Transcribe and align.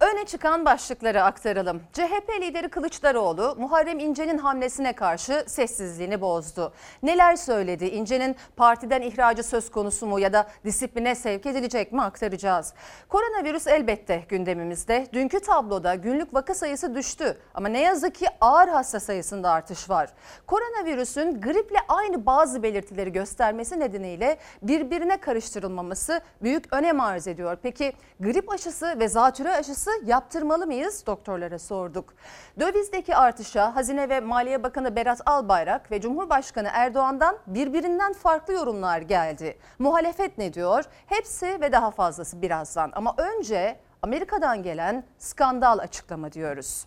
Öne 0.00 0.26
çıkan 0.26 0.64
başlıkları 0.64 1.22
aktaralım. 1.22 1.82
CHP 1.92 2.30
lideri 2.40 2.68
Kılıçdaroğlu 2.68 3.56
Muharrem 3.58 3.98
İnce'nin 3.98 4.38
hamlesine 4.38 4.92
karşı 4.92 5.44
sessizliğini 5.46 6.20
bozdu. 6.20 6.72
Neler 7.02 7.36
söyledi? 7.36 7.84
İnce'nin 7.84 8.36
partiden 8.56 9.02
ihracı 9.02 9.42
söz 9.42 9.70
konusu 9.70 10.06
mu 10.06 10.20
ya 10.20 10.32
da 10.32 10.46
disipline 10.64 11.14
sevk 11.14 11.46
edilecek 11.46 11.92
mi 11.92 12.02
aktaracağız. 12.02 12.74
Koronavirüs 13.08 13.66
elbette 13.66 14.24
gündemimizde. 14.28 15.06
Dünkü 15.12 15.40
tabloda 15.40 15.94
günlük 15.94 16.34
vaka 16.34 16.54
sayısı 16.54 16.94
düştü 16.94 17.38
ama 17.54 17.68
ne 17.68 17.80
yazık 17.80 18.14
ki 18.14 18.26
ağır 18.40 18.68
hasta 18.68 19.00
sayısında 19.00 19.50
artış 19.50 19.90
var. 19.90 20.10
Koronavirüsün 20.46 21.40
griple 21.40 21.78
aynı 21.88 22.26
bazı 22.26 22.62
belirtileri 22.62 23.12
göstermesi 23.12 23.80
nedeniyle 23.80 24.38
birbirine 24.62 25.16
karıştırılmaması 25.16 26.20
büyük 26.42 26.72
önem 26.72 27.00
arz 27.00 27.28
ediyor. 27.28 27.58
Peki 27.62 27.92
grip 28.20 28.50
aşısı 28.52 28.98
ve 28.98 29.08
zatürre 29.08 29.52
aşısı 29.52 29.85
yaptırmalı 30.04 30.66
mıyız? 30.66 31.06
Doktorlara 31.06 31.58
sorduk. 31.58 32.14
Dövizdeki 32.60 33.16
artışa 33.16 33.76
Hazine 33.76 34.08
ve 34.08 34.20
Maliye 34.20 34.62
Bakanı 34.62 34.96
Berat 34.96 35.20
Albayrak 35.26 35.90
ve 35.90 36.00
Cumhurbaşkanı 36.00 36.68
Erdoğan'dan 36.72 37.38
birbirinden 37.46 38.12
farklı 38.12 38.52
yorumlar 38.52 38.98
geldi. 38.98 39.58
Muhalefet 39.78 40.38
ne 40.38 40.54
diyor? 40.54 40.84
Hepsi 41.06 41.60
ve 41.60 41.72
daha 41.72 41.90
fazlası 41.90 42.42
birazdan. 42.42 42.92
Ama 42.94 43.14
önce 43.16 43.80
Amerika'dan 44.02 44.62
gelen 44.62 45.04
skandal 45.18 45.78
açıklama 45.78 46.32
diyoruz. 46.32 46.86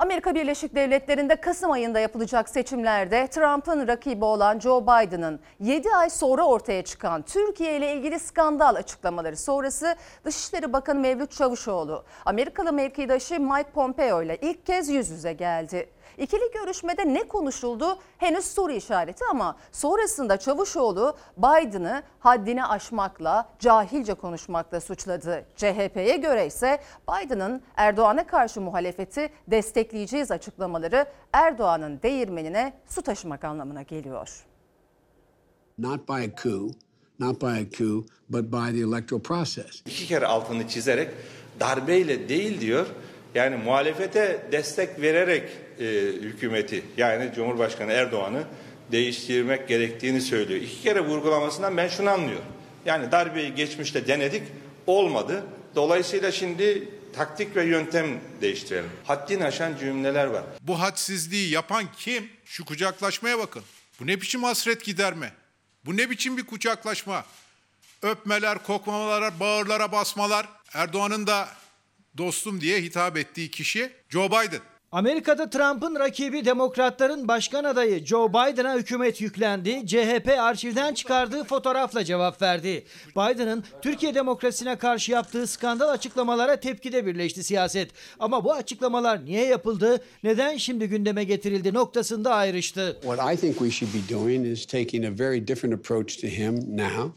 Amerika 0.00 0.34
Birleşik 0.34 0.74
Devletleri'nde 0.74 1.36
Kasım 1.36 1.70
ayında 1.70 2.00
yapılacak 2.00 2.48
seçimlerde 2.48 3.26
Trump'ın 3.26 3.88
rakibi 3.88 4.24
olan 4.24 4.60
Joe 4.60 4.82
Biden'ın 4.82 5.40
7 5.60 5.88
ay 5.90 6.10
sonra 6.10 6.44
ortaya 6.44 6.84
çıkan 6.84 7.22
Türkiye 7.22 7.76
ile 7.76 7.92
ilgili 7.92 8.18
skandal 8.18 8.74
açıklamaları 8.74 9.36
sonrası 9.36 9.96
Dışişleri 10.24 10.72
Bakanı 10.72 11.00
Mevlüt 11.00 11.30
Çavuşoğlu 11.30 12.04
Amerikalı 12.24 12.72
mevkidaşı 12.72 13.40
Mike 13.40 13.70
Pompeo 13.70 14.22
ile 14.22 14.36
ilk 14.36 14.66
kez 14.66 14.88
yüz 14.88 15.10
yüze 15.10 15.32
geldi. 15.32 15.88
İkili 16.20 16.50
görüşmede 16.54 17.14
ne 17.14 17.28
konuşuldu 17.28 17.98
henüz 18.18 18.44
soru 18.44 18.72
işareti 18.72 19.24
ama 19.30 19.56
sonrasında 19.72 20.36
Çavuşoğlu 20.36 21.16
Biden'ı 21.36 22.02
haddini 22.18 22.64
aşmakla, 22.64 23.48
cahilce 23.58 24.14
konuşmakla 24.14 24.80
suçladı. 24.80 25.44
CHP'ye 25.56 26.16
göre 26.16 26.46
ise 26.46 26.80
Biden'ın 27.08 27.62
Erdoğan'a 27.76 28.26
karşı 28.26 28.60
muhalefeti 28.60 29.30
destekleyeceğiz 29.48 30.30
açıklamaları 30.30 31.06
Erdoğan'ın 31.32 32.02
değirmenine 32.02 32.72
su 32.86 33.02
taşımak 33.02 33.44
anlamına 33.44 33.82
geliyor. 33.82 34.44
not 35.78 36.08
by 36.08 36.12
a 36.24 36.30
coup, 36.42 36.72
not 37.18 37.40
by 37.42 37.46
a 37.46 37.70
coup, 37.78 38.04
but 38.28 38.44
by 38.52 38.70
the 38.78 38.80
electoral 38.88 39.22
process. 39.22 39.82
iki 39.86 40.06
kere 40.06 40.26
altını 40.26 40.68
çizerek 40.68 41.10
darbeyle 41.60 42.28
değil 42.28 42.60
diyor. 42.60 42.86
Yani 43.34 43.56
muhalefete 43.56 44.46
destek 44.52 45.00
vererek 45.00 45.42
e, 45.78 45.84
hükümeti 46.20 46.82
yani 46.96 47.30
Cumhurbaşkanı 47.34 47.92
Erdoğan'ı 47.92 48.44
değiştirmek 48.92 49.68
gerektiğini 49.68 50.20
söylüyor. 50.20 50.60
İki 50.60 50.82
kere 50.82 51.00
vurgulamasından 51.00 51.76
ben 51.76 51.88
şunu 51.88 52.10
anlıyorum. 52.10 52.44
Yani 52.86 53.12
darbeyi 53.12 53.54
geçmişte 53.54 54.06
denedik 54.06 54.42
olmadı. 54.86 55.44
Dolayısıyla 55.74 56.32
şimdi 56.32 56.88
taktik 57.12 57.56
ve 57.56 57.64
yöntem 57.64 58.06
değiştirelim. 58.40 58.90
Haddini 59.04 59.44
aşan 59.44 59.76
cümleler 59.76 60.26
var. 60.26 60.42
Bu 60.60 60.80
hadsizliği 60.80 61.50
yapan 61.50 61.84
kim? 61.98 62.28
Şu 62.44 62.64
kucaklaşmaya 62.64 63.38
bakın. 63.38 63.62
Bu 64.00 64.06
ne 64.06 64.20
biçim 64.20 64.42
hasret 64.42 64.84
giderme? 64.84 65.32
Bu 65.84 65.96
ne 65.96 66.10
biçim 66.10 66.36
bir 66.36 66.46
kucaklaşma? 66.46 67.24
Öpmeler, 68.02 68.62
kokmamalar, 68.62 69.40
bağırlara 69.40 69.92
basmalar. 69.92 70.48
Erdoğan'ın 70.74 71.26
da 71.26 71.48
dostum 72.18 72.60
diye 72.60 72.82
hitap 72.82 73.16
ettiği 73.16 73.50
kişi 73.50 73.90
Joe 74.08 74.28
Biden. 74.28 74.60
Amerika'da 74.92 75.50
Trump'ın 75.50 75.94
rakibi 75.94 76.44
Demokratların 76.44 77.28
başkan 77.28 77.64
adayı 77.64 78.06
Joe 78.06 78.28
Biden'a 78.28 78.76
hükümet 78.76 79.20
yüklendi. 79.20 79.86
CHP 79.86 80.28
arşivden 80.38 80.94
çıkardığı 80.94 81.44
fotoğrafla 81.44 82.04
cevap 82.04 82.42
verdi. 82.42 82.84
Biden'ın 83.16 83.64
Türkiye 83.82 84.14
demokrasisine 84.14 84.78
karşı 84.78 85.12
yaptığı 85.12 85.46
skandal 85.46 85.88
açıklamalara 85.88 86.60
tepkide 86.60 87.06
birleşti 87.06 87.44
siyaset. 87.44 87.90
Ama 88.18 88.44
bu 88.44 88.52
açıklamalar 88.52 89.24
niye 89.24 89.46
yapıldı, 89.46 90.04
neden 90.22 90.56
şimdi 90.56 90.88
gündeme 90.88 91.24
getirildi 91.24 91.74
noktasında 91.74 92.34
ayrıştı. 92.34 92.98
What 93.02 93.34
I 93.34 93.40
think 93.40 93.58
we 93.58 93.70
should 93.70 93.94
be 93.94 94.14
doing 94.14 94.46
is 94.46 94.66
taking 94.66 95.04
a 95.04 95.18
very 95.18 95.48
different 95.48 95.74
approach 95.74 96.20
to 96.20 96.26
him 96.26 96.76
now, 96.76 97.12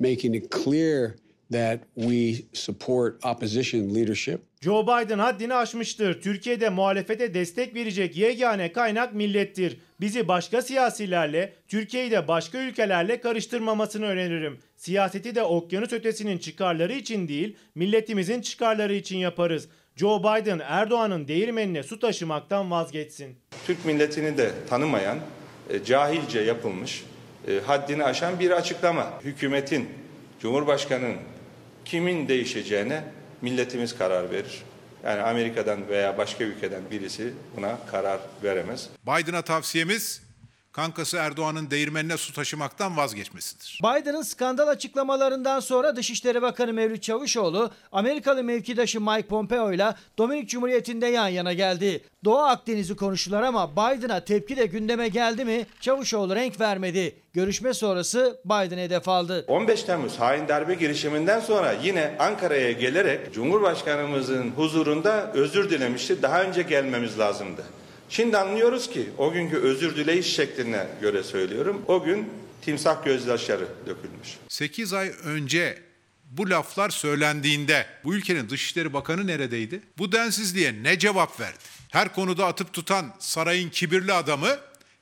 making 0.00 0.36
it 0.36 0.64
clear 0.64 1.10
that 1.52 1.80
we 1.94 2.44
support 2.52 3.24
opposition 3.24 3.94
leadership. 3.94 4.40
Joe 4.60 4.82
Biden 4.82 5.18
haddini 5.18 5.54
aşmıştır. 5.54 6.20
Türkiye'de 6.20 6.68
muhalefete 6.68 7.34
destek 7.34 7.74
verecek 7.74 8.16
yegane 8.16 8.72
kaynak 8.72 9.14
millettir. 9.14 9.78
Bizi 10.00 10.28
başka 10.28 10.62
siyasilerle, 10.62 11.52
Türkiye'yi 11.68 12.10
de 12.10 12.28
başka 12.28 12.58
ülkelerle 12.58 13.20
karıştırmamasını 13.20 14.06
öneririm. 14.06 14.58
Siyaseti 14.76 15.34
de 15.34 15.42
okyanus 15.42 15.92
ötesinin 15.92 16.38
çıkarları 16.38 16.92
için 16.92 17.28
değil, 17.28 17.56
milletimizin 17.74 18.40
çıkarları 18.40 18.94
için 18.94 19.18
yaparız. 19.18 19.68
Joe 19.96 20.20
Biden 20.20 20.60
Erdoğan'ın 20.64 21.28
değirmenine 21.28 21.82
su 21.82 21.98
taşımaktan 21.98 22.70
vazgeçsin. 22.70 23.36
Türk 23.66 23.84
milletini 23.84 24.38
de 24.38 24.50
tanımayan, 24.68 25.18
e, 25.70 25.84
cahilce 25.84 26.40
yapılmış, 26.40 27.04
e, 27.48 27.60
haddini 27.66 28.04
aşan 28.04 28.40
bir 28.40 28.50
açıklama. 28.50 29.20
Hükümetin, 29.24 29.88
Cumhurbaşkanı'nın 30.40 31.16
kimin 31.84 32.28
değişeceğine 32.28 33.04
milletimiz 33.42 33.98
karar 33.98 34.30
verir. 34.30 34.62
Yani 35.04 35.22
Amerika'dan 35.22 35.88
veya 35.88 36.18
başka 36.18 36.44
ülkeden 36.44 36.90
birisi 36.90 37.32
buna 37.56 37.78
karar 37.90 38.20
veremez. 38.42 38.88
Biden'a 39.06 39.42
tavsiyemiz 39.42 40.23
kankası 40.74 41.16
Erdoğan'ın 41.16 41.70
değirmenine 41.70 42.16
su 42.16 42.32
taşımaktan 42.32 42.96
vazgeçmesidir. 42.96 43.80
Biden'ın 43.82 44.22
skandal 44.22 44.68
açıklamalarından 44.68 45.60
sonra 45.60 45.96
Dışişleri 45.96 46.42
Bakanı 46.42 46.72
Mevlüt 46.72 47.02
Çavuşoğlu, 47.02 47.70
Amerikalı 47.92 48.44
mevkidaşı 48.44 49.00
Mike 49.00 49.28
Pompeo 49.28 49.72
ile 49.72 49.94
Dominik 50.18 50.48
Cumhuriyeti'nde 50.48 51.06
yan 51.06 51.28
yana 51.28 51.52
geldi. 51.52 52.04
Doğu 52.24 52.38
Akdeniz'i 52.38 52.96
konuştular 52.96 53.42
ama 53.42 53.72
Biden'a 53.72 54.24
tepki 54.24 54.56
de 54.56 54.66
gündeme 54.66 55.08
geldi 55.08 55.44
mi 55.44 55.66
Çavuşoğlu 55.80 56.34
renk 56.34 56.60
vermedi. 56.60 57.16
Görüşme 57.32 57.74
sonrası 57.74 58.40
Biden 58.44 58.78
hedef 58.78 59.08
aldı. 59.08 59.44
15 59.48 59.82
Temmuz 59.82 60.20
hain 60.20 60.48
darbe 60.48 60.74
girişiminden 60.74 61.40
sonra 61.40 61.72
yine 61.72 62.16
Ankara'ya 62.18 62.72
gelerek 62.72 63.34
Cumhurbaşkanımızın 63.34 64.50
huzurunda 64.50 65.32
özür 65.32 65.70
dilemişti. 65.70 66.22
Daha 66.22 66.42
önce 66.42 66.62
gelmemiz 66.62 67.18
lazımdı. 67.18 67.64
Şimdi 68.16 68.38
anlıyoruz 68.38 68.90
ki 68.90 69.08
o 69.18 69.32
günkü 69.32 69.56
özür 69.56 69.96
dileyiş 69.96 70.34
şekline 70.34 70.86
göre 71.00 71.22
söylüyorum. 71.22 71.82
O 71.86 72.04
gün 72.04 72.30
timsah 72.62 73.04
gözyaşları 73.04 73.68
dökülmüş. 73.86 74.28
8 74.48 74.92
ay 74.92 75.12
önce 75.24 75.78
bu 76.30 76.50
laflar 76.50 76.90
söylendiğinde 76.90 77.86
bu 78.04 78.14
ülkenin 78.14 78.48
Dışişleri 78.48 78.92
Bakanı 78.92 79.26
neredeydi? 79.26 79.82
Bu 79.98 80.12
densizliğe 80.12 80.82
ne 80.82 80.98
cevap 80.98 81.40
verdi? 81.40 81.58
Her 81.90 82.14
konuda 82.14 82.46
atıp 82.46 82.72
tutan 82.72 83.06
sarayın 83.18 83.70
kibirli 83.70 84.12
adamı 84.12 84.58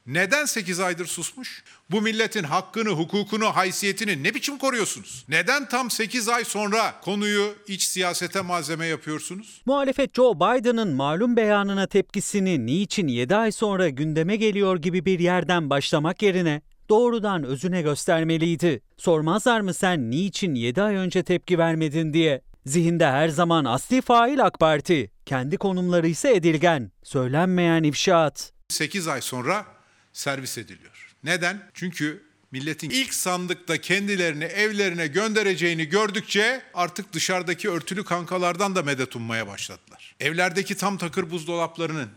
neden 0.07 0.45
8 0.45 0.81
aydır 0.81 1.07
susmuş? 1.07 1.65
Bu 1.91 2.01
milletin 2.01 2.45
hakkını, 2.45 2.89
hukukunu, 2.89 3.47
haysiyetini 3.57 4.23
ne 4.23 4.35
biçim 4.35 4.59
koruyorsunuz? 4.59 5.25
Neden 5.29 5.69
tam 5.69 5.91
8 5.91 6.29
ay 6.29 6.45
sonra 6.45 7.01
konuyu 7.01 7.55
iç 7.67 7.83
siyasete 7.83 8.41
malzeme 8.41 8.87
yapıyorsunuz? 8.87 9.63
Muhalefet 9.67 10.15
Joe 10.15 10.35
Biden'ın 10.35 10.95
malum 10.95 11.37
beyanına 11.37 11.87
tepkisini 11.87 12.67
niçin 12.67 13.09
7 13.09 13.37
ay 13.37 13.53
sonra 13.53 13.89
gündeme 13.89 14.37
geliyor 14.37 14.77
gibi 14.77 15.05
bir 15.07 15.19
yerden 15.19 15.71
başlamak 15.71 16.23
yerine 16.23 16.63
doğrudan 16.89 17.45
özüne 17.45 17.83
göstermeliydi. 17.83 18.83
Sormazlar 18.97 19.61
mı 19.61 19.75
sen 19.75 20.11
niçin 20.11 20.55
7 20.55 20.83
ay 20.83 20.95
önce 20.95 21.23
tepki 21.23 21.59
vermedin 21.59 22.13
diye? 22.13 22.43
Zihinde 22.67 23.07
her 23.07 23.29
zaman 23.29 23.65
asli 23.65 24.01
fail 24.01 24.45
AK 24.45 24.61
Parti, 24.61 25.11
kendi 25.27 25.57
konumları 25.57 26.09
ise 26.09 26.35
edilgen, 26.35 26.93
söylenmeyen 27.03 27.83
ifşaat. 27.83 28.53
8 28.69 29.09
ay 29.09 29.21
sonra 29.21 29.67
servis 30.13 30.59
ediliyor. 30.59 31.15
Neden? 31.25 31.71
Çünkü 31.75 32.23
milletin 32.51 32.91
ilk 32.91 33.15
sandıkta 33.15 33.81
kendilerini 33.81 34.45
evlerine 34.45 35.07
göndereceğini 35.07 35.89
gördükçe 35.89 36.63
artık 36.75 37.13
dışarıdaki 37.13 37.71
örtülü 37.71 38.05
kankalardan 38.05 38.75
da 38.75 38.83
medet 38.83 39.17
ummaya 39.17 39.47
başladılar. 39.47 40.15
Evlerdeki 40.21 40.75
tam 40.77 40.99
takır 40.99 41.31
buzdolaplarının 41.31 42.11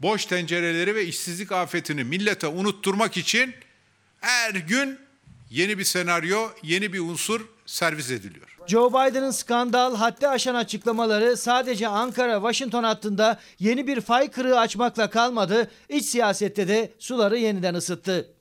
boş 0.00 0.26
tencereleri 0.26 0.94
ve 0.94 1.06
işsizlik 1.06 1.52
afetini 1.52 2.04
millete 2.04 2.46
unutturmak 2.46 3.16
için 3.16 3.54
her 4.20 4.54
gün 4.54 4.98
yeni 5.50 5.78
bir 5.78 5.84
senaryo, 5.84 6.50
yeni 6.62 6.92
bir 6.92 7.00
unsur 7.00 7.46
servis 7.66 8.10
ediliyor. 8.10 8.55
Joe 8.66 8.90
Biden'ın 8.90 9.30
skandal 9.30 9.96
haddi 9.96 10.28
aşan 10.28 10.54
açıklamaları 10.54 11.36
sadece 11.36 11.86
Ankara-Washington 11.86 12.84
hattında 12.84 13.38
yeni 13.58 13.86
bir 13.86 14.00
fay 14.00 14.30
kırığı 14.30 14.58
açmakla 14.58 15.10
kalmadı, 15.10 15.70
iç 15.88 16.04
siyasette 16.04 16.68
de 16.68 16.92
suları 16.98 17.38
yeniden 17.38 17.74
ısıttı. 17.74 18.35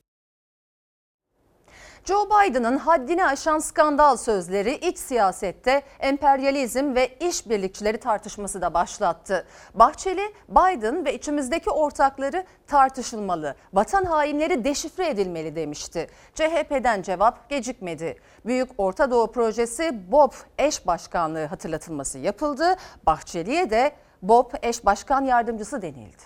Joe 2.08 2.26
Biden'ın 2.26 2.78
haddini 2.78 3.26
aşan 3.26 3.60
skandal 3.60 4.18
sözleri 4.18 4.76
iç 4.90 4.98
siyasette 4.98 5.82
emperyalizm 6.00 6.96
ve 6.96 7.18
işbirlikçileri 7.30 7.98
tartışması 7.98 8.62
da 8.62 8.74
başlattı. 8.74 9.46
Bahçeli, 9.74 10.22
Biden 10.50 11.06
ve 11.06 11.16
içimizdeki 11.16 11.70
ortakları 11.70 12.46
tartışılmalı, 12.68 13.56
vatan 13.74 14.06
hainleri 14.06 14.64
deşifre 14.64 15.10
edilmeli 15.10 15.56
demişti. 15.56 16.08
CHP'den 16.34 17.02
cevap 17.02 17.50
gecikmedi. 17.50 18.18
Büyük 18.46 18.70
Orta 18.78 19.12
Doğu 19.12 19.32
Projesi 19.32 20.12
BOP 20.12 20.36
eş 20.58 20.88
başkanlığı 20.88 21.46
hatırlatılması 21.46 22.20
yapıldı. 22.20 22.76
Bahçeli'ye 23.06 23.70
de 23.70 23.92
BOP 24.22 24.54
eş 24.62 24.86
başkan 24.86 25.26
yardımcısı 25.26 25.82
denildi. 25.82 26.24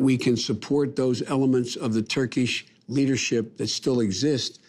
We 0.00 0.18
can 0.18 0.34
support 0.34 0.96
those 0.96 1.24
elements 1.24 1.76
of 1.76 1.94
the 1.94 2.04
Turkish 2.04 2.72
leadership 2.88 3.58
that 3.58 3.68
still 3.68 4.00
exist 4.00 4.62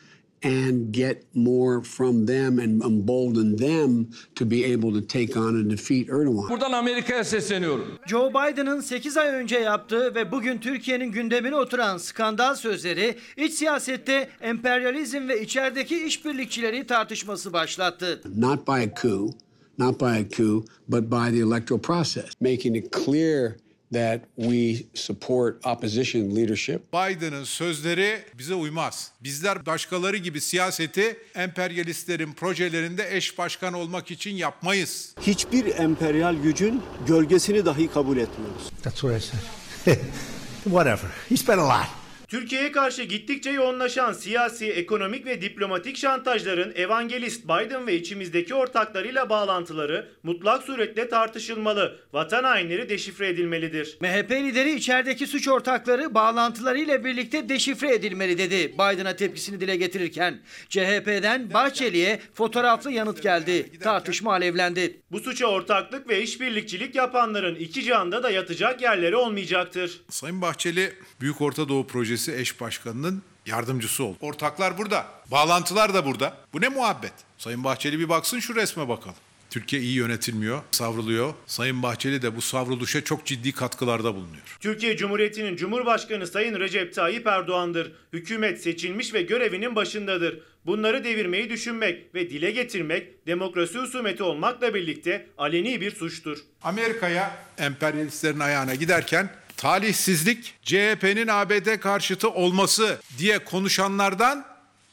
and 0.43 0.91
get 0.91 1.23
more 1.33 1.81
from 1.83 2.25
them 2.25 2.59
and 2.59 2.83
embolden 2.83 3.55
them 3.55 4.07
to 4.35 4.45
be 4.45 4.73
able 4.73 4.91
to 4.93 5.01
take 5.01 5.37
on 5.37 5.55
and 5.55 5.69
defeat 5.69 6.09
Erdogan. 6.09 6.49
Buradan 6.49 6.71
Amerika'ya 6.71 7.23
sesleniyorum. 7.23 7.99
Joe 8.07 8.29
Biden'ın 8.29 8.81
8 8.81 9.17
ay 9.17 9.27
önce 9.27 9.59
yaptığı 9.59 10.15
ve 10.15 10.31
bugün 10.31 10.57
Türkiye'nin 10.57 11.11
gündemine 11.11 11.55
oturan 11.55 11.97
skandal 11.97 12.55
sözleri 12.55 13.15
iç 13.37 13.53
siyasette 13.53 14.29
emperyalizm 14.41 15.27
ve 15.27 15.41
içerideki 15.41 16.05
işbirlikçileri 16.05 16.87
tartışması 16.87 17.53
başlattı. 17.53 18.21
Not 18.35 18.67
by 18.67 18.71
a 18.71 18.95
coup, 19.01 19.33
not 19.77 20.01
by 20.01 20.05
a 20.05 20.29
coup, 20.37 20.67
but 20.87 21.03
by 21.03 21.37
the 21.37 21.39
electoral 21.39 21.81
process, 21.81 22.25
making 22.41 22.77
it 22.77 22.93
clear 23.05 23.55
that 23.93 24.21
we 24.35 24.85
support 24.93 25.65
opposition 25.65 26.35
leadership. 26.35 26.93
Biden'ın 26.93 27.43
sözleri 27.43 28.19
bize 28.37 28.55
uymaz. 28.55 29.11
Bizler 29.23 29.65
başkaları 29.65 30.17
gibi 30.17 30.41
siyaseti 30.41 31.17
emperyalistlerin 31.35 32.33
projelerinde 32.33 33.07
eş 33.17 33.37
başkan 33.37 33.73
olmak 33.73 34.11
için 34.11 34.35
yapmayız. 34.35 35.15
hiçbir 35.21 35.75
emperyal 35.79 36.35
gücün 36.35 36.81
gölgesini 37.07 37.65
dahi 37.65 37.87
kabul 37.87 38.17
etmiyoruz. 38.17 38.63
That's 38.83 39.01
what 39.01 39.17
I 39.17 39.21
said. 39.21 39.97
Whatever. 40.63 41.09
He 41.29 41.37
spent 41.37 41.59
a 41.59 41.65
lot. 41.65 42.02
Türkiye'ye 42.33 42.71
karşı 42.71 43.03
gittikçe 43.03 43.49
yoğunlaşan 43.49 44.13
siyasi, 44.13 44.71
ekonomik 44.71 45.25
ve 45.25 45.41
diplomatik 45.41 45.97
şantajların 45.97 46.73
evangelist 46.75 47.43
Biden 47.43 47.87
ve 47.87 47.95
içimizdeki 47.95 48.53
ortaklarıyla 48.53 49.29
bağlantıları 49.29 50.09
mutlak 50.23 50.63
suretle 50.63 51.09
tartışılmalı, 51.09 51.99
vatan 52.13 52.43
hainleri 52.43 52.89
deşifre 52.89 53.27
edilmelidir. 53.27 53.97
MHP 54.01 54.31
lideri 54.31 54.75
içerideki 54.75 55.27
suç 55.27 55.47
ortakları 55.47 56.13
bağlantılarıyla 56.13 57.05
birlikte 57.05 57.49
deşifre 57.49 57.93
edilmeli 57.93 58.37
dedi 58.37 58.73
Biden'a 58.73 59.15
tepkisini 59.15 59.61
dile 59.61 59.75
getirirken. 59.75 60.39
CHP'den 60.69 61.53
Bahçeli'ye 61.53 62.19
fotoğraflı 62.33 62.91
yanıt 62.91 63.23
geldi. 63.23 63.79
Tartışma 63.79 64.31
alevlendi. 64.31 65.01
Bu 65.11 65.19
suça 65.19 65.47
ortaklık 65.47 66.09
ve 66.09 66.21
işbirlikçilik 66.21 66.95
yapanların 66.95 67.55
iki 67.55 67.83
canda 67.83 68.23
da 68.23 68.29
yatacak 68.29 68.81
yerleri 68.81 69.15
olmayacaktır. 69.15 70.01
Sayın 70.09 70.41
Bahçeli 70.41 70.93
Büyük 71.21 71.41
Orta 71.41 71.69
Doğu 71.69 71.87
Projesi 71.87 72.22
eş 72.31 72.61
başkanının 72.61 73.21
yardımcısı 73.45 74.03
oldu. 74.03 74.17
Ortaklar 74.21 74.77
burada. 74.77 75.05
Bağlantılar 75.31 75.93
da 75.93 76.05
burada. 76.05 76.37
Bu 76.53 76.61
ne 76.61 76.69
muhabbet? 76.69 77.13
Sayın 77.37 77.63
Bahçeli 77.63 77.99
bir 77.99 78.09
baksın 78.09 78.39
şu 78.39 78.55
resme 78.55 78.89
bakalım. 78.89 79.15
Türkiye 79.49 79.81
iyi 79.81 79.93
yönetilmiyor, 79.95 80.61
savruluyor. 80.71 81.33
Sayın 81.47 81.83
Bahçeli 81.83 82.21
de 82.21 82.35
bu 82.35 82.41
savruluşa 82.41 83.03
çok 83.03 83.25
ciddi 83.25 83.51
katkılarda 83.51 84.15
bulunuyor. 84.15 84.57
Türkiye 84.59 84.97
Cumhuriyeti'nin 84.97 85.55
Cumhurbaşkanı 85.55 86.27
Sayın 86.27 86.59
Recep 86.59 86.93
Tayyip 86.93 87.27
Erdoğan'dır. 87.27 87.91
Hükümet 88.13 88.63
seçilmiş 88.63 89.13
ve 89.13 89.21
görevinin 89.21 89.75
başındadır. 89.75 90.39
Bunları 90.65 91.03
devirmeyi 91.03 91.49
düşünmek 91.49 92.15
ve 92.15 92.29
dile 92.29 92.51
getirmek 92.51 93.27
demokrasi 93.27 93.79
husumeti 93.79 94.23
olmakla 94.23 94.73
birlikte 94.73 95.27
aleni 95.37 95.81
bir 95.81 95.91
suçtur. 95.91 96.37
Amerika'ya 96.63 97.31
emperyalistlerin 97.57 98.39
ayağına 98.39 98.75
giderken 98.75 99.29
talihsizlik 99.63 100.53
CHP'nin 100.63 101.27
ABD 101.27 101.79
karşıtı 101.79 102.29
olması 102.29 103.01
diye 103.17 103.43
konuşanlardan 103.43 104.45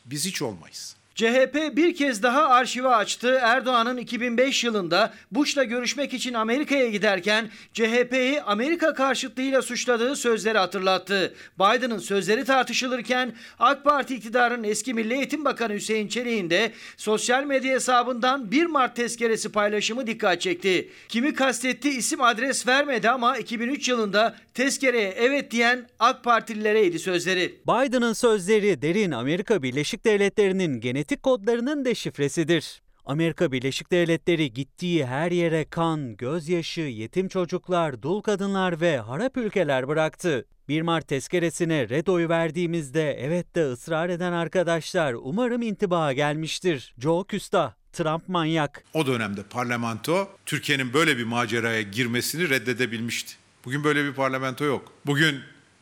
biz 0.05 0.27
hiç 0.27 0.43
olmayız. 0.43 0.97
CHP 1.21 1.77
bir 1.77 1.95
kez 1.95 2.23
daha 2.23 2.49
arşivi 2.49 2.89
açtı. 2.89 3.39
Erdoğan'ın 3.43 3.97
2005 3.97 4.65
yılında 4.65 5.13
Bush'la 5.31 5.65
görüşmek 5.65 6.15
için 6.15 6.35
Amerika'ya 6.35 6.89
giderken 6.89 7.51
CHP'yi 7.73 8.43
Amerika 8.43 8.95
karşıtlığıyla 8.95 9.63
suçladığı 9.63 10.17
sözleri 10.17 10.59
hatırlattı. 10.59 11.35
Biden'ın 11.59 11.99
sözleri 11.99 12.45
tartışılırken 12.45 13.33
AK 13.59 13.85
Parti 13.85 14.15
iktidarının 14.15 14.65
eski 14.65 14.95
Milli 14.95 15.15
Eğitim 15.15 15.45
Bakanı 15.45 15.73
Hüseyin 15.73 16.09
Çelik'in 16.09 16.51
de 16.51 16.73
sosyal 16.97 17.45
medya 17.45 17.75
hesabından 17.75 18.51
1 18.51 18.67
Mart 18.67 18.97
tezkeresi 18.97 19.53
paylaşımı 19.53 20.07
dikkat 20.07 20.41
çekti. 20.41 20.89
Kimi 21.09 21.35
kastetti 21.35 21.91
isim 21.91 22.21
adres 22.21 22.67
vermedi 22.67 23.11
ama 23.11 23.39
2003 23.39 23.89
yılında 23.89 24.35
tezkereye 24.55 25.15
evet 25.17 25.51
diyen 25.51 25.89
AK 25.99 26.25
Partililereydi 26.25 26.99
sözleri. 26.99 27.55
Biden'ın 27.69 28.13
sözleri 28.13 28.83
derin 28.83 29.11
Amerika 29.11 29.63
Birleşik 29.63 30.05
Devletleri'nin 30.05 30.81
genetik 30.81 31.10
kodlarının 31.17 31.85
deşifresidir. 31.85 32.83
Amerika 33.05 33.53
Birleşik 33.53 33.93
Devletleri 33.93 34.53
gittiği 34.53 35.07
her 35.07 35.31
yere 35.31 35.65
kan, 35.65 36.17
gözyaşı, 36.17 36.81
yetim 36.81 37.29
çocuklar, 37.29 38.03
dul 38.03 38.21
kadınlar 38.21 38.81
ve 38.81 38.99
harap 38.99 39.37
ülkeler 39.37 39.89
bıraktı. 39.89 40.47
1 40.69 40.83
Mart 40.83 41.09
tezkeresine 41.09 41.89
red 41.89 42.07
oyu 42.07 42.29
verdiğimizde 42.29 43.13
evet 43.21 43.55
de 43.55 43.65
ısrar 43.73 44.09
eden 44.09 44.33
arkadaşlar 44.33 45.13
umarım 45.13 45.63
intibaha 45.63 46.13
gelmiştir. 46.13 46.95
Joe 46.99 47.25
Küstah, 47.25 47.73
Trump 47.93 48.29
manyak. 48.29 48.85
O 48.95 49.07
dönemde 49.07 49.43
parlamento 49.43 50.29
Türkiye'nin 50.47 50.93
böyle 50.93 51.19
bir 51.19 51.25
maceraya 51.25 51.83
girmesini 51.83 52.51
reddedebilmişti. 52.51 53.35
Bugün 53.65 53.85
böyle 53.85 54.05
bir 54.05 54.13
parlamento 54.13 54.65
yok. 54.65 54.93
Bugün 55.07 55.41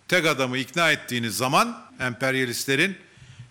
tek 0.08 0.26
adamı 0.26 0.58
ikna 0.58 0.92
ettiğiniz 0.92 1.36
zaman 1.36 1.86
emperyalistlerin 2.00 2.96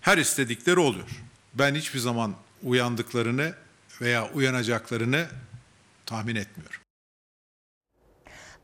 her 0.02 0.18
istedikleri 0.18 0.80
oluyor. 0.80 1.27
Ben 1.60 1.76
hiçbir 1.76 2.00
zaman 2.00 2.34
uyandıklarını 2.64 3.54
veya 4.02 4.30
uyanacaklarını 4.34 5.26
tahmin 6.06 6.36
etmiyorum. 6.36 6.82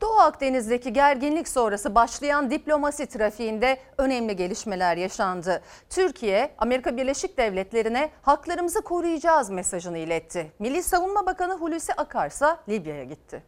Doğu 0.00 0.18
Akdeniz'deki 0.18 0.92
gerginlik 0.92 1.48
sonrası 1.48 1.94
başlayan 1.94 2.50
diplomasi 2.50 3.06
trafiğinde 3.06 3.80
önemli 3.98 4.36
gelişmeler 4.36 4.96
yaşandı. 4.96 5.62
Türkiye, 5.90 6.54
Amerika 6.58 6.96
Birleşik 6.96 7.38
Devletleri'ne 7.38 8.10
haklarımızı 8.22 8.82
koruyacağız 8.82 9.50
mesajını 9.50 9.98
iletti. 9.98 10.52
Milli 10.58 10.82
Savunma 10.82 11.26
Bakanı 11.26 11.54
Hulusi 11.54 11.94
Akar 11.94 12.30
ise 12.30 12.46
Libya'ya 12.68 13.04
gitti. 13.04 13.42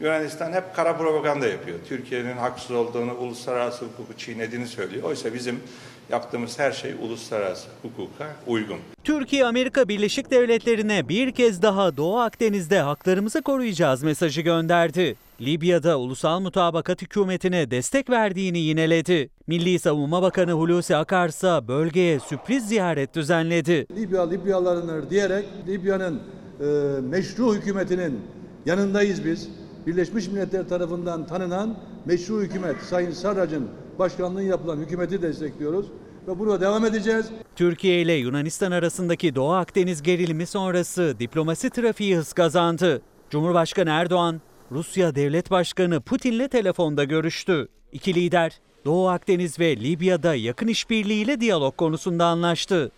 Yunanistan 0.00 0.52
hep 0.52 0.74
kara 0.76 0.96
propaganda 0.96 1.46
yapıyor. 1.46 1.78
Türkiye'nin 1.88 2.36
haksız 2.36 2.70
olduğunu, 2.70 3.14
uluslararası 3.14 3.84
hukuku 3.84 4.18
çiğnediğini 4.18 4.66
söylüyor. 4.66 5.02
Oysa 5.02 5.34
bizim 5.34 5.60
yaptığımız 6.10 6.58
her 6.58 6.72
şey 6.72 6.92
uluslararası 6.92 7.68
hukuka 7.82 8.36
uygun. 8.46 8.78
Türkiye 9.04 9.46
Amerika 9.46 9.88
Birleşik 9.88 10.30
Devletleri'ne 10.30 11.08
bir 11.08 11.32
kez 11.32 11.62
daha 11.62 11.96
Doğu 11.96 12.18
Akdeniz'de 12.18 12.80
haklarımızı 12.80 13.42
koruyacağız 13.42 14.02
mesajı 14.02 14.40
gönderdi. 14.40 15.16
Libya'da 15.40 15.98
ulusal 15.98 16.40
mutabakat 16.40 17.02
hükümetine 17.02 17.70
destek 17.70 18.10
verdiğini 18.10 18.58
yineledi. 18.58 19.30
Milli 19.46 19.78
Savunma 19.78 20.22
Bakanı 20.22 20.52
Hulusi 20.52 20.96
Akar 20.96 21.28
ise 21.28 21.68
bölgeye 21.68 22.20
sürpriz 22.20 22.68
ziyaret 22.68 23.14
düzenledi. 23.14 23.86
Libya 23.96 24.28
Libyalılarındır 24.28 25.10
diyerek 25.10 25.44
Libya'nın 25.66 26.22
e, 26.60 26.64
meşru 27.00 27.54
hükümetinin 27.54 28.20
yanındayız 28.66 29.24
biz. 29.24 29.48
Birleşmiş 29.88 30.28
Milletler 30.28 30.68
tarafından 30.68 31.26
tanınan 31.26 31.76
meşru 32.04 32.40
hükümet 32.40 32.76
Sayın 32.82 33.10
Sarrac'ın 33.10 33.68
başkanlığı 33.98 34.42
yapılan 34.42 34.76
hükümeti 34.76 35.22
destekliyoruz 35.22 35.86
ve 36.28 36.38
buna 36.38 36.60
devam 36.60 36.84
edeceğiz. 36.84 37.26
Türkiye 37.56 38.02
ile 38.02 38.12
Yunanistan 38.12 38.72
arasındaki 38.72 39.34
Doğu 39.34 39.52
Akdeniz 39.52 40.02
gerilimi 40.02 40.46
sonrası 40.46 41.14
diplomasi 41.18 41.70
trafiği 41.70 42.16
hız 42.16 42.32
kazandı. 42.32 43.02
Cumhurbaşkanı 43.30 43.90
Erdoğan, 43.90 44.40
Rusya 44.72 45.14
Devlet 45.14 45.50
Başkanı 45.50 46.00
Putin'le 46.00 46.48
telefonda 46.48 47.04
görüştü. 47.04 47.68
İki 47.92 48.14
lider 48.14 48.60
Doğu 48.84 49.08
Akdeniz 49.08 49.60
ve 49.60 49.76
Libya'da 49.76 50.34
yakın 50.34 50.68
işbirliğiyle 50.68 51.40
diyalog 51.40 51.76
konusunda 51.76 52.26
anlaştı. 52.26 52.90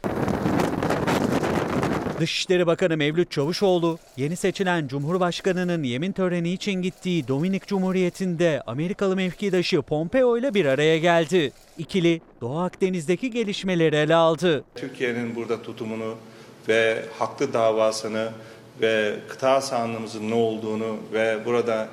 Dışişleri 2.20 2.66
Bakanı 2.66 2.96
Mevlüt 2.96 3.30
Çavuşoğlu, 3.30 3.98
yeni 4.16 4.36
seçilen 4.36 4.88
Cumhurbaşkanı'nın 4.88 5.82
yemin 5.82 6.12
töreni 6.12 6.52
için 6.52 6.72
gittiği 6.72 7.28
Dominik 7.28 7.66
Cumhuriyeti'nde 7.66 8.62
Amerikalı 8.66 9.16
mevkidaşı 9.16 9.82
Pompeo 9.82 10.38
ile 10.38 10.54
bir 10.54 10.66
araya 10.66 10.98
geldi. 10.98 11.52
İkili 11.78 12.20
Doğu 12.40 12.58
Akdeniz'deki 12.58 13.30
gelişmeleri 13.30 13.96
ele 13.96 14.14
aldı. 14.14 14.64
Türkiye'nin 14.74 15.36
burada 15.36 15.62
tutumunu 15.62 16.14
ve 16.68 17.04
haklı 17.18 17.52
davasını 17.52 18.28
ve 18.80 19.14
kıta 19.28 19.60
sahanlığımızın 19.60 20.30
ne 20.30 20.34
olduğunu 20.34 20.96
ve 21.12 21.38
burada 21.44 21.88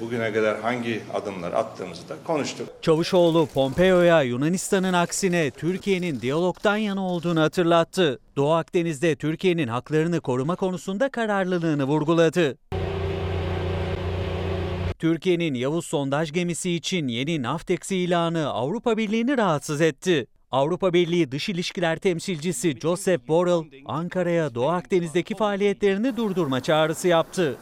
bugüne 0.00 0.32
kadar 0.32 0.60
hangi 0.60 1.00
adımlar 1.14 1.52
attığımızı 1.52 2.08
da 2.08 2.16
konuştuk. 2.24 2.68
Çavuşoğlu 2.82 3.48
Pompeo'ya 3.54 4.22
Yunanistan'ın 4.22 4.92
aksine 4.92 5.50
Türkiye'nin 5.50 6.20
diyalogdan 6.20 6.76
yana 6.76 7.06
olduğunu 7.06 7.40
hatırlattı. 7.40 8.18
Doğu 8.36 8.52
Akdeniz'de 8.52 9.16
Türkiye'nin 9.16 9.68
haklarını 9.68 10.20
koruma 10.20 10.56
konusunda 10.56 11.08
kararlılığını 11.08 11.84
vurguladı. 11.84 12.58
Türkiye'nin 14.98 15.54
Yavuz 15.54 15.86
sondaj 15.86 16.32
gemisi 16.32 16.70
için 16.70 17.08
yeni 17.08 17.42
Naftex 17.42 17.90
ilanı 17.90 18.48
Avrupa 18.48 18.96
Birliği'ni 18.96 19.38
rahatsız 19.38 19.80
etti. 19.80 20.26
Avrupa 20.50 20.92
Birliği 20.92 21.32
Dış 21.32 21.48
İlişkiler 21.48 21.98
Temsilcisi 21.98 22.80
Joseph 22.80 23.28
Borrell, 23.28 23.64
Ankara'ya 23.86 24.54
Doğu 24.54 24.68
Akdeniz'deki 24.68 25.34
faaliyetlerini 25.34 26.16
durdurma 26.16 26.60
çağrısı 26.60 27.08
yaptı. 27.08 27.56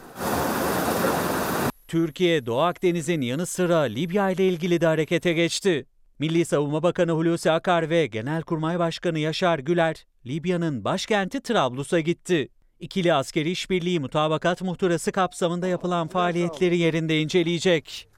Türkiye, 1.88 2.46
Doğu 2.46 2.60
Akdeniz'in 2.60 3.20
yanı 3.20 3.46
sıra 3.46 3.78
Libya 3.78 4.30
ile 4.30 4.48
ilgili 4.48 4.80
de 4.80 4.86
harekete 4.86 5.32
geçti. 5.32 5.86
Milli 6.18 6.44
Savunma 6.44 6.82
Bakanı 6.82 7.12
Hulusi 7.12 7.50
Akar 7.50 7.90
ve 7.90 8.06
Genelkurmay 8.06 8.78
Başkanı 8.78 9.18
Yaşar 9.18 9.58
Güler, 9.58 10.06
Libya'nın 10.26 10.84
başkenti 10.84 11.40
Trablus'a 11.40 12.00
gitti. 12.00 12.48
İkili 12.80 13.14
askeri 13.14 13.50
işbirliği 13.50 14.00
mutabakat 14.00 14.62
muhtırası 14.62 15.12
kapsamında 15.12 15.66
yapılan 15.66 16.08
faaliyetleri 16.08 16.78
yerinde 16.78 17.20
inceleyecek. 17.20 18.08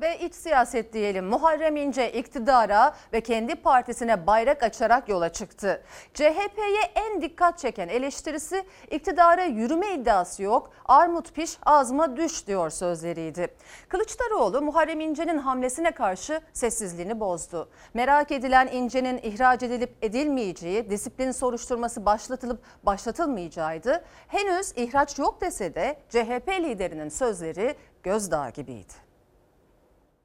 Ve 0.00 0.18
iç 0.18 0.34
siyaset 0.34 0.92
diyelim. 0.92 1.24
Muharrem 1.24 1.76
İnce 1.76 2.12
iktidara 2.12 2.94
ve 3.12 3.20
kendi 3.20 3.54
partisine 3.54 4.26
bayrak 4.26 4.62
açarak 4.62 5.08
yola 5.08 5.28
çıktı. 5.32 5.82
CHP'ye 6.14 6.82
en 6.94 7.22
dikkat 7.22 7.58
çeken 7.58 7.88
eleştirisi 7.88 8.64
iktidara 8.90 9.44
yürüme 9.44 9.94
iddiası 9.94 10.42
yok. 10.42 10.70
Armut 10.84 11.34
piş 11.34 11.58
ağzıma 11.66 12.16
düş 12.16 12.46
diyor 12.46 12.70
sözleriydi. 12.70 13.48
Kılıçdaroğlu 13.88 14.62
Muharrem 14.62 15.00
İnce'nin 15.00 15.38
hamlesine 15.38 15.90
karşı 15.90 16.40
sessizliğini 16.52 17.20
bozdu. 17.20 17.68
Merak 17.94 18.32
edilen 18.32 18.66
İnce'nin 18.66 19.18
ihraç 19.22 19.62
edilip 19.62 19.96
edilmeyeceği, 20.02 20.90
disiplin 20.90 21.30
soruşturması 21.30 22.06
başlatılıp 22.06 22.62
başlatılmayacağıydı. 22.82 24.04
Henüz 24.28 24.72
ihraç 24.76 25.18
yok 25.18 25.40
dese 25.40 25.74
de 25.74 25.96
CHP 26.10 26.48
liderinin 26.48 27.08
sözleri 27.08 27.74
gözdağı 28.02 28.50
gibiydi. 28.50 29.03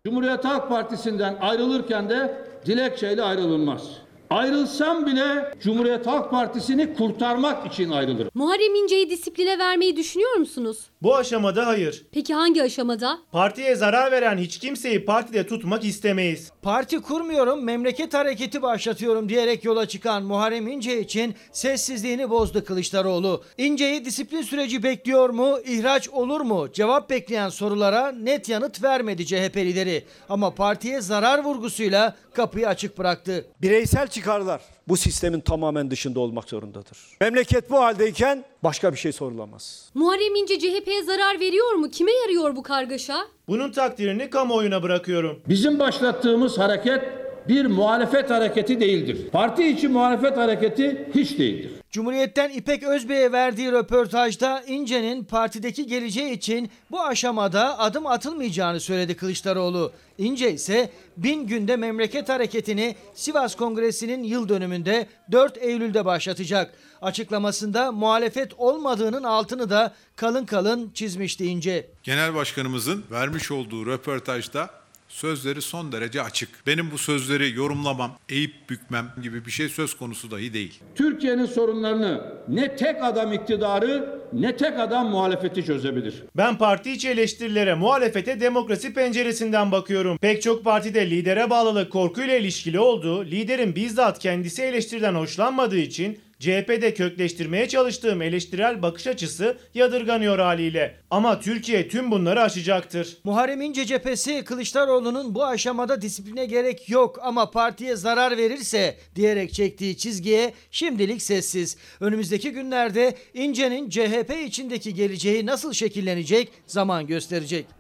Cumhuriyet 0.05 0.45
Halk 0.45 0.69
Partisi'nden 0.69 1.37
ayrılırken 1.41 2.09
de 2.09 2.45
dilekçeyle 2.65 3.23
ayrılınmaz. 3.23 4.08
Ayrılsam 4.29 5.05
bile 5.05 5.53
Cumhuriyet 5.63 6.07
Halk 6.07 6.31
Partisi'ni 6.31 6.93
kurtarmak 6.93 7.73
için 7.73 7.89
ayrılırım. 7.91 8.31
Muharrem 8.33 8.75
İnce'yi 8.75 9.09
disipline 9.09 9.59
vermeyi 9.59 9.97
düşünüyor 9.97 10.35
musunuz? 10.35 10.77
Bu 11.01 11.15
aşamada 11.15 11.67
hayır. 11.67 12.05
Peki 12.11 12.33
hangi 12.33 12.63
aşamada? 12.63 13.19
Partiye 13.31 13.75
zarar 13.75 14.11
veren 14.11 14.37
hiç 14.37 14.57
kimseyi 14.59 15.05
partide 15.05 15.47
tutmak 15.47 15.85
istemeyiz. 15.85 16.51
Parti 16.61 17.01
kurmuyorum, 17.01 17.63
memleket 17.63 18.13
hareketi 18.13 18.61
başlatıyorum 18.61 19.29
diyerek 19.29 19.63
yola 19.63 19.85
çıkan 19.87 20.23
Muharrem 20.23 20.67
İnce 20.67 20.99
için 21.01 21.35
sessizliğini 21.51 22.29
bozdu 22.29 22.63
Kılıçdaroğlu. 22.65 23.43
İnce'yi 23.57 24.05
disiplin 24.05 24.41
süreci 24.41 24.83
bekliyor 24.83 25.29
mu, 25.29 25.57
ihraç 25.65 26.09
olur 26.09 26.41
mu? 26.41 26.67
Cevap 26.73 27.09
bekleyen 27.09 27.49
sorulara 27.49 28.11
net 28.11 28.49
yanıt 28.49 28.83
vermedi 28.83 29.25
CHP 29.25 29.57
lideri. 29.57 30.03
Ama 30.29 30.55
partiye 30.55 31.01
zarar 31.01 31.43
vurgusuyla 31.43 32.15
kapıyı 32.33 32.67
açık 32.67 32.97
bıraktı. 32.97 33.45
Bireysel 33.61 34.07
çıkarlar 34.19 34.61
bu 34.87 34.97
sistemin 34.97 35.39
tamamen 35.39 35.91
dışında 35.91 36.19
olmak 36.19 36.49
zorundadır. 36.49 36.97
Memleket 37.21 37.69
bu 37.69 37.79
haldeyken 37.79 38.45
başka 38.63 38.91
bir 38.93 38.97
şey 38.97 39.11
sorulamaz. 39.11 39.89
Muharrem 39.93 40.35
İnce 40.35 40.59
CHP'ye 40.59 41.03
zarar 41.03 41.39
veriyor 41.39 41.73
mu? 41.73 41.89
Kime 41.89 42.11
yarıyor 42.11 42.55
bu 42.55 42.63
kargaşa? 42.63 43.27
Bunun 43.47 43.71
takdirini 43.71 44.29
kamuoyuna 44.29 44.83
bırakıyorum. 44.83 45.39
Bizim 45.49 45.79
başlattığımız 45.79 46.57
hareket 46.57 47.03
bir 47.47 47.65
muhalefet 47.65 48.29
hareketi 48.29 48.79
değildir. 48.79 49.29
Parti 49.31 49.67
içi 49.67 49.87
muhalefet 49.87 50.37
hareketi 50.37 51.07
hiç 51.15 51.39
değildir. 51.39 51.71
Cumhuriyet'ten 51.91 52.49
İpek 52.49 52.83
Özbey'e 52.83 53.31
verdiği 53.31 53.71
röportajda 53.71 54.63
İnce'nin 54.67 55.23
partideki 55.23 55.87
geleceği 55.87 56.31
için 56.31 56.69
bu 56.91 57.01
aşamada 57.01 57.79
adım 57.79 58.07
atılmayacağını 58.07 58.79
söyledi 58.79 59.15
Kılıçdaroğlu. 59.15 59.91
İnce 60.17 60.53
ise 60.53 60.89
bin 61.17 61.47
günde 61.47 61.75
memleket 61.75 62.29
hareketini 62.29 62.95
Sivas 63.13 63.55
Kongresi'nin 63.55 64.23
yıl 64.23 64.49
dönümünde 64.49 65.07
4 65.31 65.57
Eylül'de 65.57 66.05
başlatacak. 66.05 66.73
Açıklamasında 67.01 67.91
muhalefet 67.91 68.53
olmadığının 68.57 69.23
altını 69.23 69.69
da 69.69 69.93
kalın 70.15 70.45
kalın 70.45 70.91
çizmişti 70.93 71.45
İnce. 71.45 71.89
Genel 72.03 72.35
Başkanımızın 72.35 73.03
vermiş 73.11 73.51
olduğu 73.51 73.85
röportajda 73.85 74.78
sözleri 75.09 75.61
son 75.61 75.91
derece 75.91 76.21
açık. 76.21 76.49
Benim 76.67 76.91
bu 76.91 76.97
sözleri 76.97 77.55
yorumlamam, 77.55 78.11
eğip 78.29 78.69
bükmem 78.69 79.13
gibi 79.23 79.45
bir 79.45 79.51
şey 79.51 79.69
söz 79.69 79.97
konusu 79.97 80.31
dahi 80.31 80.53
değil. 80.53 80.79
Türkiye'nin 80.95 81.45
sorunlarını 81.45 82.33
ne 82.47 82.75
tek 82.75 83.03
adam 83.03 83.33
iktidarı 83.33 84.19
ne 84.33 84.57
tek 84.57 84.79
adam 84.79 85.09
muhalefeti 85.09 85.65
çözebilir. 85.65 86.23
Ben 86.37 86.57
parti 86.57 86.91
içi 86.91 87.09
eleştirilere, 87.09 87.75
muhalefete 87.75 88.39
demokrasi 88.39 88.93
penceresinden 88.93 89.71
bakıyorum. 89.71 90.17
Pek 90.17 90.41
çok 90.41 90.63
partide 90.63 91.09
lidere 91.09 91.49
bağlılık 91.49 91.91
korkuyla 91.91 92.35
ilişkili 92.35 92.79
oldu. 92.79 93.25
Liderin 93.25 93.75
bizzat 93.75 94.19
kendisi 94.19 94.61
eleştiriden 94.61 95.15
hoşlanmadığı 95.15 95.77
için 95.77 96.19
CHP'de 96.39 96.93
kökleştirmeye 96.93 97.67
çalıştığım 97.67 98.21
eleştirel 98.21 98.81
bakış 98.81 99.07
açısı 99.07 99.57
yadırganıyor 99.73 100.39
haliyle. 100.39 100.95
Ama 101.09 101.39
Türkiye 101.39 101.87
tüm 101.87 102.11
bunları 102.11 102.41
aşacaktır. 102.41 103.17
Muharrem 103.23 103.61
İnce 103.61 103.85
cephesi 103.85 104.43
Kılıçdaroğlu'nun 104.43 105.35
bu 105.35 105.45
aşamada 105.45 106.01
disipline 106.01 106.45
gerek 106.45 106.89
yok 106.89 107.19
ama 107.21 107.51
partiye 107.51 107.95
zarar 107.95 108.37
verirse 108.37 108.97
diyerek 109.15 109.53
çektiği 109.53 109.97
çizgiye 109.97 110.53
şimdilik 110.71 111.21
sessiz. 111.21 111.77
Önümüzdeki 111.99 112.51
günlerde 112.51 113.15
İnce'nin 113.33 113.89
CHP 113.89 114.33
içindeki 114.45 114.93
geleceği 114.93 115.45
nasıl 115.45 115.73
şekillenecek 115.73 116.49
zaman 116.67 117.07
gösterecek. 117.07 117.78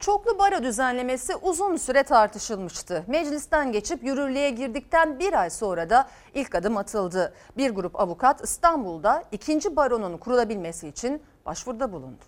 Çoklu 0.00 0.38
baro 0.38 0.62
düzenlemesi 0.62 1.36
uzun 1.36 1.76
süre 1.76 2.02
tartışılmıştı. 2.02 3.04
Meclisten 3.06 3.72
geçip 3.72 4.04
yürürlüğe 4.04 4.50
girdikten 4.50 5.18
bir 5.18 5.32
ay 5.32 5.50
sonra 5.50 5.90
da 5.90 6.08
ilk 6.34 6.54
adım 6.54 6.76
atıldı. 6.76 7.34
Bir 7.56 7.70
grup 7.70 8.00
avukat 8.00 8.44
İstanbul'da 8.44 9.24
ikinci 9.32 9.76
baronun 9.76 10.18
kurulabilmesi 10.18 10.88
için 10.88 11.22
başvuruda 11.46 11.92
bulundu. 11.92 12.24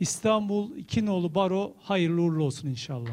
İstanbul 0.00 0.76
İkinoğlu 0.76 1.34
Baro 1.34 1.72
hayırlı 1.82 2.22
uğurlu 2.22 2.44
olsun 2.44 2.68
inşallah. 2.68 3.10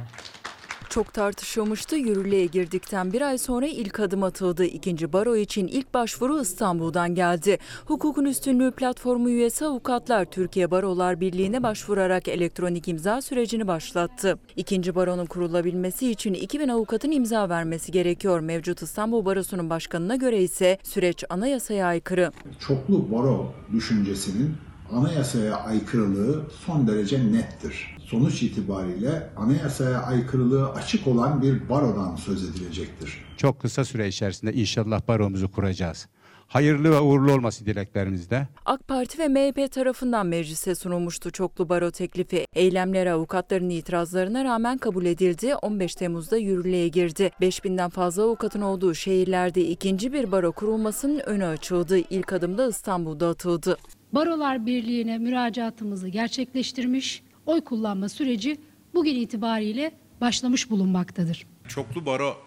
Çok 1.00 1.14
tartışılmıştı. 1.14 1.96
Yürürlüğe 1.96 2.46
girdikten 2.46 3.14
bir 3.14 3.22
ay 3.22 3.38
sonra 3.38 3.68
ilk 3.68 4.00
adım 4.00 4.24
atıldı. 4.24 4.66
İkinci 4.66 5.14
baro 5.14 5.36
için 5.36 5.68
ilk 5.68 5.94
başvuru 5.94 6.42
İstanbul'dan 6.42 7.16
geldi. 7.16 7.58
Hukukun 7.86 8.26
Üstünlüğü 8.26 8.72
platformu 8.72 9.30
üyesi 9.30 9.66
avukatlar 9.66 10.26
Türkiye 10.26 10.72
Barolar 10.72 11.20
Birliği'ne 11.20 11.64
başvurarak 11.64 12.28
elektronik 12.28 12.88
imza 12.88 13.22
sürecini 13.22 13.68
başlattı. 13.68 14.40
İkinci 14.56 14.96
baronun 14.96 15.26
kurulabilmesi 15.26 16.12
için 16.12 16.34
2000 16.34 16.68
avukatın 16.68 17.12
imza 17.12 17.50
vermesi 17.50 17.92
gerekiyor. 17.92 18.40
Mevcut 18.40 18.82
İstanbul 18.82 19.26
Barosu'nun 19.26 19.70
başkanına 19.70 20.16
göre 20.16 20.44
ise 20.44 20.78
süreç 20.84 21.24
anayasaya 21.30 21.88
aykırı. 21.88 22.32
Çoklu 22.60 23.12
baro 23.12 23.54
düşüncesinin 23.74 24.58
anayasaya 24.92 25.56
aykırılığı 25.56 26.44
son 26.66 26.88
derece 26.88 27.32
nettir. 27.32 27.99
Sonuç 28.12 28.44
itibariyle 28.44 29.30
anayasaya 29.38 30.00
aykırılığı 30.00 30.70
açık 30.70 31.08
olan 31.08 31.42
bir 31.42 31.70
barodan 31.70 32.16
söz 32.16 32.50
edilecektir. 32.50 33.26
Çok 33.38 33.62
kısa 33.62 33.86
süre 33.86 34.08
içerisinde 34.08 34.54
inşallah 34.54 35.08
baromuzu 35.08 35.52
kuracağız. 35.52 36.08
Hayırlı 36.48 36.92
ve 36.92 37.00
uğurlu 37.00 37.34
olması 37.34 37.66
dileklerimizde. 37.66 38.48
AK 38.66 38.88
Parti 38.88 39.20
ve 39.20 39.28
MHP 39.28 39.72
tarafından 39.72 40.28
meclise 40.28 40.76
sunulmuştu 40.76 41.32
çoklu 41.32 41.70
baro 41.70 41.92
teklifi. 41.92 42.46
Eylemler 42.54 43.08
avukatların 43.08 43.70
itirazlarına 43.70 44.44
rağmen 44.44 44.78
kabul 44.78 45.06
edildi. 45.06 45.56
15 45.56 45.96
Temmuz'da 45.96 46.38
yürürlüğe 46.38 46.88
girdi. 46.88 47.32
5000'den 47.42 47.90
fazla 47.90 48.24
avukatın 48.24 48.62
olduğu 48.62 48.96
şehirlerde 48.96 49.62
ikinci 49.62 50.14
bir 50.14 50.32
baro 50.32 50.52
kurulmasının 50.52 51.20
önü 51.20 51.46
açıldı. 51.46 51.98
İlk 52.10 52.34
adımda 52.34 52.70
İstanbul'da 52.70 53.30
atıldı. 53.30 53.78
Barolar 54.14 54.66
Birliği'ne 54.66 55.18
müracaatımızı 55.18 56.08
gerçekleştirmiş, 56.08 57.24
oy 57.50 57.62
kullanma 57.62 58.10
süreci 58.10 58.62
bugün 58.94 59.16
itibariyle 59.16 59.92
başlamış 60.22 60.70
bulunmaktadır. 60.70 61.46
Çoklu 61.68 62.06
baro 62.06 62.38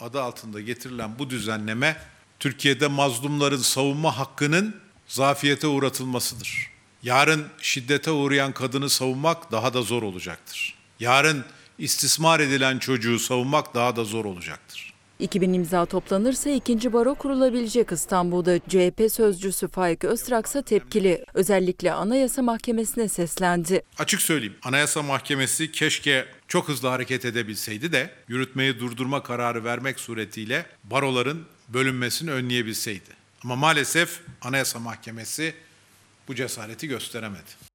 adı 0.00 0.22
altında 0.22 0.60
getirilen 0.60 1.18
bu 1.18 1.30
düzenleme 1.30 1.96
Türkiye'de 2.40 2.86
mazlumların 2.86 3.56
savunma 3.56 4.18
hakkının 4.18 4.74
zafiyete 5.08 5.66
uğratılmasıdır. 5.66 6.70
Yarın 7.02 7.46
şiddete 7.62 8.10
uğrayan 8.10 8.52
kadını 8.52 8.90
savunmak 8.90 9.52
daha 9.52 9.74
da 9.74 9.82
zor 9.82 10.02
olacaktır. 10.02 10.74
Yarın 11.00 11.44
istismar 11.78 12.40
edilen 12.40 12.78
çocuğu 12.78 13.18
savunmak 13.18 13.74
daha 13.74 13.96
da 13.96 14.04
zor 14.04 14.24
olacaktır. 14.24 14.85
2000 15.18 15.52
imza 15.52 15.86
toplanırsa 15.86 16.50
ikinci 16.50 16.92
baro 16.92 17.14
kurulabilecek 17.14 17.92
İstanbul'da 17.92 18.58
CHP 18.58 19.12
sözcüsü 19.12 19.68
Faik 19.68 20.04
Öztrak 20.04 20.46
ise 20.46 20.62
tepkili. 20.62 21.24
Özellikle 21.34 21.92
Anayasa 21.92 22.42
Mahkemesi'ne 22.42 23.08
seslendi. 23.08 23.82
Açık 23.98 24.22
söyleyeyim 24.22 24.56
Anayasa 24.62 25.02
Mahkemesi 25.02 25.72
keşke 25.72 26.26
çok 26.48 26.68
hızlı 26.68 26.88
hareket 26.88 27.24
edebilseydi 27.24 27.92
de 27.92 28.10
yürütmeyi 28.28 28.80
durdurma 28.80 29.22
kararı 29.22 29.64
vermek 29.64 30.00
suretiyle 30.00 30.66
baroların 30.84 31.46
bölünmesini 31.68 32.30
önleyebilseydi. 32.30 33.10
Ama 33.44 33.56
maalesef 33.56 34.20
Anayasa 34.42 34.78
Mahkemesi 34.78 35.54
bu 36.28 36.34
cesareti 36.34 36.88
gösteremedi. 36.88 37.65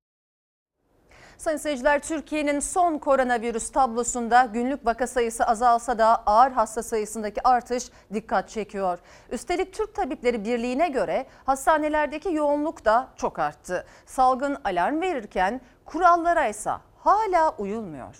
Sayın 1.41 1.57
seyirciler 1.57 2.00
Türkiye'nin 2.00 2.60
son 2.60 2.98
koronavirüs 2.98 3.71
tablosunda 3.71 4.50
günlük 4.53 4.86
vaka 4.86 5.07
sayısı 5.07 5.43
azalsa 5.43 5.98
da 5.98 6.24
ağır 6.25 6.51
hasta 6.51 6.83
sayısındaki 6.83 7.48
artış 7.48 7.83
dikkat 8.13 8.50
çekiyor. 8.50 9.00
Üstelik 9.31 9.74
Türk 9.74 9.95
Tabipleri 9.95 10.45
Birliği'ne 10.45 10.89
göre 10.89 11.25
hastanelerdeki 11.45 12.33
yoğunluk 12.33 12.86
da 12.86 13.07
çok 13.15 13.39
arttı. 13.39 13.86
Salgın 14.05 14.57
alarm 14.63 15.01
verirken 15.01 15.62
kurallara 15.86 16.48
ise 16.48 16.71
hala 16.98 17.55
uyulmuyor. 17.57 18.15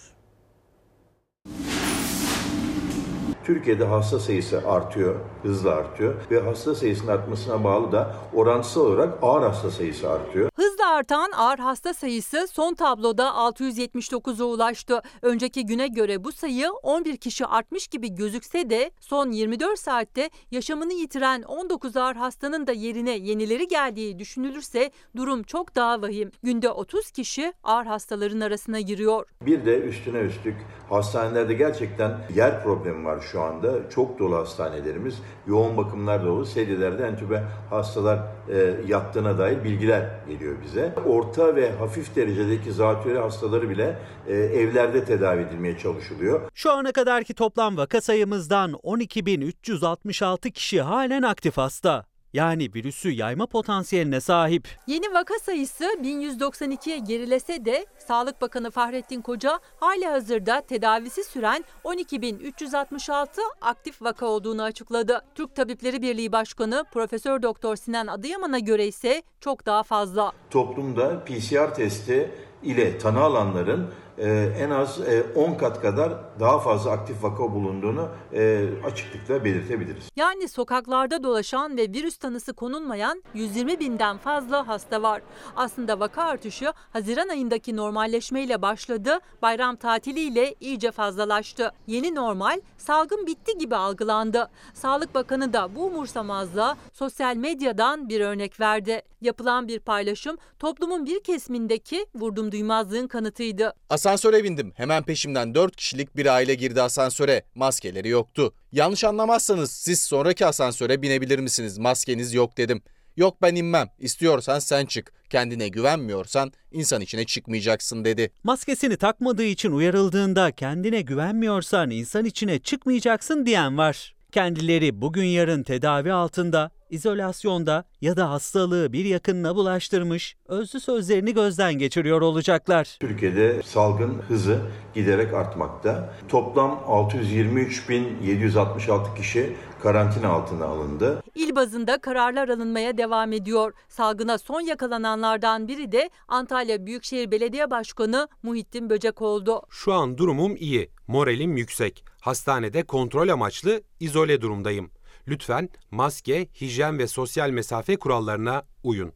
Türkiye'de 3.44 3.86
hasta 3.86 4.20
sayısı 4.20 4.62
artıyor, 4.68 5.16
hızla 5.44 5.72
artıyor 5.72 6.16
ve 6.32 6.40
hasta 6.40 6.76
sayısının 6.76 7.12
artmasına 7.12 7.64
bağlı 7.64 7.92
da 7.92 8.16
orantısal 8.34 8.82
olarak 8.82 9.14
ağır 9.22 9.44
hasta 9.44 9.72
sayısı 9.72 10.10
artıyor. 10.12 10.50
Hızla 10.56 10.71
artan 10.92 11.32
ağır 11.32 11.60
hasta 11.60 11.94
sayısı 11.94 12.48
son 12.48 12.74
tabloda 12.74 13.24
679'a 13.24 14.46
ulaştı. 14.46 15.02
Önceki 15.22 15.66
güne 15.66 15.88
göre 15.88 16.24
bu 16.24 16.32
sayı 16.32 16.72
11 16.72 17.18
kişi 17.18 17.46
artmış 17.46 17.88
gibi 17.88 18.16
gözükse 18.16 18.70
de 18.70 18.92
son 19.00 19.32
24 19.32 19.80
saatte 19.80 20.30
yaşamını 20.52 20.94
yitiren 20.94 21.42
19 21.42 21.98
ağır 21.98 22.16
hastanın 22.16 22.68
da 22.68 22.72
yerine 22.72 23.12
yenileri 23.18 23.68
geldiği 23.68 24.20
düşünülürse 24.20 24.92
durum 25.16 25.44
çok 25.44 25.76
daha 25.76 26.02
vahim. 26.02 26.32
Günde 26.44 26.70
30 26.70 27.12
kişi 27.12 27.54
ağır 27.64 27.86
hastaların 27.86 28.40
arasına 28.40 28.80
giriyor. 28.80 29.26
Bir 29.42 29.66
de 29.66 29.80
üstüne 29.80 30.20
üstlük 30.20 30.56
hastanelerde 30.90 31.54
gerçekten 31.54 32.12
yer 32.36 32.64
problemi 32.64 33.06
var 33.06 33.20
şu 33.32 33.42
anda. 33.42 33.90
Çok 33.90 34.20
dolu 34.20 34.36
hastanelerimiz, 34.36 35.22
yoğun 35.48 35.78
bakımlar 35.78 36.26
dolu, 36.26 36.46
sedyelerde 36.46 37.08
entübe 37.08 37.44
hastalar 37.70 38.20
e, 38.50 38.76
yattığına 38.88 39.38
dair 39.38 39.64
bilgiler 39.64 40.10
geliyor 40.28 40.56
bize. 40.64 40.81
Orta 41.08 41.56
ve 41.56 41.72
hafif 41.72 42.16
derecedeki 42.16 42.72
zatürre 42.72 43.20
hastaları 43.20 43.70
bile 43.70 43.96
e, 44.28 44.34
evlerde 44.34 45.06
tedavi 45.06 45.42
edilmeye 45.42 45.78
çalışılıyor. 45.78 46.52
Şu 46.54 46.72
ana 46.72 46.92
kadarki 46.92 47.34
toplam 47.34 47.78
vaka 47.78 48.02
sayımızdan 48.02 48.72
12.366 48.72 50.52
kişi 50.52 50.82
halen 50.82 51.22
aktif 51.22 51.58
hasta. 51.58 52.11
Yani 52.34 52.70
virüsü 52.76 53.10
yayma 53.12 53.46
potansiyeline 53.46 54.22
sahip. 54.22 54.68
Yeni 54.88 55.14
vaka 55.14 55.34
sayısı 55.40 55.84
1192'ye 55.84 56.98
gerilese 56.98 57.66
de 57.66 57.86
Sağlık 58.08 58.42
Bakanı 58.42 58.72
Fahrettin 58.72 59.22
Koca 59.22 59.60
hali 59.80 60.06
hazırda 60.06 60.62
tedavisi 60.62 61.24
süren 61.24 61.66
12.366 61.84 63.28
aktif 63.62 64.02
vaka 64.02 64.26
olduğunu 64.26 64.64
açıkladı. 64.64 65.22
Türk 65.36 65.56
Tabipleri 65.56 66.02
Birliği 66.02 66.32
Başkanı 66.32 66.86
Profesör 66.94 67.42
Doktor 67.42 67.76
Sinan 67.76 68.08
Adıyaman'a 68.08 68.60
göre 68.60 68.88
ise 68.88 69.24
çok 69.40 69.66
daha 69.66 69.84
fazla. 69.84 70.32
Toplumda 70.50 71.26
PCR 71.26 71.76
testi 71.76 72.32
ile 72.64 72.98
tanı 72.98 73.20
alanların 73.20 73.90
e, 74.18 74.54
en 74.60 74.70
az 74.70 75.00
e, 75.00 75.24
10 75.36 75.54
kat 75.58 75.82
kadar 75.82 76.14
daha 76.40 76.60
fazla 76.60 76.92
aktif 76.92 77.24
vaka 77.24 77.44
bulunduğunu 77.54 78.10
e, 78.34 78.66
açıklıkla 78.86 79.46
belirtebiliriz. 79.46 80.04
Yani 80.16 80.48
sokaklarda 80.48 81.24
dolaşan 81.24 81.78
ve 81.78 81.82
virüs 81.82 82.18
tanısı 82.18 82.54
konulmayan 82.54 83.24
120 83.34 83.80
binden 83.80 84.18
fazla 84.18 84.68
hasta 84.68 85.02
var. 85.02 85.22
Aslında 85.56 86.00
vaka 86.00 86.24
artışı 86.24 86.74
Haziran 86.94 87.30
ayındaki 87.30 87.76
normalleşmeyle 87.76 88.62
başladı, 88.62 89.20
bayram 89.42 89.76
tatiliyle 89.76 90.56
iyice 90.60 90.92
fazlalaştı. 90.92 91.72
Yeni 91.88 92.16
normal 92.16 92.62
salgın 92.78 93.28
bitti 93.28 93.58
gibi 93.58 93.76
algılandı. 93.76 94.50
Sağlık 94.74 95.16
Bakanı 95.16 95.54
da 95.54 95.76
bu 95.76 95.86
umursamazlığa 95.86 96.78
sosyal 96.94 97.36
medyadan 97.36 98.10
bir 98.10 98.22
örnek 98.22 98.60
verdi. 98.60 99.02
Yapılan 99.22 99.68
bir 99.68 99.80
paylaşım 99.80 100.38
toplumun 100.60 101.06
bir 101.06 101.24
kesimindeki 101.24 102.06
vurdum 102.16 102.52
duymazlığın 102.52 103.08
kanıtıydı. 103.08 103.74
Asansöre 104.02 104.44
bindim. 104.44 104.74
Hemen 104.76 105.04
peşimden 105.04 105.56
4 105.56 105.76
kişilik 105.76 106.16
bir 106.16 106.26
aile 106.26 106.56
girdi 106.56 106.82
asansöre. 106.82 107.44
Maskeleri 107.56 108.10
yoktu. 108.10 108.54
Yanlış 108.72 109.04
anlamazsanız 109.04 109.72
siz 109.72 110.02
sonraki 110.02 110.46
asansöre 110.46 111.02
binebilir 111.02 111.40
misiniz? 111.40 111.78
Maskeniz 111.78 112.34
yok 112.34 112.58
dedim. 112.58 112.82
Yok 113.18 113.42
ben 113.42 113.56
inmem. 113.56 113.88
İstiyorsan 114.00 114.60
sen 114.60 114.86
çık. 114.86 115.14
Kendine 115.30 115.68
güvenmiyorsan 115.68 116.52
insan 116.72 117.02
içine 117.02 117.26
çıkmayacaksın 117.26 118.06
dedi. 118.06 118.32
Maskesini 118.44 118.98
takmadığı 118.98 119.44
için 119.44 119.72
uyarıldığında 119.72 120.52
kendine 120.52 121.02
güvenmiyorsan 121.02 121.90
insan 121.90 122.26
içine 122.26 122.60
çıkmayacaksın 122.60 123.46
diyen 123.46 123.78
var. 123.78 124.16
Kendileri 124.32 125.02
bugün 125.02 125.24
yarın 125.24 125.64
tedavi 125.64 126.14
altında, 126.14 126.72
izolasyonda 126.90 127.84
ya 128.02 128.18
da 128.18 128.30
hastalığı 128.30 128.94
bir 128.94 129.06
yakınına 129.06 129.56
bulaştırmış, 129.56 130.36
özlü 130.48 130.80
sözlerini 130.80 131.34
gözden 131.34 131.74
geçiriyor 131.74 132.22
olacaklar. 132.22 132.98
Türkiye'de 133.00 133.62
salgın 133.64 134.22
hızı 134.28 134.60
giderek 134.94 135.34
artmakta. 135.34 136.14
Toplam 136.30 136.84
623.766 136.88 139.16
kişi 139.16 139.56
karantina 139.84 140.30
altına 140.30 140.66
alındı. 140.66 141.24
İl 141.36 141.56
bazında 141.56 141.98
kararlar 141.98 142.50
alınmaya 142.50 142.98
devam 142.98 143.34
ediyor. 143.34 143.74
Salgına 143.90 144.38
son 144.38 144.62
yakalananlardan 144.62 145.68
biri 145.68 145.92
de 145.92 146.10
Antalya 146.28 146.86
Büyükşehir 146.86 147.32
Belediye 147.32 147.72
Başkanı 147.72 148.28
Muhittin 148.44 148.90
Böcek 148.90 149.22
oldu. 149.22 149.62
Şu 149.70 149.94
an 149.94 150.18
durumum 150.18 150.56
iyi, 150.56 150.90
moralim 151.08 151.58
yüksek. 151.58 152.11
Hastanede 152.22 152.84
kontrol 152.84 153.30
amaçlı 153.30 153.84
izole 154.00 154.42
durumdayım. 154.42 154.92
Lütfen 155.28 155.70
maske, 155.92 156.48
hijyen 156.62 157.00
ve 157.00 157.08
sosyal 157.08 157.50
mesafe 157.50 157.98
kurallarına 157.98 158.64
uyun. 158.84 159.14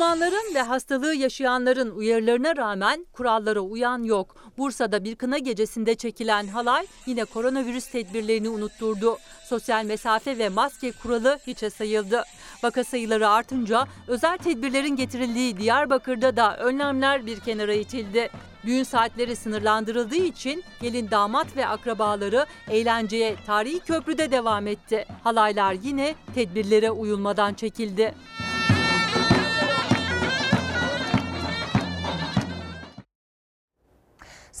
Uzmanların 0.00 0.54
ve 0.54 0.62
hastalığı 0.62 1.14
yaşayanların 1.14 1.90
uyarılarına 1.90 2.56
rağmen 2.56 3.06
kurallara 3.12 3.60
uyan 3.60 4.02
yok. 4.02 4.36
Bursa'da 4.58 5.04
bir 5.04 5.16
kına 5.16 5.38
gecesinde 5.38 5.94
çekilen 5.94 6.46
halay 6.46 6.86
yine 7.06 7.24
koronavirüs 7.24 7.86
tedbirlerini 7.86 8.48
unutturdu. 8.48 9.18
Sosyal 9.48 9.84
mesafe 9.84 10.38
ve 10.38 10.48
maske 10.48 10.92
kuralı 10.92 11.38
hiçe 11.46 11.70
sayıldı. 11.70 12.24
Vaka 12.62 12.84
sayıları 12.84 13.28
artınca 13.28 13.86
özel 14.08 14.38
tedbirlerin 14.38 14.96
getirildiği 14.96 15.58
Diyarbakır'da 15.58 16.36
da 16.36 16.56
önlemler 16.56 17.26
bir 17.26 17.40
kenara 17.40 17.72
itildi. 17.72 18.30
Düğün 18.66 18.82
saatleri 18.82 19.36
sınırlandırıldığı 19.36 20.24
için 20.24 20.64
gelin 20.82 21.10
damat 21.10 21.56
ve 21.56 21.66
akrabaları 21.66 22.46
eğlenceye 22.70 23.36
tarihi 23.46 23.80
köprüde 23.80 24.30
devam 24.30 24.66
etti. 24.66 25.06
Halaylar 25.24 25.72
yine 25.72 26.14
tedbirlere 26.34 26.90
uyulmadan 26.90 27.54
çekildi. 27.54 28.14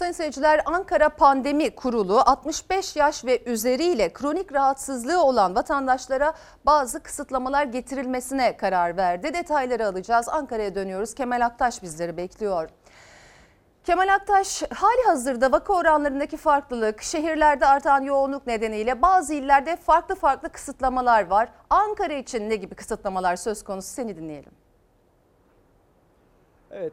Sayın 0.00 0.12
seyirciler 0.12 0.62
Ankara 0.66 1.08
Pandemi 1.08 1.74
Kurulu 1.74 2.20
65 2.20 2.96
yaş 2.96 3.24
ve 3.24 3.44
üzeriyle 3.44 4.12
kronik 4.12 4.52
rahatsızlığı 4.52 5.24
olan 5.24 5.54
vatandaşlara 5.54 6.32
bazı 6.66 7.02
kısıtlamalar 7.02 7.64
getirilmesine 7.64 8.56
karar 8.56 8.96
verdi. 8.96 9.34
Detayları 9.34 9.86
alacağız. 9.86 10.28
Ankara'ya 10.28 10.74
dönüyoruz. 10.74 11.14
Kemal 11.14 11.46
Aktaş 11.46 11.82
bizleri 11.82 12.16
bekliyor. 12.16 12.68
Kemal 13.84 14.14
Aktaş, 14.14 14.62
hali 14.62 15.02
hazırda 15.06 15.52
vaka 15.52 15.72
oranlarındaki 15.72 16.36
farklılık, 16.36 17.02
şehirlerde 17.02 17.66
artan 17.66 18.02
yoğunluk 18.02 18.46
nedeniyle 18.46 19.02
bazı 19.02 19.34
illerde 19.34 19.76
farklı 19.76 20.14
farklı 20.14 20.48
kısıtlamalar 20.48 21.26
var. 21.26 21.48
Ankara 21.70 22.14
için 22.14 22.50
ne 22.50 22.56
gibi 22.56 22.74
kısıtlamalar 22.74 23.36
söz 23.36 23.64
konusu 23.64 23.88
seni 23.88 24.16
dinleyelim. 24.16 24.52
Evet, 26.72 26.92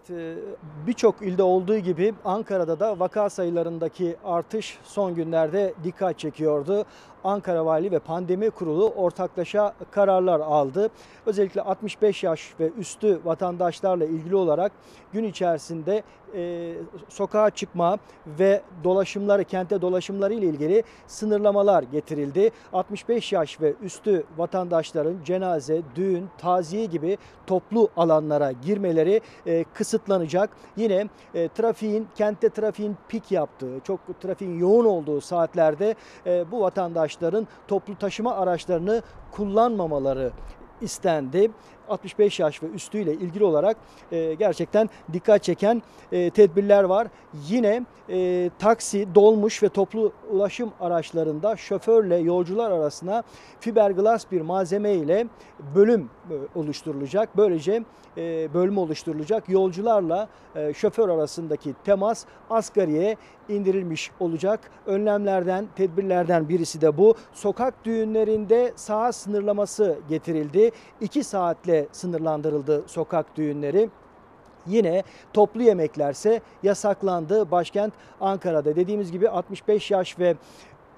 birçok 0.87 1.21
ilde 1.21 1.43
olduğu 1.43 1.77
gibi 1.77 2.13
Ankara'da 2.25 2.79
da 2.79 2.99
vaka 2.99 3.29
sayılarındaki 3.29 4.15
artış 4.23 4.77
son 4.83 5.15
günlerde 5.15 5.73
dikkat 5.83 6.19
çekiyordu. 6.19 6.85
Ankara 7.23 7.65
Vali 7.65 7.91
ve 7.91 7.99
Pandemi 7.99 8.49
Kurulu 8.49 8.89
ortaklaşa 8.89 9.73
kararlar 9.91 10.39
aldı. 10.39 10.89
Özellikle 11.25 11.61
65 11.61 12.23
yaş 12.23 12.53
ve 12.59 12.69
üstü 12.69 13.19
vatandaşlarla 13.25 14.05
ilgili 14.05 14.35
olarak 14.35 14.71
gün 15.13 15.23
içerisinde 15.23 16.03
e, 16.35 16.73
sokağa 17.09 17.49
çıkma 17.49 17.97
ve 18.27 18.61
dolaşımları, 18.83 19.43
kente 19.43 19.81
dolaşımları 19.81 20.33
ile 20.33 20.45
ilgili 20.45 20.83
sınırlamalar 21.07 21.83
getirildi. 21.83 22.51
65 22.73 23.33
yaş 23.33 23.61
ve 23.61 23.73
üstü 23.81 24.23
vatandaşların 24.37 25.15
cenaze, 25.25 25.81
düğün, 25.95 26.29
taziye 26.37 26.85
gibi 26.85 27.17
toplu 27.47 27.89
alanlara 27.97 28.51
girmeleri 28.51 29.21
e, 29.45 29.65
kısıtlanacak. 29.73 30.49
Yine 30.77 31.07
e, 31.35 31.47
trafiğin, 31.47 32.07
kentte 32.15 32.49
trafiğin 32.49 32.97
pik 33.09 33.31
yaptığı, 33.31 33.79
çok 33.83 34.21
trafiğin 34.21 34.59
yoğun 34.59 34.85
olduğu 34.85 35.21
saatlerde 35.21 35.95
e, 36.25 36.51
bu 36.51 36.65
vatandaşların 37.07 37.47
toplu 37.67 37.97
taşıma 37.97 38.35
araçlarını 38.35 39.01
kullanmamaları 39.31 40.31
istendi. 40.81 41.51
65 41.89 42.39
yaş 42.39 42.63
ve 42.63 42.67
üstüyle 42.67 43.13
ilgili 43.13 43.43
olarak 43.43 43.77
e, 44.11 44.33
gerçekten 44.33 44.89
dikkat 45.13 45.43
çeken 45.43 45.83
e, 46.11 46.29
tedbirler 46.29 46.83
var. 46.83 47.07
Yine 47.47 47.85
e, 48.09 48.49
taksi, 48.59 49.07
dolmuş 49.15 49.63
ve 49.63 49.69
toplu 49.69 50.11
ulaşım 50.31 50.71
araçlarında 50.79 51.55
şoförle 51.55 52.15
yolcular 52.15 52.71
arasına 52.71 53.23
fiberglass 53.59 54.31
bir 54.31 54.41
malzeme 54.41 54.93
ile 54.93 55.27
bölüm 55.75 56.09
e, 56.29 56.59
oluşturulacak. 56.59 57.37
Böylece 57.37 57.83
e, 58.17 58.53
bölüm 58.53 58.77
oluşturulacak. 58.77 59.49
Yolcularla 59.49 60.27
e, 60.55 60.73
şoför 60.73 61.09
arasındaki 61.09 61.73
temas 61.85 62.25
asgariye 62.49 63.17
indirilmiş 63.49 64.11
olacak. 64.19 64.59
Önlemlerden, 64.85 65.67
tedbirlerden 65.75 66.49
birisi 66.49 66.81
de 66.81 66.97
bu. 66.97 67.15
Sokak 67.33 67.85
düğünlerinde 67.85 68.73
saat 68.75 69.15
sınırlaması 69.15 69.99
getirildi. 70.09 70.71
2 71.01 71.23
saatle 71.23 71.76
sınırlandırıldı 71.91 72.83
sokak 72.87 73.37
düğünleri. 73.37 73.89
Yine 74.67 75.03
toplu 75.33 75.63
yemeklerse 75.63 76.41
yasaklandı 76.63 77.51
başkent 77.51 77.93
Ankara'da. 78.21 78.75
Dediğimiz 78.75 79.11
gibi 79.11 79.29
65 79.29 79.91
yaş 79.91 80.19
ve 80.19 80.35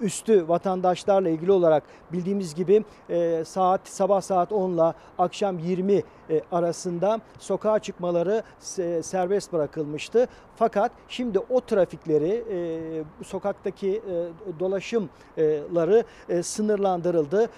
üstü 0.00 0.48
vatandaşlarla 0.48 1.28
ilgili 1.28 1.52
olarak 1.52 1.82
bildiğimiz 2.12 2.54
gibi 2.54 2.84
e, 3.10 3.44
saat 3.44 3.88
sabah 3.88 4.20
saat 4.20 4.52
10 4.52 4.72
ile 4.72 4.92
akşam 5.18 5.58
20 5.58 6.02
e, 6.30 6.40
arasında 6.52 7.20
sokağa 7.38 7.78
çıkmaları 7.78 8.42
se- 8.60 9.02
serbest 9.02 9.52
bırakılmıştı. 9.52 10.26
Fakat 10.56 10.92
şimdi 11.08 11.38
o 11.38 11.60
trafikleri 11.60 12.44
e, 12.50 13.24
sokaktaki 13.24 13.88
e, 13.90 14.60
dolaşımları 14.60 16.04
sınırlandırıldı. 16.42 17.48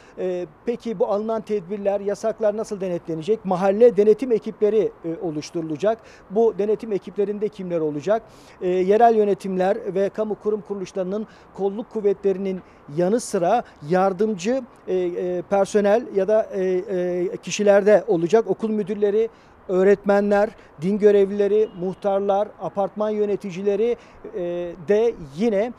Peki 0.66 0.98
bu 0.98 1.06
alınan 1.06 1.40
tedbirler, 1.42 2.00
yasaklar 2.00 2.56
nasıl 2.56 2.80
denetlenecek? 2.80 3.44
Mahalle 3.44 3.96
denetim 3.96 4.32
ekipleri 4.32 4.92
oluşturulacak. 5.22 5.98
Bu 6.30 6.54
denetim 6.58 6.92
ekiplerinde 6.92 7.48
kimler 7.48 7.80
olacak? 7.80 8.22
Yerel 8.60 9.14
yönetimler 9.14 9.94
ve 9.94 10.08
kamu 10.08 10.34
kurum 10.34 10.60
kuruluşlarının 10.60 11.26
kolluk 11.54 11.90
kuvvetlerinin 11.90 12.60
yanı 12.96 13.20
sıra 13.20 13.62
yardımcı 13.88 14.62
e, 14.88 14.94
e, 14.96 15.42
personel 15.42 16.06
ya 16.14 16.28
da 16.28 16.42
e, 16.42 16.64
e, 16.64 17.36
kişilerde 17.36 18.04
olacak. 18.06 18.44
Okul 18.46 18.70
müdürleri, 18.70 19.28
öğretmenler, 19.68 20.50
din 20.82 20.98
görevlileri, 20.98 21.68
muhtarlar, 21.80 22.48
apartman 22.60 23.10
yöneticileri 23.10 23.96
e, 24.34 24.40
de 24.88 25.14
yine 25.36 25.72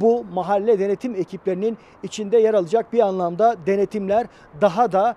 bu 0.00 0.24
mahalle 0.32 0.78
denetim 0.78 1.14
ekiplerinin 1.14 1.78
içinde 2.02 2.38
yer 2.38 2.54
alacak 2.54 2.92
bir 2.92 3.00
anlamda 3.00 3.56
denetimler 3.66 4.26
daha 4.60 4.92
da 4.92 5.16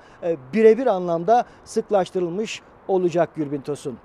birebir 0.53 0.87
anlamda 0.87 1.45
sıklaştırılmış 1.65 2.61
olacak 2.87 3.29
Gürbin 3.35 3.61
Tosun. 3.61 3.97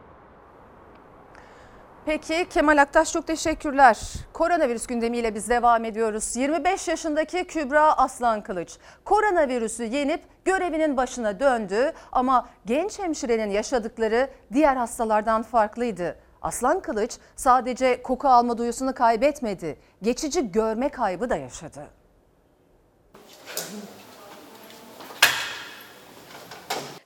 Peki 2.08 2.46
Kemal 2.50 2.78
Aktaş 2.82 3.12
çok 3.12 3.26
teşekkürler. 3.26 3.98
Koronavirüs 4.32 4.86
gündemiyle 4.86 5.34
biz 5.34 5.48
devam 5.48 5.84
ediyoruz. 5.84 6.36
25 6.36 6.88
yaşındaki 6.88 7.44
Kübra 7.44 7.98
Aslan 7.98 8.42
Kılıç 8.42 8.78
koronavirüsü 9.04 9.84
yenip 9.84 10.22
görevinin 10.44 10.96
başına 10.96 11.40
döndü 11.40 11.92
ama 12.12 12.48
genç 12.66 12.98
hemşirenin 12.98 13.50
yaşadıkları 13.50 14.30
diğer 14.52 14.76
hastalardan 14.76 15.42
farklıydı. 15.42 16.16
Aslan 16.42 16.80
Kılıç 16.80 17.18
sadece 17.36 18.02
koku 18.02 18.28
alma 18.28 18.58
duyusunu 18.58 18.94
kaybetmedi. 18.94 19.78
Geçici 20.02 20.52
görme 20.52 20.88
kaybı 20.88 21.30
da 21.30 21.36
yaşadı. 21.36 21.86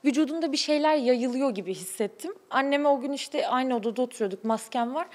Vücudumda 0.05 0.51
bir 0.51 0.57
şeyler 0.57 0.95
yayılıyor 0.95 1.49
gibi 1.49 1.73
hissettim. 1.73 2.33
Anneme 2.49 2.89
o 2.89 3.01
gün 3.01 3.11
işte 3.11 3.47
aynı 3.47 3.75
odada 3.75 4.01
oturuyorduk, 4.01 4.43
maskem 4.43 4.95
var. 4.95 5.07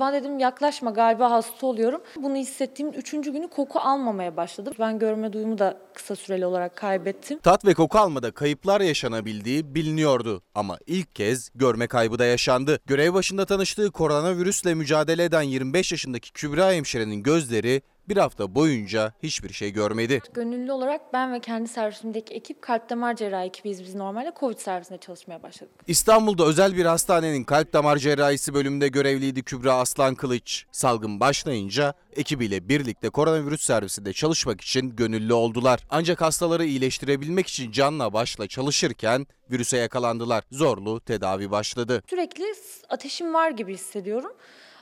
Ben 0.00 0.12
dedim 0.12 0.38
yaklaşma 0.38 0.90
galiba 0.90 1.30
hasta 1.30 1.66
oluyorum. 1.66 2.02
Bunu 2.16 2.36
hissettiğim 2.36 2.92
üçüncü 2.92 3.32
günü 3.32 3.48
koku 3.48 3.78
almamaya 3.78 4.36
başladım. 4.36 4.74
Ben 4.78 4.98
görme 4.98 5.32
duyumu 5.32 5.58
da 5.58 5.78
kısa 5.94 6.16
süreli 6.16 6.46
olarak 6.46 6.76
kaybettim. 6.76 7.38
Tat 7.38 7.64
ve 7.64 7.74
koku 7.74 7.98
almada 7.98 8.30
kayıplar 8.30 8.80
yaşanabildiği 8.80 9.74
biliniyordu 9.74 10.42
ama 10.54 10.78
ilk 10.86 11.14
kez 11.14 11.50
görme 11.54 11.86
kaybı 11.86 12.18
da 12.18 12.24
yaşandı. 12.24 12.80
Görev 12.86 13.14
başında 13.14 13.46
tanıştığı 13.46 13.90
koronavirüsle 13.90 14.74
mücadele 14.74 15.24
eden 15.24 15.42
25 15.42 15.92
yaşındaki 15.92 16.32
Kübra 16.32 16.72
hemşirenin 16.72 17.22
gözleri 17.22 17.82
bir 18.08 18.16
hafta 18.16 18.54
boyunca 18.54 19.12
hiçbir 19.22 19.52
şey 19.52 19.70
görmedi. 19.70 20.20
Gönüllü 20.34 20.72
olarak 20.72 21.12
ben 21.12 21.32
ve 21.32 21.40
kendi 21.40 21.68
servisimdeki 21.68 22.34
ekip 22.34 22.62
kalp 22.62 22.90
damar 22.90 23.16
cerrahi 23.16 23.46
ekibiyiz 23.46 23.82
biz 23.82 23.94
normalde. 23.94 24.32
Covid 24.40 24.58
servisinde 24.58 24.98
çalışmaya 24.98 25.42
başladık. 25.42 25.74
İstanbul'da 25.86 26.44
özel 26.44 26.76
bir 26.76 26.84
hastanenin 26.84 27.44
kalp 27.44 27.72
damar 27.72 27.96
cerrahisi 27.96 28.54
bölümünde 28.54 28.88
görevliydi 28.88 29.42
Kübra 29.42 29.72
Aslan 29.72 30.14
Kılıç. 30.14 30.64
Salgın 30.72 31.20
başlayınca 31.20 31.94
ekibiyle 32.16 32.68
birlikte 32.68 33.10
koronavirüs 33.10 33.62
servisinde 33.62 34.12
çalışmak 34.12 34.60
için 34.60 34.96
gönüllü 34.96 35.32
oldular. 35.32 35.80
Ancak 35.90 36.20
hastaları 36.20 36.64
iyileştirebilmek 36.64 37.46
için 37.46 37.72
canla 37.72 38.12
başla 38.12 38.46
çalışırken 38.46 39.26
virüse 39.50 39.76
yakalandılar. 39.76 40.44
Zorlu 40.52 41.00
tedavi 41.00 41.50
başladı. 41.50 42.02
Sürekli 42.10 42.44
ateşim 42.88 43.34
var 43.34 43.50
gibi 43.50 43.74
hissediyorum. 43.74 44.32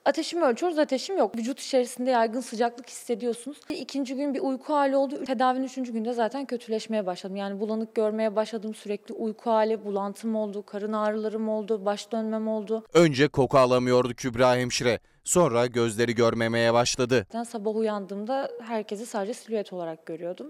Ateşimi 0.06 0.44
ölçüyoruz, 0.44 0.78
ateşim 0.78 1.18
yok. 1.18 1.36
Vücut 1.36 1.60
içerisinde 1.60 2.10
yaygın 2.10 2.40
sıcaklık 2.40 2.88
hissediyorsunuz. 2.88 3.60
İkinci 3.70 4.14
gün 4.14 4.34
bir 4.34 4.40
uyku 4.40 4.74
hali 4.74 4.96
oldu. 4.96 5.24
Tedavinin 5.24 5.64
üçüncü 5.64 5.92
günde 5.92 6.12
zaten 6.12 6.46
kötüleşmeye 6.46 7.06
başladım. 7.06 7.36
Yani 7.36 7.60
bulanık 7.60 7.94
görmeye 7.94 8.36
başladım. 8.36 8.74
Sürekli 8.74 9.14
uyku 9.14 9.50
hali, 9.50 9.84
bulantım 9.84 10.36
oldu, 10.36 10.66
karın 10.66 10.92
ağrılarım 10.92 11.48
oldu, 11.48 11.84
baş 11.84 12.12
dönmem 12.12 12.48
oldu. 12.48 12.84
Önce 12.94 13.28
koku 13.28 13.58
alamıyordu 13.58 14.14
Kübra 14.14 14.56
hemşire. 14.56 14.98
Sonra 15.24 15.66
gözleri 15.66 16.14
görmemeye 16.14 16.74
başladı. 16.74 17.26
Ben 17.34 17.42
sabah 17.42 17.76
uyandığımda 17.76 18.50
herkesi 18.62 19.06
sadece 19.06 19.34
silüet 19.34 19.72
olarak 19.72 20.06
görüyordum. 20.06 20.46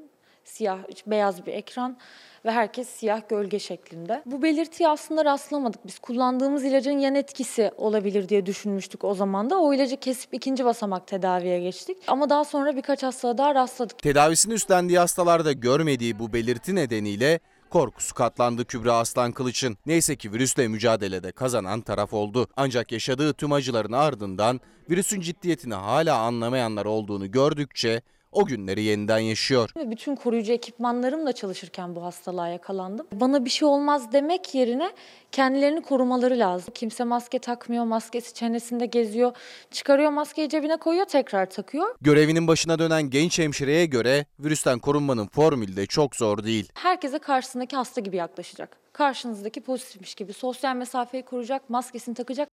Siyah, 0.46 0.78
beyaz 1.06 1.46
bir 1.46 1.52
ekran 1.52 1.96
ve 2.44 2.50
herkes 2.50 2.88
siyah 2.88 3.28
gölge 3.28 3.58
şeklinde. 3.58 4.22
Bu 4.26 4.42
belirtiye 4.42 4.88
aslında 4.88 5.24
rastlamadık. 5.24 5.86
Biz 5.86 5.98
kullandığımız 5.98 6.64
ilacın 6.64 6.98
yan 6.98 7.14
etkisi 7.14 7.70
olabilir 7.76 8.28
diye 8.28 8.46
düşünmüştük 8.46 9.04
o 9.04 9.14
zaman 9.14 9.50
da. 9.50 9.58
O 9.60 9.74
ilacı 9.74 9.96
kesip 9.96 10.34
ikinci 10.34 10.64
basamak 10.64 11.06
tedaviye 11.06 11.60
geçtik. 11.60 11.98
Ama 12.06 12.30
daha 12.30 12.44
sonra 12.44 12.76
birkaç 12.76 13.02
hastalığa 13.02 13.38
daha 13.38 13.54
rastladık. 13.54 13.98
Tedavisini 13.98 14.54
üstlendiği 14.54 14.98
hastalarda 14.98 15.52
görmediği 15.52 16.18
bu 16.18 16.32
belirti 16.32 16.74
nedeniyle 16.74 17.40
korkusu 17.70 18.14
katlandı 18.14 18.64
Kübra 18.64 18.92
Aslan 18.92 19.32
Kılıç'ın. 19.32 19.76
Neyse 19.86 20.16
ki 20.16 20.32
virüsle 20.32 20.68
mücadelede 20.68 21.32
kazanan 21.32 21.80
taraf 21.80 22.12
oldu. 22.12 22.48
Ancak 22.56 22.92
yaşadığı 22.92 23.32
tüm 23.32 23.52
acıların 23.52 23.92
ardından 23.92 24.60
virüsün 24.90 25.20
ciddiyetini 25.20 25.74
hala 25.74 26.18
anlamayanlar 26.18 26.84
olduğunu 26.84 27.30
gördükçe 27.30 28.02
o 28.36 28.44
günleri 28.44 28.82
yeniden 28.82 29.18
yaşıyor. 29.18 29.70
Bütün 29.76 30.16
koruyucu 30.16 30.52
ekipmanlarımla 30.52 31.32
çalışırken 31.32 31.96
bu 31.96 32.02
hastalığa 32.04 32.48
yakalandım. 32.48 33.06
Bana 33.12 33.44
bir 33.44 33.50
şey 33.50 33.68
olmaz 33.68 34.12
demek 34.12 34.54
yerine 34.54 34.92
kendilerini 35.32 35.82
korumaları 35.82 36.38
lazım. 36.38 36.74
Kimse 36.74 37.04
maske 37.04 37.38
takmıyor, 37.38 37.84
maskesi 37.84 38.34
çenesinde 38.34 38.86
geziyor, 38.86 39.32
çıkarıyor 39.70 40.10
maskeyi 40.10 40.48
cebine 40.48 40.76
koyuyor, 40.76 41.06
tekrar 41.06 41.50
takıyor. 41.50 41.94
Görevinin 42.00 42.48
başına 42.48 42.78
dönen 42.78 43.10
genç 43.10 43.38
hemşireye 43.38 43.86
göre 43.86 44.26
virüsten 44.40 44.78
korunmanın 44.78 45.26
formülü 45.26 45.76
de 45.76 45.86
çok 45.86 46.16
zor 46.16 46.44
değil. 46.44 46.68
Herkese 46.74 47.18
karşısındaki 47.18 47.76
hasta 47.76 48.00
gibi 48.00 48.16
yaklaşacak. 48.16 48.76
Karşınızdaki 48.92 49.60
pozitifmiş 49.60 50.14
gibi 50.14 50.32
sosyal 50.32 50.76
mesafeyi 50.76 51.22
koruyacak, 51.22 51.70
maskesini 51.70 52.14
takacak. 52.14 52.48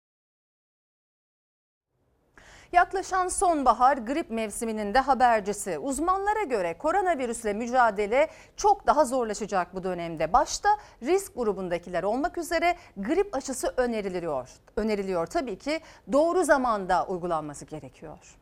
Yaklaşan 2.73 3.27
sonbahar 3.27 3.97
grip 3.97 4.29
mevsiminin 4.29 4.93
de 4.93 4.99
habercisi. 4.99 5.79
Uzmanlara 5.79 6.43
göre 6.43 6.77
koronavirüsle 6.77 7.53
mücadele 7.53 8.27
çok 8.57 8.87
daha 8.87 9.05
zorlaşacak 9.05 9.75
bu 9.75 9.83
dönemde. 9.83 10.33
Başta 10.33 10.69
risk 11.03 11.35
grubundakiler 11.35 12.03
olmak 12.03 12.37
üzere 12.37 12.75
grip 12.97 13.35
aşısı 13.35 13.73
öneriliyor. 13.77 14.49
Öneriliyor 14.75 15.27
tabii 15.27 15.57
ki 15.57 15.79
doğru 16.11 16.43
zamanda 16.43 17.07
uygulanması 17.07 17.65
gerekiyor. 17.65 18.37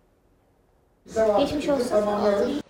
Geçmiş 1.37 1.69
olsun. 1.69 1.97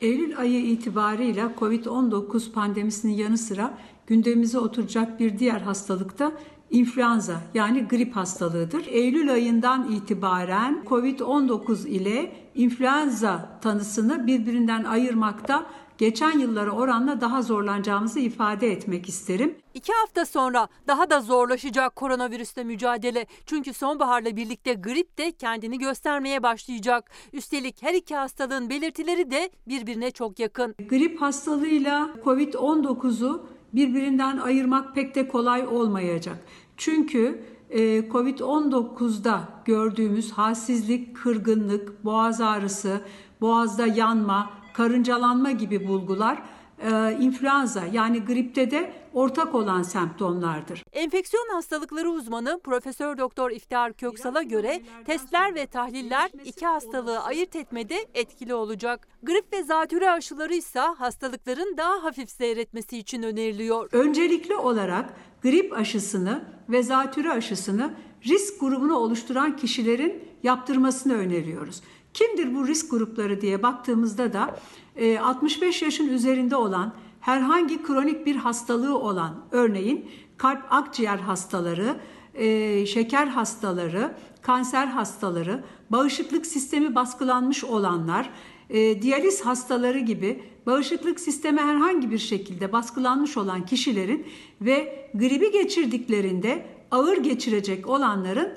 Eylül 0.02 0.40
ayı 0.40 0.66
itibarıyla 0.66 1.52
Covid-19 1.60 2.52
pandemisinin 2.52 3.14
yanı 3.14 3.38
sıra 3.38 3.74
gündemimize 4.08 4.60
oturacak 4.60 5.20
bir 5.20 5.40
diğer 5.40 5.62
hastalık 5.62 6.20
da 6.20 6.32
influenza 6.72 7.42
yani 7.54 7.88
grip 7.88 8.16
hastalığıdır. 8.16 8.86
Eylül 8.88 9.32
ayından 9.34 9.92
itibaren 9.92 10.84
Covid-19 10.86 11.88
ile 11.88 12.32
influenza 12.56 13.60
tanısını 13.62 14.28
birbirinden 14.28 14.84
ayırmakta 14.84 15.66
geçen 15.98 16.40
yıllara 16.40 16.72
oranla 16.72 17.22
daha 17.22 17.42
zorlanacağımızı 17.42 18.20
ifade 18.20 18.72
etmek 18.72 19.10
isterim. 19.10 19.56
İki 19.74 19.94
hafta 19.94 20.26
sonra 20.26 20.68
daha 20.88 21.10
da 21.10 21.22
zorlaşacak 21.22 21.96
koronavirüsle 21.96 22.64
mücadele. 22.64 23.26
Çünkü 23.46 23.74
sonbaharla 23.74 24.36
birlikte 24.36 24.74
grip 24.74 25.18
de 25.18 25.32
kendini 25.32 25.78
göstermeye 25.78 26.44
başlayacak. 26.44 27.12
Üstelik 27.34 27.84
her 27.84 27.94
iki 27.94 28.16
hastalığın 28.16 28.70
belirtileri 28.70 29.32
de 29.32 29.50
birbirine 29.68 30.12
çok 30.12 30.40
yakın. 30.40 30.76
Grip 30.90 31.22
hastalığıyla 31.22 32.10
Covid-19'u 32.26 33.46
birbirinden 33.74 34.38
ayırmak 34.38 34.96
pek 34.96 35.16
de 35.16 35.28
kolay 35.28 35.68
olmayacak. 35.68 36.38
Çünkü 36.82 37.44
e, 37.70 37.80
Covid-19'da 38.00 39.44
gördüğümüz 39.66 40.32
halsizlik, 40.32 41.16
kırgınlık, 41.16 42.06
boğaz 42.06 42.42
ağrısı, 42.42 43.02
boğazda 43.42 43.88
yanma, 43.88 44.50
karıncalanma 44.74 45.52
gibi 45.52 45.88
bulgular 45.88 46.44
e, 46.84 47.18
influenza 47.20 47.84
yani 47.92 48.26
gripte 48.26 48.72
de 48.72 48.94
ortak 49.14 49.56
olan 49.56 49.84
semptomlardır. 49.84 50.84
Enfeksiyon 50.94 51.50
hastalıkları 51.54 52.10
uzmanı 52.10 52.60
Profesör 52.64 53.18
Doktor 53.18 53.52
İftihar 53.52 53.94
Köksal'a 53.94 54.44
göre 54.44 54.82
testler 55.06 55.56
ve 55.56 55.66
tahliller 55.66 56.32
iki 56.46 56.66
hastalığı 56.66 57.20
ayırt 57.20 57.56
etmede 57.56 57.96
etkili 58.14 58.54
olacak. 58.54 59.08
Grip 59.24 59.54
ve 59.54 59.64
zatürre 59.64 60.10
aşıları 60.10 60.54
ise 60.54 60.80
hastalıkların 60.80 61.78
daha 61.78 62.04
hafif 62.04 62.30
seyretmesi 62.30 62.98
için 62.98 63.24
öneriliyor. 63.24 63.90
Öncelikli 63.92 64.56
olarak 64.56 65.14
grip 65.44 65.74
aşısını 65.74 66.44
ve 66.70 66.84
zatürre 66.84 67.32
aşısını 67.32 67.94
risk 68.26 68.60
grubunu 68.60 68.96
oluşturan 68.96 69.58
kişilerin 69.58 70.24
yaptırmasını 70.44 71.14
öneriyoruz. 71.14 71.82
Kimdir 72.14 72.56
bu 72.56 72.68
risk 72.68 72.92
grupları 72.92 73.42
diye 73.42 73.64
baktığımızda 73.64 74.34
da 74.34 74.56
65 75.22 75.82
yaşın 75.82 76.08
üzerinde 76.08 76.56
olan 76.56 76.94
herhangi 77.20 77.84
kronik 77.84 78.26
bir 78.26 78.36
hastalığı 78.36 78.98
olan 78.98 79.36
örneğin 79.52 80.10
kalp 80.38 80.62
akciğer 80.70 81.18
hastaları, 81.18 81.96
şeker 82.88 83.28
hastaları, 83.28 84.16
kanser 84.42 84.88
hastaları, 84.88 85.64
bağışıklık 85.90 86.46
sistemi 86.46 86.96
baskılanmış 86.96 87.64
olanlar, 87.64 88.30
diyaliz 89.02 89.42
hastaları 89.42 90.00
gibi 90.00 90.44
bağışıklık 90.66 91.20
sistemi 91.20 91.60
herhangi 91.60 92.12
bir 92.12 92.18
şekilde 92.18 92.72
baskılanmış 92.72 93.38
olan 93.38 93.66
kişilerin 93.66 94.26
ve 94.62 95.10
gribi 95.14 95.52
geçirdiklerinde 95.52 96.66
ağır 96.92 97.18
geçirecek 97.18 97.88
olanların 97.88 98.54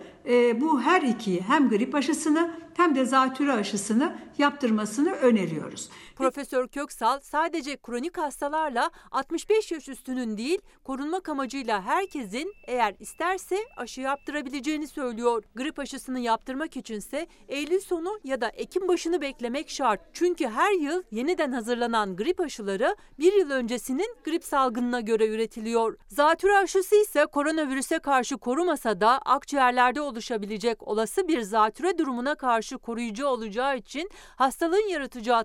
bu 0.60 0.80
her 0.80 1.02
iki 1.02 1.40
hem 1.40 1.68
grip 1.68 1.94
aşısını 1.94 2.50
hem 2.74 2.94
de 2.94 3.04
zatürre 3.04 3.52
aşısını 3.52 4.16
yaptırmasını 4.38 5.10
öneriyoruz. 5.10 5.88
Profesör 6.16 6.68
Köksal 6.68 7.20
sadece 7.20 7.76
kronik 7.76 8.18
hastalarla 8.18 8.90
65 9.10 9.72
yaş 9.72 9.88
üstünün 9.88 10.36
değil 10.36 10.58
korunmak 10.84 11.28
amacıyla 11.28 11.82
herkesin 11.82 12.54
eğer 12.66 12.94
isterse 13.00 13.56
aşı 13.76 14.00
yaptırabileceğini 14.00 14.88
söylüyor. 14.88 15.44
Grip 15.54 15.78
aşısını 15.78 16.20
yaptırmak 16.20 16.76
içinse 16.76 17.26
Eylül 17.48 17.80
sonu 17.80 18.20
ya 18.24 18.40
da 18.40 18.48
Ekim 18.48 18.88
başını 18.88 19.20
beklemek 19.20 19.70
şart. 19.70 20.00
Çünkü 20.12 20.48
her 20.48 20.72
yıl 20.72 21.02
yeniden 21.10 21.52
hazırlanan 21.52 22.16
grip 22.16 22.40
aşıları 22.40 22.96
bir 23.18 23.32
yıl 23.32 23.50
öncesinin 23.50 24.16
grip 24.24 24.44
salgınına 24.44 25.00
göre 25.00 25.26
üretiliyor. 25.26 25.96
Zatürre 26.08 26.56
aşısı 26.56 26.96
ise 26.96 27.26
koronavirüse 27.26 27.98
karşı 27.98 28.36
korumasa 28.36 29.00
da 29.00 29.18
akciğerlerde 29.18 30.00
oluşabilecek 30.00 30.88
olası 30.88 31.28
bir 31.28 31.40
zatürre 31.40 31.98
durumuna 31.98 32.34
karşı 32.34 32.78
koruyucu 32.78 33.26
olacağı 33.26 33.76
için 33.76 34.10
hastalığın 34.36 34.88
yaratacağı 34.88 35.44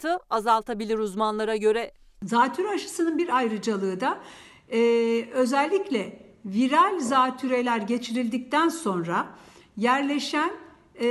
tahribatı 0.00 0.24
azaltabilir 0.30 0.98
uzmanlara 0.98 1.56
göre. 1.56 1.92
Zatürre 2.22 2.68
aşısının 2.68 3.18
bir 3.18 3.36
ayrıcalığı 3.36 4.00
da 4.00 4.18
e, 4.72 4.78
özellikle 5.32 6.22
viral 6.44 7.00
zatüreler 7.00 7.78
geçirildikten 7.78 8.68
sonra 8.68 9.26
yerleşen 9.76 10.50
e, 11.00 11.06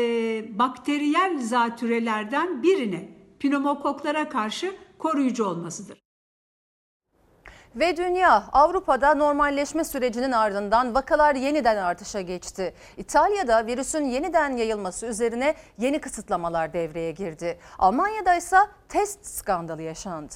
bakteriyel 0.60 1.40
zatürelerden 1.42 2.64
birine 2.64 3.10
pneumokoklara 3.40 4.30
karşı 4.30 4.76
koruyucu 4.98 5.46
olmasıdır. 5.46 6.09
Ve 7.76 7.98
dünya 7.98 8.44
Avrupa'da 8.52 9.16
normalleşme 9.16 9.84
sürecinin 9.84 10.32
ardından 10.32 10.96
vakalar 10.96 11.36
yeniden 11.36 11.78
artışa 11.78 12.22
geçti. 12.22 12.74
İtalya'da 12.98 13.68
virüsün 13.68 14.06
yeniden 14.06 14.58
yayılması 14.58 15.06
üzerine 15.06 15.56
yeni 15.78 16.00
kısıtlamalar 16.02 16.74
devreye 16.74 17.12
girdi. 17.12 17.60
Almanya'da 17.80 18.36
ise 18.36 18.58
test 18.90 19.26
skandalı 19.26 19.82
yaşandı. 19.82 20.34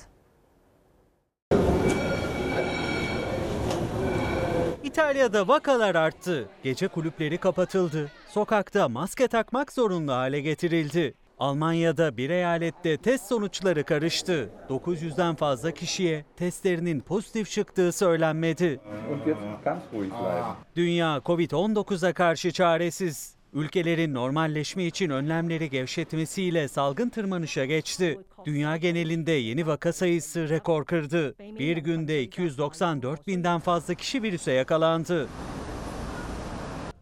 İtalya'da 4.84 5.48
vakalar 5.48 5.96
arttı. 5.96 6.50
Gece 6.64 6.88
kulüpleri 6.88 7.38
kapatıldı. 7.38 8.12
Sokakta 8.30 8.90
maske 8.90 9.28
takmak 9.28 9.72
zorunlu 9.72 10.14
hale 10.14 10.42
getirildi. 10.42 11.14
Almanya'da 11.40 12.18
bir 12.18 12.30
eyalette 12.30 12.98
test 12.98 13.28
sonuçları 13.28 13.84
karıştı. 13.84 14.50
900'den 14.70 15.36
fazla 15.36 15.72
kişiye 15.72 16.26
testlerinin 16.38 17.00
pozitif 17.00 17.52
çıktığı 17.52 17.92
söylenmedi. 17.92 18.80
Dünya 20.76 21.22
Covid-19'a 21.26 22.14
karşı 22.14 22.52
çaresiz. 22.52 23.36
Ülkelerin 23.54 24.14
normalleşme 24.14 24.86
için 24.86 25.10
önlemleri 25.10 25.70
gevşetmesiyle 25.70 26.68
salgın 26.68 27.10
tırmanışa 27.10 27.66
geçti. 27.66 28.20
Dünya 28.46 28.78
genelinde 28.78 29.32
yeni 29.32 29.68
vaka 29.68 29.94
sayısı 29.94 30.50
rekor 30.50 30.86
kırdı. 30.86 31.36
Bir 31.40 31.78
günde 31.78 32.24
294 32.24 33.28
binden 33.28 33.60
fazla 33.60 33.94
kişi 33.94 34.24
virüse 34.24 34.52
yakalandı. 34.52 35.28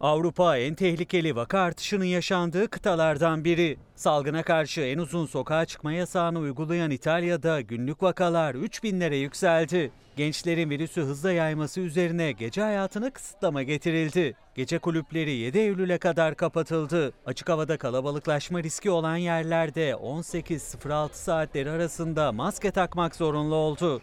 Avrupa 0.02 0.58
en 0.58 0.76
tehlikeli 0.76 1.36
vaka 1.36 1.60
artışının 1.60 2.06
yaşandığı 2.06 2.68
kıtalardan 2.68 3.46
biri. 3.46 3.78
Salgına 3.96 4.44
karşı 4.44 4.82
en 4.82 4.98
uzun 4.98 5.26
sokağa 5.26 5.66
çıkma 5.66 5.94
yasağını 5.94 6.40
uygulayan 6.40 6.92
İtalya'da 6.92 7.62
günlük 7.62 8.04
vakalar 8.04 8.56
3000'lere 8.56 9.16
yükseldi. 9.16 9.92
Gençlerin 10.18 10.70
virüsü 10.70 11.02
hızla 11.02 11.32
yayması 11.32 11.80
üzerine 11.82 12.32
gece 12.32 12.62
hayatına 12.62 13.10
kısıtlama 13.10 13.64
getirildi. 13.64 14.36
Gece 14.56 14.80
kulüpleri 14.80 15.32
7 15.32 15.58
Eylül'e 15.58 15.98
kadar 15.98 16.36
kapatıldı. 16.36 17.14
Açık 17.26 17.50
havada 17.50 17.78
kalabalıklaşma 17.78 18.64
riski 18.64 18.92
olan 18.92 19.18
yerlerde 19.18 19.92
18-06 19.92 21.10
saatleri 21.14 21.72
arasında 21.72 22.32
maske 22.32 22.72
takmak 22.72 23.16
zorunlu 23.16 23.56
oldu. 23.56 24.02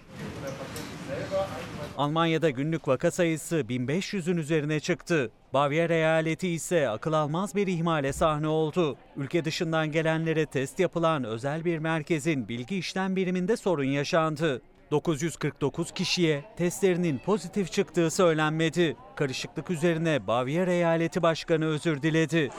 Almanya'da 1.98 2.50
günlük 2.50 2.88
vaka 2.88 3.10
sayısı 3.10 3.56
1500'ün 3.56 4.36
üzerine 4.36 4.80
çıktı. 4.80 5.30
Bavyera 5.52 5.94
eyaleti 5.94 6.48
ise 6.48 6.88
akıl 6.88 7.12
almaz 7.12 7.54
bir 7.54 7.66
ihmale 7.66 8.12
sahne 8.12 8.48
oldu. 8.48 8.96
Ülke 9.16 9.44
dışından 9.44 9.92
gelenlere 9.92 10.46
test 10.46 10.80
yapılan 10.80 11.24
özel 11.24 11.64
bir 11.64 11.78
merkezin 11.78 12.48
bilgi 12.48 12.76
işlem 12.76 13.16
biriminde 13.16 13.56
sorun 13.56 13.84
yaşandı. 13.84 14.62
949 14.90 15.92
kişiye 15.92 16.44
testlerinin 16.56 17.18
pozitif 17.18 17.72
çıktığı 17.72 18.10
söylenmedi. 18.10 18.96
Karışıklık 19.16 19.70
üzerine 19.70 20.26
Bavyera 20.26 20.72
eyaleti 20.72 21.22
başkanı 21.22 21.66
özür 21.66 22.02
diledi. 22.02 22.50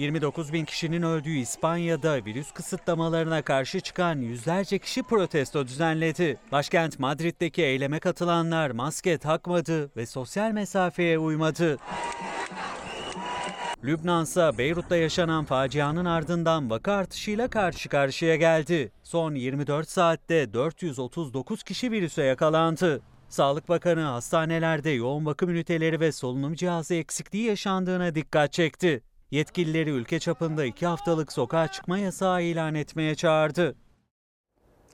29 0.00 0.52
bin 0.52 0.64
kişinin 0.64 1.02
öldüğü 1.02 1.36
İspanya'da 1.36 2.24
virüs 2.24 2.52
kısıtlamalarına 2.52 3.42
karşı 3.42 3.80
çıkan 3.80 4.18
yüzlerce 4.18 4.78
kişi 4.78 5.02
protesto 5.02 5.66
düzenledi. 5.66 6.38
Başkent 6.52 6.98
Madrid'deki 6.98 7.62
eyleme 7.62 7.98
katılanlar 8.00 8.70
maske 8.70 9.18
takmadı 9.18 9.96
ve 9.96 10.06
sosyal 10.06 10.52
mesafeye 10.52 11.18
uymadı. 11.18 11.78
Lübnan 13.84 14.24
ise 14.24 14.50
Beyrut'ta 14.58 14.96
yaşanan 14.96 15.44
facianın 15.44 16.04
ardından 16.04 16.70
vaka 16.70 16.92
artışıyla 16.92 17.50
karşı 17.50 17.88
karşıya 17.88 18.36
geldi. 18.36 18.92
Son 19.02 19.34
24 19.34 19.88
saatte 19.88 20.52
439 20.52 21.62
kişi 21.62 21.90
virüse 21.90 22.22
yakalandı. 22.22 23.00
Sağlık 23.28 23.68
Bakanı 23.68 24.00
hastanelerde 24.00 24.90
yoğun 24.90 25.26
bakım 25.26 25.50
üniteleri 25.50 26.00
ve 26.00 26.12
solunum 26.12 26.54
cihazı 26.54 26.94
eksikliği 26.94 27.44
yaşandığına 27.44 28.14
dikkat 28.14 28.52
çekti. 28.52 29.02
Yetkilileri 29.30 29.90
ülke 29.90 30.18
çapında 30.18 30.64
iki 30.64 30.86
haftalık 30.86 31.32
sokağa 31.32 31.68
çıkma 31.68 31.98
yasağı 31.98 32.42
ilan 32.42 32.74
etmeye 32.74 33.14
çağırdı. 33.14 33.76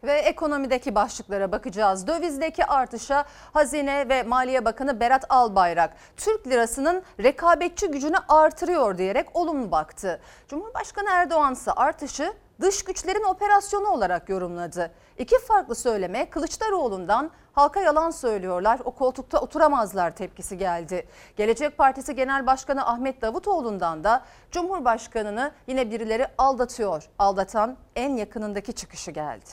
Ve 0.04 0.12
ekonomideki 0.12 0.94
başlıklara 0.94 1.52
bakacağız. 1.52 2.06
Dövizdeki 2.06 2.64
artışa 2.64 3.24
Hazine 3.52 4.08
ve 4.08 4.22
Maliye 4.22 4.64
Bakanı 4.64 5.00
Berat 5.00 5.24
Albayrak 5.28 5.96
Türk 6.16 6.46
lirasının 6.46 7.02
rekabetçi 7.22 7.88
gücünü 7.88 8.16
artırıyor 8.28 8.98
diyerek 8.98 9.36
olumlu 9.36 9.70
baktı. 9.70 10.20
Cumhurbaşkanı 10.48 11.08
Erdoğan 11.10 11.52
ise 11.52 11.72
artışı 11.72 12.32
dış 12.60 12.84
güçlerin 12.84 13.24
operasyonu 13.24 13.88
olarak 13.88 14.28
yorumladı. 14.28 14.90
İki 15.18 15.38
farklı 15.38 15.74
söyleme 15.74 16.30
Kılıçdaroğlu'ndan 16.30 17.30
halka 17.52 17.80
yalan 17.80 18.10
söylüyorlar, 18.10 18.80
o 18.84 18.90
koltukta 18.90 19.40
oturamazlar 19.40 20.16
tepkisi 20.16 20.58
geldi. 20.58 21.06
Gelecek 21.36 21.78
Partisi 21.78 22.14
Genel 22.14 22.46
Başkanı 22.46 22.86
Ahmet 22.86 23.22
Davutoğlu'ndan 23.22 24.04
da 24.04 24.24
Cumhurbaşkanını 24.50 25.52
yine 25.66 25.90
birileri 25.90 26.26
aldatıyor. 26.38 27.08
Aldatan 27.18 27.76
en 27.96 28.16
yakınındaki 28.16 28.72
çıkışı 28.72 29.10
geldi. 29.10 29.50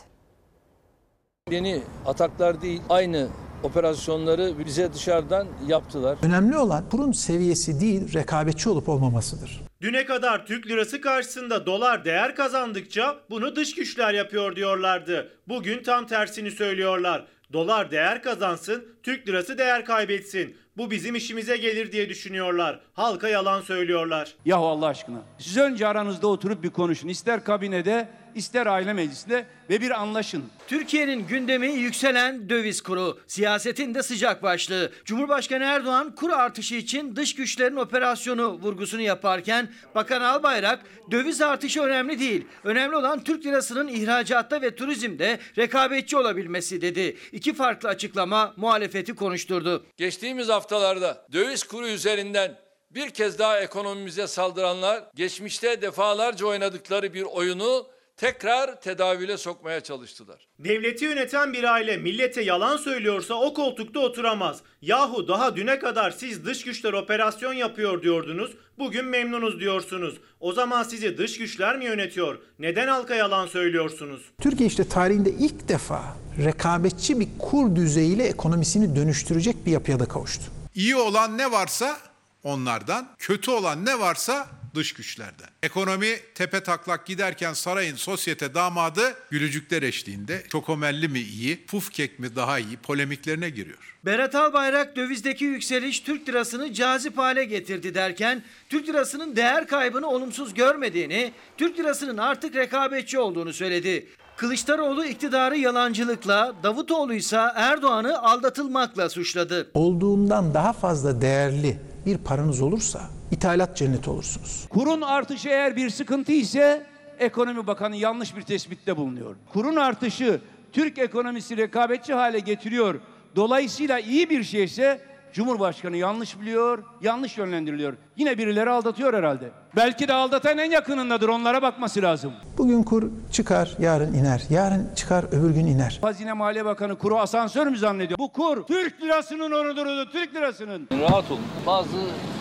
Yeni 1.49 1.83
ataklar 2.05 2.61
değil, 2.61 2.81
aynı 2.89 3.27
operasyonları 3.63 4.65
bize 4.65 4.93
dışarıdan 4.93 5.47
yaptılar. 5.67 6.17
Önemli 6.21 6.57
olan 6.57 6.83
kurun 6.91 7.11
seviyesi 7.11 7.79
değil, 7.79 8.13
rekabetçi 8.13 8.69
olup 8.69 8.89
olmamasıdır. 8.89 9.62
Düne 9.83 10.05
kadar 10.05 10.45
Türk 10.45 10.67
lirası 10.67 11.01
karşısında 11.01 11.65
dolar 11.65 12.05
değer 12.05 12.35
kazandıkça 12.35 13.19
bunu 13.29 13.55
dış 13.55 13.75
güçler 13.75 14.13
yapıyor 14.13 14.55
diyorlardı. 14.55 15.29
Bugün 15.47 15.83
tam 15.83 16.07
tersini 16.07 16.51
söylüyorlar. 16.51 17.25
Dolar 17.53 17.91
değer 17.91 18.23
kazansın, 18.23 18.85
Türk 19.03 19.27
lirası 19.27 19.57
değer 19.57 19.85
kaybetsin. 19.85 20.57
Bu 20.77 20.91
bizim 20.91 21.15
işimize 21.15 21.57
gelir 21.57 21.91
diye 21.91 22.09
düşünüyorlar. 22.09 22.79
Halka 22.93 23.27
yalan 23.27 23.61
söylüyorlar. 23.61 24.33
Yahu 24.45 24.65
Allah 24.65 24.87
aşkına. 24.87 25.21
Siz 25.37 25.57
önce 25.57 25.87
aranızda 25.87 26.27
oturup 26.27 26.63
bir 26.63 26.69
konuşun. 26.69 27.07
İster 27.07 27.43
kabinede, 27.43 28.07
ister 28.35 28.65
aile 28.65 28.93
meclisinde 28.93 29.45
ve 29.69 29.81
bir 29.81 30.01
anlaşın. 30.01 30.43
Türkiye'nin 30.67 31.27
gündemi 31.27 31.67
yükselen 31.67 32.49
döviz 32.49 32.81
kuru. 32.81 33.19
Siyasetin 33.27 33.95
de 33.95 34.03
sıcak 34.03 34.43
başlığı. 34.43 34.91
Cumhurbaşkanı 35.05 35.63
Erdoğan 35.63 36.15
kur 36.15 36.29
artışı 36.29 36.75
için 36.75 37.15
dış 37.15 37.35
güçlerin 37.35 37.75
operasyonu 37.75 38.53
vurgusunu 38.53 39.01
yaparken 39.01 39.69
Bakan 39.95 40.21
Albayrak 40.21 40.79
döviz 41.11 41.41
artışı 41.41 41.81
önemli 41.81 42.19
değil. 42.19 42.47
Önemli 42.63 42.95
olan 42.95 43.23
Türk 43.23 43.45
lirasının 43.45 43.87
ihracatta 43.87 44.61
ve 44.61 44.75
turizmde 44.75 45.39
rekabetçi 45.57 46.17
olabilmesi 46.17 46.81
dedi. 46.81 47.17
İki 47.31 47.53
farklı 47.53 47.89
açıklama 47.89 48.53
muhalefeti 48.57 49.15
konuşturdu. 49.15 49.85
Geçtiğimiz 49.97 50.49
haftalarda 50.49 51.27
döviz 51.31 51.63
kuru 51.63 51.87
üzerinden 51.87 52.63
bir 52.91 53.09
kez 53.09 53.39
daha 53.39 53.59
ekonomimize 53.59 54.27
saldıranlar 54.27 55.03
geçmişte 55.15 55.81
defalarca 55.81 56.45
oynadıkları 56.45 57.13
bir 57.13 57.23
oyunu 57.23 57.87
tekrar 58.23 58.81
tedavüle 58.81 59.37
sokmaya 59.37 59.81
çalıştılar. 59.81 60.47
Devleti 60.59 61.05
yöneten 61.05 61.53
bir 61.53 61.63
aile 61.63 61.97
millete 61.97 62.41
yalan 62.41 62.77
söylüyorsa 62.77 63.33
o 63.33 63.53
koltukta 63.53 63.99
oturamaz. 63.99 64.61
Yahu 64.81 65.27
daha 65.27 65.55
düne 65.55 65.79
kadar 65.79 66.11
siz 66.11 66.45
dış 66.45 66.63
güçler 66.63 66.93
operasyon 66.93 67.53
yapıyor 67.53 68.01
diyordunuz. 68.01 68.51
Bugün 68.77 69.05
memnunuz 69.05 69.59
diyorsunuz. 69.59 70.15
O 70.39 70.53
zaman 70.53 70.83
sizi 70.83 71.17
dış 71.17 71.37
güçler 71.37 71.77
mi 71.77 71.85
yönetiyor? 71.85 72.37
Neden 72.59 72.87
halka 72.87 73.15
yalan 73.15 73.47
söylüyorsunuz? 73.47 74.21
Türkiye 74.41 74.67
işte 74.67 74.89
tarihinde 74.89 75.29
ilk 75.29 75.67
defa 75.67 76.01
rekabetçi 76.45 77.19
bir 77.19 77.27
kur 77.39 77.75
düzeyiyle 77.75 78.23
ekonomisini 78.23 78.95
dönüştürecek 78.95 79.65
bir 79.65 79.71
yapıya 79.71 79.99
da 79.99 80.05
kavuştu. 80.05 80.43
İyi 80.75 80.95
olan 80.95 81.37
ne 81.37 81.51
varsa 81.51 81.97
onlardan, 82.43 83.07
kötü 83.17 83.51
olan 83.51 83.85
ne 83.85 83.99
varsa 83.99 84.47
dış 84.75 84.93
güçlerden. 84.93 85.47
Ekonomi 85.63 86.07
tepe 86.35 86.63
taklak 86.63 87.05
giderken 87.05 87.53
sarayın 87.53 87.95
sosyete 87.95 88.53
damadı 88.53 89.01
gülücükler 89.31 89.81
eşliğinde 89.81 90.43
çokomelli 90.49 91.07
mi 91.07 91.19
iyi, 91.19 91.65
pufkek 91.65 92.19
mi 92.19 92.35
daha 92.35 92.59
iyi 92.59 92.77
polemiklerine 92.77 93.49
giriyor. 93.49 93.97
Berat 94.05 94.35
Albayrak 94.35 94.95
dövizdeki 94.95 95.45
yükseliş 95.45 95.99
Türk 95.99 96.29
lirasını 96.29 96.73
cazip 96.73 97.17
hale 97.17 97.45
getirdi 97.45 97.95
derken 97.95 98.43
Türk 98.69 98.89
lirasının 98.89 99.35
değer 99.35 99.67
kaybını 99.67 100.07
olumsuz 100.07 100.53
görmediğini, 100.53 101.31
Türk 101.57 101.79
lirasının 101.79 102.17
artık 102.17 102.55
rekabetçi 102.55 103.19
olduğunu 103.19 103.53
söyledi. 103.53 104.07
Kılıçdaroğlu 104.37 105.05
iktidarı 105.05 105.57
yalancılıkla, 105.57 106.53
Davutoğlu 106.63 107.13
ise 107.13 107.37
Erdoğan'ı 107.55 108.21
aldatılmakla 108.21 109.09
suçladı. 109.09 109.71
Olduğundan 109.73 110.53
daha 110.53 110.73
fazla 110.73 111.21
değerli 111.21 111.92
bir 112.05 112.17
paranız 112.17 112.61
olursa 112.61 113.01
ithalat 113.31 113.77
cenneti 113.77 114.09
olursunuz. 114.09 114.65
Kurun 114.69 115.01
artışı 115.01 115.49
eğer 115.49 115.75
bir 115.75 115.89
sıkıntı 115.89 116.31
ise 116.31 116.85
Ekonomi 117.19 117.67
Bakanı 117.67 117.95
yanlış 117.95 118.35
bir 118.35 118.41
tespitte 118.41 118.97
bulunuyor. 118.97 119.35
Kurun 119.53 119.75
artışı 119.75 120.41
Türk 120.71 120.97
ekonomisi 120.97 121.57
rekabetçi 121.57 122.13
hale 122.13 122.39
getiriyor. 122.39 122.99
Dolayısıyla 123.35 123.99
iyi 123.99 124.29
bir 124.29 124.43
şeyse 124.43 125.01
Cumhurbaşkanı 125.33 125.97
yanlış 125.97 126.41
biliyor, 126.41 126.83
yanlış 127.01 127.37
yönlendiriliyor. 127.37 127.93
Yine 128.17 128.37
birileri 128.37 128.69
aldatıyor 128.69 129.13
herhalde. 129.13 129.51
Belki 129.75 130.07
de 130.07 130.13
aldatan 130.13 130.57
en 130.57 130.71
yakınındadır, 130.71 131.29
onlara 131.29 131.61
bakması 131.61 132.01
lazım. 132.01 132.33
Bugün 132.57 132.83
kur 132.83 133.03
çıkar, 133.31 133.75
yarın 133.79 134.13
iner. 134.13 134.43
Yarın 134.49 134.89
çıkar, 134.95 135.25
öbür 135.31 135.49
gün 135.49 135.65
iner. 135.65 135.99
Hazine 136.01 136.33
Maliye 136.33 136.65
Bakanı 136.65 136.97
kuru 136.97 137.17
asansör 137.19 137.67
mü 137.67 137.77
zannediyor? 137.77 138.19
Bu 138.19 138.31
kur 138.31 138.63
Türk 138.63 139.01
lirasının 139.01 139.51
onurudur, 139.51 140.11
Türk 140.11 140.35
lirasının. 140.35 140.89
Rahat 141.01 141.31
olun. 141.31 141.41
Bazı 141.67 141.97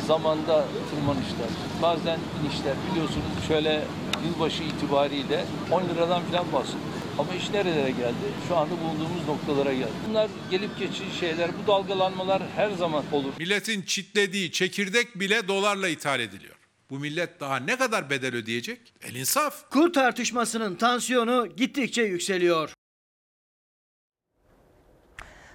zamanda 0.06 0.64
tırmanışlar, 0.90 1.48
bazen 1.82 2.18
inişler 2.44 2.74
biliyorsunuz 2.90 3.26
şöyle 3.48 3.82
yılbaşı 4.26 4.62
itibariyle 4.62 5.44
10 5.70 5.82
liradan 5.82 6.22
falan 6.22 6.44
bahsediyoruz. 6.52 7.01
Ama 7.18 7.34
iş 7.34 7.50
nerelere 7.50 7.90
geldi? 7.90 8.14
Şu 8.48 8.56
anda 8.56 8.74
bulunduğumuz 8.80 9.26
noktalara 9.28 9.72
geldi. 9.72 9.92
Bunlar 10.08 10.30
gelip 10.50 10.78
geçici 10.78 11.18
şeyler. 11.20 11.50
Bu 11.62 11.66
dalgalanmalar 11.66 12.42
her 12.56 12.70
zaman 12.70 13.04
olur. 13.12 13.32
Milletin 13.38 13.82
çitlediği 13.82 14.52
çekirdek 14.52 15.20
bile 15.20 15.48
dolarla 15.48 15.88
ithal 15.88 16.20
ediliyor. 16.20 16.54
Bu 16.90 16.98
millet 16.98 17.40
daha 17.40 17.56
ne 17.56 17.76
kadar 17.76 18.10
bedel 18.10 18.34
ödeyecek? 18.34 18.80
El 19.02 19.14
insaf. 19.14 19.70
Kur 19.70 19.92
tartışmasının 19.92 20.74
tansiyonu 20.74 21.48
gittikçe 21.56 22.02
yükseliyor. 22.02 22.72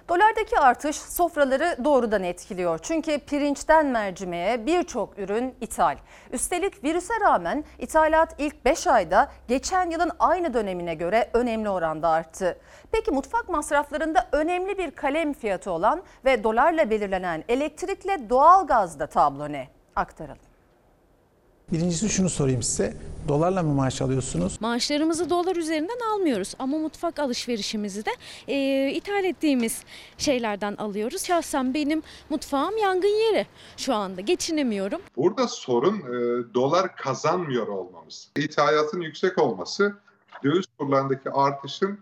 Dolardaki 0.08 0.58
artış 0.58 0.96
sofraları 0.96 1.76
doğrudan 1.84 2.22
etkiliyor. 2.22 2.78
Çünkü 2.82 3.18
pirinçten 3.18 3.86
mercimeğe 3.86 4.66
birçok 4.66 5.18
ürün 5.18 5.54
ithal. 5.60 5.96
Üstelik 6.32 6.84
virüse 6.84 7.14
rağmen 7.20 7.64
ithalat 7.78 8.34
ilk 8.38 8.64
5 8.64 8.86
ayda 8.86 9.28
geçen 9.48 9.90
yılın 9.90 10.10
aynı 10.18 10.54
dönemine 10.54 10.94
göre 10.94 11.30
önemli 11.32 11.70
oranda 11.70 12.08
arttı. 12.08 12.58
Peki 12.92 13.10
mutfak 13.10 13.48
masraflarında 13.48 14.28
önemli 14.32 14.78
bir 14.78 14.90
kalem 14.90 15.32
fiyatı 15.32 15.70
olan 15.70 16.02
ve 16.24 16.44
dolarla 16.44 16.90
belirlenen 16.90 17.44
elektrikle 17.48 18.30
doğalgazda 18.30 19.06
tablo 19.06 19.52
ne? 19.52 19.68
Aktaralım. 19.96 20.47
Birincisi 21.72 22.08
şunu 22.08 22.30
sorayım 22.30 22.62
size. 22.62 22.96
Dolarla 23.28 23.62
mı 23.62 23.74
maaş 23.74 24.02
alıyorsunuz? 24.02 24.60
Maaşlarımızı 24.60 25.30
dolar 25.30 25.56
üzerinden 25.56 25.98
almıyoruz 26.14 26.54
ama 26.58 26.78
mutfak 26.78 27.18
alışverişimizi 27.18 28.04
de 28.04 28.10
e, 28.48 28.90
ithal 28.92 29.24
ettiğimiz 29.24 29.82
şeylerden 30.18 30.76
alıyoruz. 30.76 31.24
Şahsen 31.24 31.74
benim 31.74 32.02
mutfağım 32.30 32.76
yangın 32.76 33.08
yeri 33.32 33.46
şu 33.76 33.94
anda 33.94 34.20
geçinemiyorum. 34.20 35.00
Burada 35.16 35.48
sorun 35.48 35.96
e, 35.98 36.54
dolar 36.54 36.96
kazanmıyor 36.96 37.66
olmamız. 37.68 38.28
İthalatın 38.36 39.00
yüksek 39.00 39.38
olması 39.38 39.94
döviz 40.44 40.64
kurlarındaki 40.78 41.30
artışın 41.30 41.98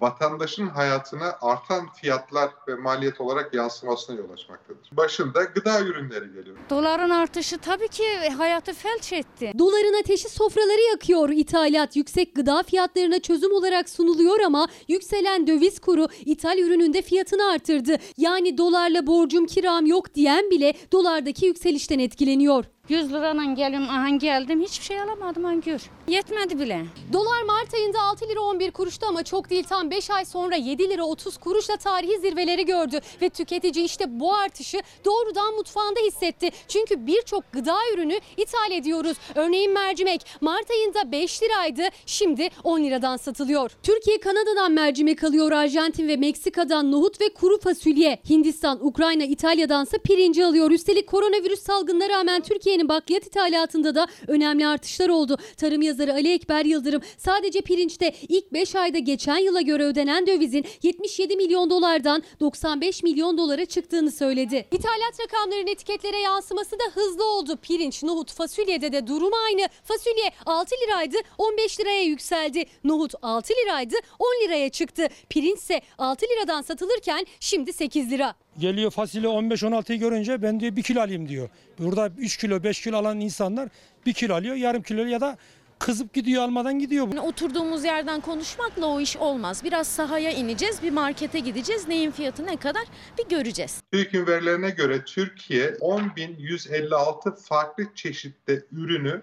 vatandaşın 0.00 0.66
hayatına 0.66 1.36
artan 1.40 1.88
fiyatlar 1.92 2.50
ve 2.68 2.74
maliyet 2.74 3.20
olarak 3.20 3.54
yansımasına 3.54 4.16
yol 4.16 4.30
açmaktadır. 4.30 4.90
Başında 4.92 5.42
gıda 5.42 5.80
ürünleri 5.80 6.32
geliyor. 6.32 6.56
Doların 6.70 7.10
artışı 7.10 7.58
tabii 7.58 7.88
ki 7.88 8.04
hayatı 8.36 8.72
felç 8.74 9.12
etti. 9.12 9.52
Doların 9.58 10.00
ateşi 10.00 10.28
sofraları 10.28 10.80
yakıyor. 10.90 11.28
İthalat 11.28 11.96
yüksek 11.96 12.34
gıda 12.34 12.62
fiyatlarına 12.62 13.20
çözüm 13.20 13.52
olarak 13.52 13.88
sunuluyor 13.88 14.40
ama 14.40 14.68
yükselen 14.88 15.46
döviz 15.46 15.80
kuru 15.80 16.08
ithal 16.24 16.58
ürününde 16.58 17.02
fiyatını 17.02 17.50
artırdı. 17.52 17.96
Yani 18.16 18.58
dolarla 18.58 19.06
borcum 19.06 19.46
kiram 19.46 19.86
yok 19.86 20.14
diyen 20.14 20.50
bile 20.50 20.74
dolardaki 20.92 21.46
yükselişten 21.46 21.98
etkileniyor. 21.98 22.64
100 22.90 23.12
liranın 23.12 23.54
gelim 23.54 23.90
aha 23.90 24.08
geldim 24.08 24.60
hiçbir 24.60 24.84
şey 24.84 25.00
alamadım 25.00 25.44
Angür. 25.44 25.82
Yetmedi 26.08 26.58
bile. 26.58 26.84
Dolar 27.12 27.42
Mart 27.42 27.74
ayında 27.74 28.00
6 28.00 28.28
lira 28.28 28.40
11 28.40 28.70
kuruştu 28.70 29.06
ama 29.08 29.22
çok 29.22 29.50
değil 29.50 29.64
tam 29.64 29.90
5 29.90 30.10
ay 30.10 30.24
sonra 30.24 30.56
7 30.56 30.88
lira 30.90 31.04
30 31.04 31.36
kuruşla 31.36 31.76
tarihi 31.76 32.18
zirveleri 32.18 32.66
gördü. 32.66 33.00
Ve 33.22 33.28
tüketici 33.28 33.84
işte 33.84 34.20
bu 34.20 34.34
artışı 34.34 34.82
doğrudan 35.04 35.54
mutfağında 35.54 36.00
hissetti. 36.00 36.50
Çünkü 36.68 37.06
birçok 37.06 37.52
gıda 37.52 37.76
ürünü 37.94 38.18
ithal 38.36 38.70
ediyoruz. 38.72 39.16
Örneğin 39.34 39.72
mercimek 39.72 40.26
Mart 40.40 40.70
ayında 40.70 41.12
5 41.12 41.42
liraydı 41.42 41.82
şimdi 42.06 42.48
10 42.64 42.82
liradan 42.82 43.16
satılıyor. 43.16 43.70
Türkiye 43.82 44.20
Kanada'dan 44.20 44.72
mercimek 44.72 45.24
alıyor 45.24 45.52
Arjantin 45.52 46.08
ve 46.08 46.16
Meksika'dan 46.16 46.92
nohut 46.92 47.20
ve 47.20 47.28
kuru 47.28 47.60
fasulye. 47.60 48.18
Hindistan, 48.30 48.86
Ukrayna, 48.86 49.24
İtalya'dansa 49.24 49.98
pirinci 49.98 50.44
alıyor. 50.44 50.70
Üstelik 50.70 51.06
koronavirüs 51.06 51.62
salgınına 51.62 52.08
rağmen 52.08 52.40
Türkiye'nin 52.40 52.79
Türkiye'nin 52.80 52.88
bakliyat 52.88 53.26
ithalatında 53.26 53.94
da 53.94 54.06
önemli 54.28 54.66
artışlar 54.66 55.08
oldu. 55.08 55.36
Tarım 55.56 55.82
yazarı 55.82 56.12
Ali 56.12 56.32
Ekber 56.32 56.64
Yıldırım 56.64 57.02
sadece 57.18 57.60
pirinçte 57.60 58.12
ilk 58.28 58.52
5 58.52 58.76
ayda 58.76 58.98
geçen 58.98 59.36
yıla 59.36 59.60
göre 59.60 59.84
ödenen 59.84 60.26
dövizin 60.26 60.64
77 60.82 61.36
milyon 61.36 61.70
dolardan 61.70 62.22
95 62.40 63.02
milyon 63.02 63.38
dolara 63.38 63.64
çıktığını 63.64 64.10
söyledi. 64.10 64.66
İthalat 64.72 65.20
rakamlarının 65.20 65.66
etiketlere 65.66 66.20
yansıması 66.20 66.78
da 66.78 66.84
hızlı 66.94 67.24
oldu. 67.24 67.56
Pirinç, 67.62 68.02
nohut, 68.02 68.32
fasulyede 68.32 68.92
de 68.92 69.06
durum 69.06 69.32
aynı. 69.46 69.68
Fasulye 69.84 70.30
6 70.46 70.74
liraydı 70.84 71.16
15 71.38 71.80
liraya 71.80 72.02
yükseldi. 72.02 72.64
Nohut 72.84 73.14
6 73.22 73.52
liraydı 73.54 73.94
10 74.18 74.44
liraya 74.44 74.68
çıktı. 74.68 75.08
Pirinç 75.30 75.58
ise 75.58 75.80
6 75.98 76.26
liradan 76.26 76.62
satılırken 76.62 77.26
şimdi 77.40 77.72
8 77.72 78.10
lira. 78.10 78.34
Geliyor 78.58 78.90
fasulye 78.90 79.28
15-16'yı 79.28 79.98
görünce 79.98 80.42
ben 80.42 80.60
diyor 80.60 80.76
1 80.76 80.82
kilo 80.82 81.00
alayım 81.00 81.28
diyor. 81.28 81.48
Burada 81.78 82.10
3 82.18 82.36
kilo 82.36 82.62
5 82.62 82.80
kilo 82.80 82.96
alan 82.96 83.20
insanlar 83.20 83.68
1 84.06 84.12
kilo 84.12 84.34
alıyor 84.34 84.54
yarım 84.54 84.82
kilo 84.82 85.04
ya 85.04 85.20
da 85.20 85.38
kızıp 85.78 86.14
gidiyor 86.14 86.42
almadan 86.42 86.78
gidiyor. 86.78 87.08
Yani 87.08 87.20
oturduğumuz 87.20 87.84
yerden 87.84 88.20
konuşmakla 88.20 88.86
o 88.86 89.00
iş 89.00 89.16
olmaz. 89.16 89.64
Biraz 89.64 89.86
sahaya 89.86 90.30
ineceğiz, 90.30 90.82
bir 90.82 90.90
markete 90.90 91.38
gideceğiz. 91.38 91.88
Neyin 91.88 92.10
fiyatı 92.10 92.46
ne 92.46 92.56
kadar 92.56 92.84
bir 93.18 93.36
göreceğiz. 93.36 93.82
TÜİK'in 93.92 94.26
verilerine 94.26 94.70
göre 94.70 95.04
Türkiye 95.04 95.70
10.156 95.70 97.36
farklı 97.42 97.84
çeşitte 97.94 98.64
ürünü 98.72 99.22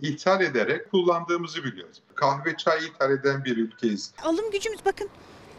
ithal 0.00 0.40
ederek 0.40 0.90
kullandığımızı 0.90 1.64
biliyoruz. 1.64 2.02
Kahve 2.14 2.56
çay 2.56 2.78
ithal 2.86 3.10
eden 3.10 3.44
bir 3.44 3.56
ülkeyiz. 3.56 4.12
Alım 4.22 4.50
gücümüz 4.50 4.80
bakın 4.84 5.08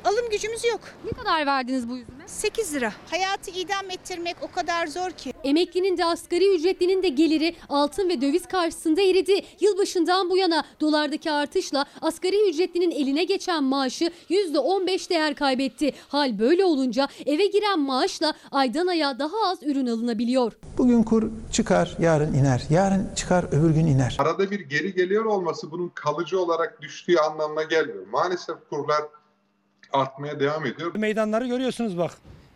alım 0.03 0.29
gücümüz 0.31 0.63
yok. 0.65 0.79
Ne 1.05 1.11
kadar 1.11 1.45
verdiniz 1.45 1.89
bu 1.89 1.97
üzüme? 1.97 2.23
8 2.27 2.73
lira. 2.75 2.93
Hayatı 3.09 3.51
idam 3.51 3.89
ettirmek 3.91 4.35
o 4.41 4.51
kadar 4.51 4.87
zor 4.87 5.11
ki. 5.11 5.33
Emeklinin 5.43 5.97
de 5.97 6.05
asgari 6.05 6.55
ücretlinin 6.55 7.03
de 7.03 7.07
geliri 7.07 7.55
altın 7.69 8.09
ve 8.09 8.21
döviz 8.21 8.47
karşısında 8.47 9.01
eridi. 9.01 9.45
Yılbaşından 9.59 10.29
bu 10.29 10.37
yana 10.37 10.63
dolardaki 10.81 11.31
artışla 11.31 11.85
asgari 12.01 12.49
ücretlinin 12.49 12.91
eline 12.91 13.23
geçen 13.23 13.63
maaşı 13.63 14.11
%15 14.29 15.09
değer 15.09 15.35
kaybetti. 15.35 15.93
Hal 16.07 16.39
böyle 16.39 16.65
olunca 16.65 17.07
eve 17.25 17.45
giren 17.45 17.79
maaşla 17.79 18.33
aydan 18.51 18.87
aya 18.87 19.19
daha 19.19 19.49
az 19.51 19.63
ürün 19.63 19.87
alınabiliyor. 19.87 20.51
Bugün 20.77 21.03
kur 21.03 21.29
çıkar, 21.51 21.97
yarın 21.99 22.33
iner. 22.33 22.63
Yarın 22.69 23.15
çıkar, 23.15 23.45
öbür 23.51 23.69
gün 23.69 23.85
iner. 23.85 24.15
Arada 24.19 24.51
bir 24.51 24.59
geri 24.59 24.93
geliyor 24.93 25.25
olması 25.25 25.71
bunun 25.71 25.89
kalıcı 25.89 26.39
olarak 26.39 26.81
düştüğü 26.81 27.17
anlamına 27.17 27.63
gelmiyor. 27.63 28.07
Maalesef 28.07 28.55
kurlar 28.69 29.01
artmaya 29.93 30.39
devam 30.39 30.65
ediyor. 30.65 30.95
Meydanları 30.95 31.47
görüyorsunuz 31.47 31.97
bak. 31.97 32.11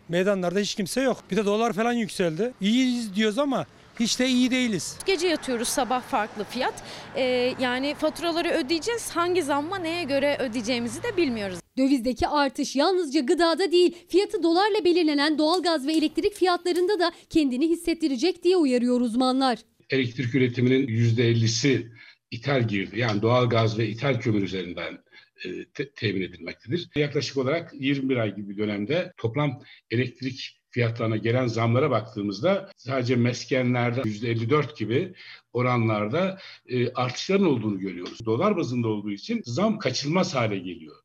Meydanlarda 0.08 0.58
hiç 0.58 0.74
kimse 0.74 1.00
yok. 1.00 1.16
Bir 1.30 1.36
de 1.36 1.44
dolar 1.44 1.72
falan 1.72 1.92
yükseldi. 1.92 2.52
İyiyiz 2.60 3.14
diyoruz 3.14 3.38
ama 3.38 3.66
hiç 4.00 4.18
de 4.18 4.28
iyi 4.28 4.50
değiliz. 4.50 4.98
Gece 5.06 5.28
yatıyoruz 5.28 5.68
sabah 5.68 6.02
farklı 6.02 6.44
fiyat. 6.44 6.74
Ee, 7.16 7.54
yani 7.60 7.94
faturaları 7.94 8.48
ödeyeceğiz. 8.48 9.10
Hangi 9.10 9.42
zamma 9.42 9.78
neye 9.78 10.04
göre 10.04 10.36
ödeyeceğimizi 10.40 11.02
de 11.02 11.16
bilmiyoruz. 11.16 11.58
Dövizdeki 11.78 12.28
artış 12.28 12.76
yalnızca 12.76 13.20
gıdada 13.20 13.72
değil, 13.72 13.96
fiyatı 14.08 14.42
dolarla 14.42 14.84
belirlenen 14.84 15.38
doğalgaz 15.38 15.86
ve 15.86 15.92
elektrik 15.92 16.34
fiyatlarında 16.34 16.98
da 16.98 17.12
kendini 17.30 17.68
hissettirecek 17.68 18.44
diye 18.44 18.56
uyarıyor 18.56 19.00
uzmanlar. 19.00 19.58
Elektrik 19.90 20.34
üretiminin 20.34 20.86
%50'si 20.86 21.86
ithal 22.30 22.68
girdi. 22.68 22.98
Yani 22.98 23.22
doğal 23.22 23.48
gaz 23.48 23.78
ve 23.78 23.88
ithal 23.88 24.20
kömür 24.20 24.42
üzerinden 24.42 24.98
e, 25.44 25.64
te- 25.64 25.90
temin 25.90 26.22
edilmektedir. 26.22 26.88
Yaklaşık 26.94 27.36
olarak 27.36 27.74
21 27.74 28.16
ay 28.16 28.34
gibi 28.34 28.48
bir 28.48 28.58
dönemde 28.58 29.12
toplam 29.16 29.62
elektrik 29.90 30.58
fiyatlarına 30.70 31.16
gelen 31.16 31.46
zamlara 31.46 31.90
baktığımızda 31.90 32.70
sadece 32.76 33.16
meskenlerde 33.16 34.00
%54 34.00 34.78
gibi 34.78 35.14
oranlarda 35.52 36.38
e, 36.66 36.92
artışların 36.92 37.46
olduğunu 37.46 37.78
görüyoruz. 37.78 38.26
Dolar 38.26 38.56
bazında 38.56 38.88
olduğu 38.88 39.10
için 39.10 39.42
zam 39.44 39.78
kaçılmaz 39.78 40.34
hale 40.34 40.58
geliyor. 40.58 40.96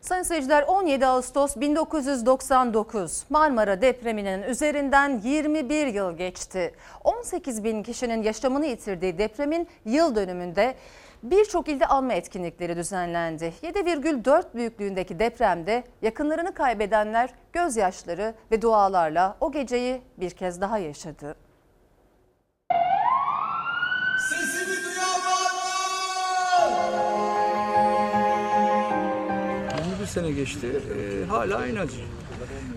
Sayın 0.00 0.22
seyirciler 0.22 0.62
17 0.62 1.06
Ağustos 1.06 1.56
1999 1.56 3.24
Marmara 3.30 3.82
depreminin 3.82 4.42
üzerinden 4.42 5.20
21 5.24 5.86
yıl 5.86 6.16
geçti. 6.16 6.74
18 7.04 7.64
bin 7.64 7.82
kişinin 7.82 8.22
yaşamını 8.22 8.66
yitirdiği 8.66 9.18
depremin 9.18 9.68
yıl 9.84 10.14
dönümünde 10.14 10.74
birçok 11.22 11.68
ilde 11.68 11.86
anma 11.86 12.12
etkinlikleri 12.12 12.76
düzenlendi. 12.76 13.52
7,4 13.62 14.54
büyüklüğündeki 14.54 15.18
depremde 15.18 15.84
yakınlarını 16.02 16.54
kaybedenler 16.54 17.30
gözyaşları 17.52 18.34
ve 18.50 18.62
dualarla 18.62 19.36
o 19.40 19.52
geceyi 19.52 20.02
bir 20.16 20.30
kez 20.30 20.60
daha 20.60 20.78
yaşadı. 20.78 21.36
Sesimi 24.30 24.76
duyan 24.84 25.20
var 25.26 25.50
mı? 25.54 25.68
21 29.90 30.06
sene 30.06 30.30
geçti. 30.30 30.66
Ee, 30.66 31.24
hala 31.26 31.56
aynı 31.56 31.80
acı. 31.80 32.00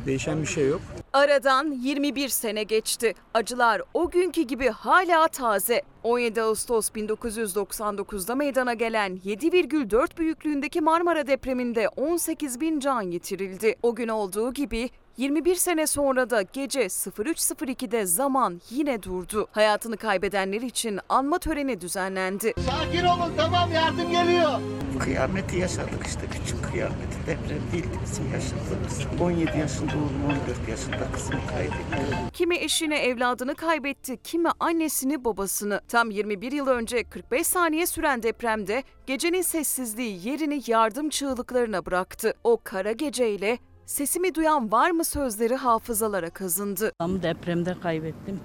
Değişen 0.06 0.42
bir 0.42 0.48
şey 0.48 0.68
yok. 0.68 0.82
Aradan 1.14 1.72
21 1.72 2.30
sene 2.30 2.64
geçti. 2.64 3.14
Acılar 3.34 3.82
o 3.94 4.10
günkü 4.10 4.42
gibi 4.42 4.70
hala 4.70 5.28
taze. 5.28 5.82
17 6.04 6.42
Ağustos 6.42 6.90
1999'da 6.90 8.36
meydana 8.36 8.74
gelen 8.74 9.20
7,4 9.26 10.18
büyüklüğündeki 10.18 10.82
Marmara 10.82 11.28
depreminde 11.28 11.90
18 11.90 12.60
bin 12.60 12.80
can 12.80 13.02
yitirildi. 13.02 13.76
O 13.84 13.96
gün 13.96 14.08
olduğu 14.08 14.54
gibi 14.54 14.90
21 15.22 15.56
sene 15.56 15.88
sonra 15.88 16.30
da 16.30 16.42
gece 16.42 16.82
03.02'de 16.82 18.06
zaman 18.06 18.62
yine 18.70 19.04
durdu. 19.04 19.48
Hayatını 19.52 19.98
kaybedenler 19.98 20.62
için 20.62 21.00
anma 21.10 21.40
töreni 21.40 21.82
düzenlendi. 21.82 22.54
Sakin 22.70 23.06
olun 23.06 23.34
tamam 23.38 23.72
yardım 23.72 24.12
geliyor. 24.12 24.52
Kıyameti 25.00 25.58
yaşadık 25.58 26.08
işte 26.08 26.22
küçük 26.32 26.64
kıyameti. 26.72 27.18
Deprem 27.28 27.62
değildi 27.74 28.00
bizim 28.06 28.32
yaşadığımız. 28.34 29.22
17 29.22 29.58
yaşında 29.58 29.92
oğlum 29.92 30.26
14 30.26 30.70
yaşında 30.70 31.12
kızımı 31.14 31.48
kaybettim. 31.48 32.30
Kimi 32.34 32.58
eşini 32.58 32.94
evladını 32.96 33.56
kaybetti, 33.56 34.18
kimi 34.24 34.50
annesini 34.60 35.26
babasını. 35.26 35.82
Tam 35.88 36.12
21 36.12 36.52
yıl 36.52 36.68
önce 36.68 37.04
45 37.04 37.48
saniye 37.48 37.86
süren 37.86 38.24
depremde 38.24 38.84
gecenin 39.08 39.42
sessizliği 39.42 40.28
yerini 40.28 40.62
yardım 40.68 41.10
çığlıklarına 41.10 41.86
bıraktı. 41.86 42.34
O 42.44 42.58
kara 42.64 42.92
geceyle 42.92 43.58
sesimi 43.92 44.36
duyan 44.36 44.72
var 44.72 44.92
mı 44.92 45.06
sözleri 45.06 45.56
hafızalara 45.56 46.30
kazındı. 46.30 46.92
Babamı 47.00 47.24
depremde 47.24 47.80
kaybettim. 47.80 48.40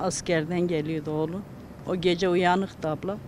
Askerden 0.00 0.60
geliyordu 0.60 1.10
oğlu. 1.10 1.40
O 1.88 1.96
gece 1.96 2.28
uyanıktı 2.28 2.88
abla. 2.88 3.18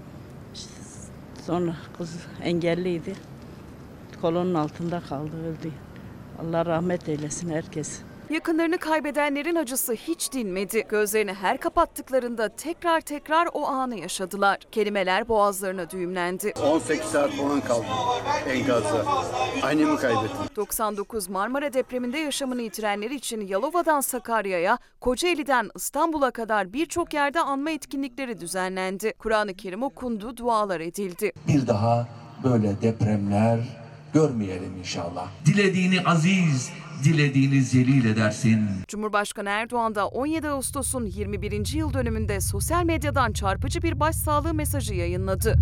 Sonra 1.47 1.77
kız 1.99 2.17
engelliydi. 2.43 3.15
Kolonun 4.21 4.55
altında 4.55 5.01
kaldı 5.01 5.47
öldü. 5.47 5.73
Allah 6.43 6.67
rahmet 6.67 7.09
eylesin 7.09 7.51
herkes. 7.51 8.01
Yakınlarını 8.31 8.79
kaybedenlerin 8.79 9.55
acısı 9.55 9.93
hiç 9.93 10.33
dinmedi. 10.33 10.87
Gözlerini 10.89 11.33
her 11.33 11.59
kapattıklarında 11.59 12.49
tekrar 12.49 13.01
tekrar 13.01 13.49
o 13.53 13.67
anı 13.67 13.97
yaşadılar. 14.01 14.59
Kelimeler 14.73 15.29
boğazlarına 15.29 15.91
düğümlendi. 15.91 16.53
18 16.73 17.07
saat 17.07 17.31
falan 17.31 17.61
kaldım 17.61 17.85
enkazda. 18.49 19.05
Annemi 19.63 19.97
kaybettim. 19.97 20.39
99 20.57 21.29
Marmara 21.29 21.73
depreminde 21.73 22.19
yaşamını 22.19 22.63
yitirenler 22.63 23.11
için 23.11 23.41
Yalova'dan 23.41 24.01
Sakarya'ya, 24.01 24.79
Kocaeli'den 25.01 25.71
İstanbul'a 25.77 26.31
kadar 26.31 26.73
birçok 26.73 27.15
yerde 27.15 27.41
anma 27.41 27.71
etkinlikleri 27.71 28.41
düzenlendi. 28.41 29.13
Kur'an-ı 29.19 29.55
Kerim 29.55 29.83
okundu, 29.83 30.37
dualar 30.37 30.81
edildi. 30.81 31.33
Bir 31.49 31.67
daha 31.67 32.09
böyle 32.45 32.83
depremler 32.83 33.59
görmeyelim 34.15 34.77
inşallah. 34.79 35.29
Dilediğini 35.47 36.01
aziz, 36.07 36.71
dilediğini 37.05 37.63
zelil 37.63 38.05
edersin. 38.05 38.61
Cumhurbaşkanı 38.89 39.49
Erdoğan 39.49 39.95
da 39.95 40.09
17 40.09 40.49
Ağustos'un 40.49 41.07
21. 41.07 41.73
yıl 41.75 41.93
dönümünde 41.95 42.41
sosyal 42.41 42.85
medyadan 42.85 43.33
çarpıcı 43.33 43.83
bir 43.83 44.01
başsağlığı 44.01 44.55
mesajı 44.55 44.95
yayınladı. 44.95 45.57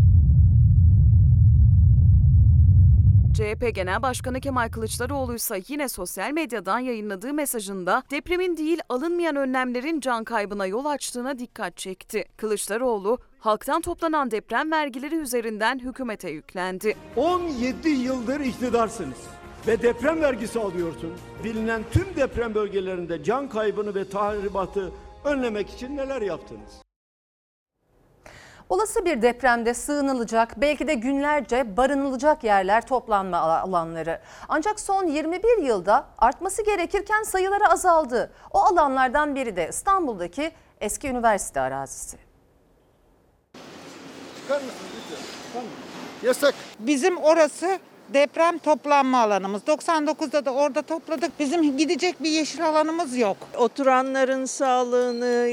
CHP 3.34 3.74
Genel 3.74 4.02
Başkanı 4.02 4.40
Kemal 4.40 4.68
Kılıçdaroğlu 4.68 5.34
ise 5.34 5.62
yine 5.68 5.88
sosyal 5.88 6.32
medyadan 6.32 6.78
yayınladığı 6.78 7.32
mesajında 7.32 8.02
depremin 8.10 8.56
değil 8.56 8.78
alınmayan 8.88 9.36
önlemlerin 9.36 10.00
can 10.00 10.24
kaybına 10.24 10.66
yol 10.66 10.84
açtığına 10.84 11.38
dikkat 11.38 11.76
çekti. 11.76 12.24
Kılıçdaroğlu, 12.36 13.18
halktan 13.38 13.80
toplanan 13.80 14.30
deprem 14.30 14.70
vergileri 14.72 15.16
üzerinden 15.16 15.78
hükümete 15.78 16.30
yüklendi. 16.30 16.96
17 17.16 17.88
yıldır 17.88 18.40
iktidarsınız 18.40 19.18
ve 19.66 19.82
deprem 19.82 20.22
vergisi 20.22 20.60
alıyorsunuz. 20.60 21.20
Bilinen 21.44 21.82
tüm 21.92 22.16
deprem 22.16 22.54
bölgelerinde 22.54 23.24
can 23.24 23.48
kaybını 23.48 23.94
ve 23.94 24.08
tahribatı 24.08 24.92
önlemek 25.24 25.70
için 25.70 25.96
neler 25.96 26.22
yaptınız? 26.22 26.82
Olası 28.68 29.04
bir 29.04 29.22
depremde 29.22 29.74
sığınılacak, 29.74 30.60
belki 30.60 30.86
de 30.86 30.94
günlerce 30.94 31.76
barınılacak 31.76 32.44
yerler 32.44 32.86
toplanma 32.86 33.38
alanları. 33.38 34.20
Ancak 34.48 34.80
son 34.80 35.06
21 35.06 35.62
yılda 35.62 36.06
artması 36.18 36.64
gerekirken 36.64 37.22
sayıları 37.22 37.68
azaldı. 37.68 38.32
O 38.52 38.58
alanlardan 38.58 39.34
biri 39.34 39.56
de 39.56 39.68
İstanbul'daki 39.68 40.52
eski 40.80 41.08
üniversite 41.08 41.60
arazisi. 41.60 42.16
Çıkar 44.42 44.56
mısınız 44.56 44.92
lütfen? 45.00 45.62
Yasak. 46.22 46.54
Bizim 46.78 47.16
orası 47.16 47.78
deprem 48.14 48.58
toplanma 48.58 49.18
alanımız. 49.18 49.62
99'da 49.62 50.44
da 50.44 50.54
orada 50.54 50.82
topladık. 50.82 51.30
Bizim 51.40 51.78
gidecek 51.78 52.22
bir 52.22 52.30
yeşil 52.30 52.66
alanımız 52.66 53.16
yok. 53.16 53.36
Oturanların 53.58 54.44
sağlığını, 54.44 55.48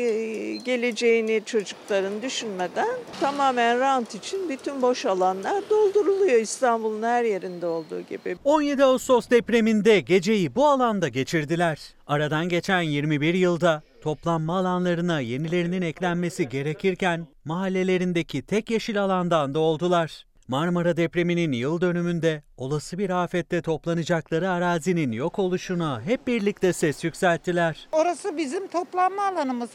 geleceğini 0.65 1.41
çocukların 1.45 2.21
düşünmeden 2.21 2.97
tamamen 3.19 3.79
rant 3.79 4.15
için 4.15 4.49
bütün 4.49 4.81
boş 4.81 5.05
alanlar 5.05 5.63
dolduruluyor 5.69 6.39
İstanbul'un 6.39 7.03
her 7.03 7.23
yerinde 7.23 7.65
olduğu 7.65 8.01
gibi. 8.01 8.37
17 8.43 8.83
Ağustos 8.83 9.29
depreminde 9.29 9.99
geceyi 9.99 10.55
bu 10.55 10.67
alanda 10.67 11.07
geçirdiler. 11.07 11.79
Aradan 12.07 12.49
geçen 12.49 12.81
21 12.81 13.33
yılda 13.33 13.83
toplanma 14.01 14.57
alanlarına 14.57 15.19
yenilerinin 15.19 15.81
eklenmesi 15.81 16.49
gerekirken 16.49 17.27
mahallelerindeki 17.45 18.41
tek 18.41 18.69
yeşil 18.69 19.03
alandan 19.03 19.53
da 19.53 19.59
oldular. 19.59 20.25
Marmara 20.47 20.97
depreminin 20.97 21.51
yıl 21.51 21.81
dönümünde 21.81 22.43
olası 22.57 22.97
bir 22.97 23.09
afette 23.09 23.61
toplanacakları 23.61 24.49
arazinin 24.49 25.11
yok 25.11 25.39
oluşuna 25.39 26.01
hep 26.01 26.27
birlikte 26.27 26.73
ses 26.73 27.03
yükselttiler. 27.03 27.87
Orası 27.91 28.37
bizim 28.37 28.67
toplanma 28.67 29.25
alanımız. 29.25 29.69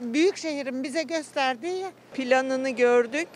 Büyük 0.00 0.36
şehrin 0.36 0.82
bize 0.82 1.02
gösterdiği 1.02 1.86
Planını 2.14 2.70
gördük. 2.70 3.28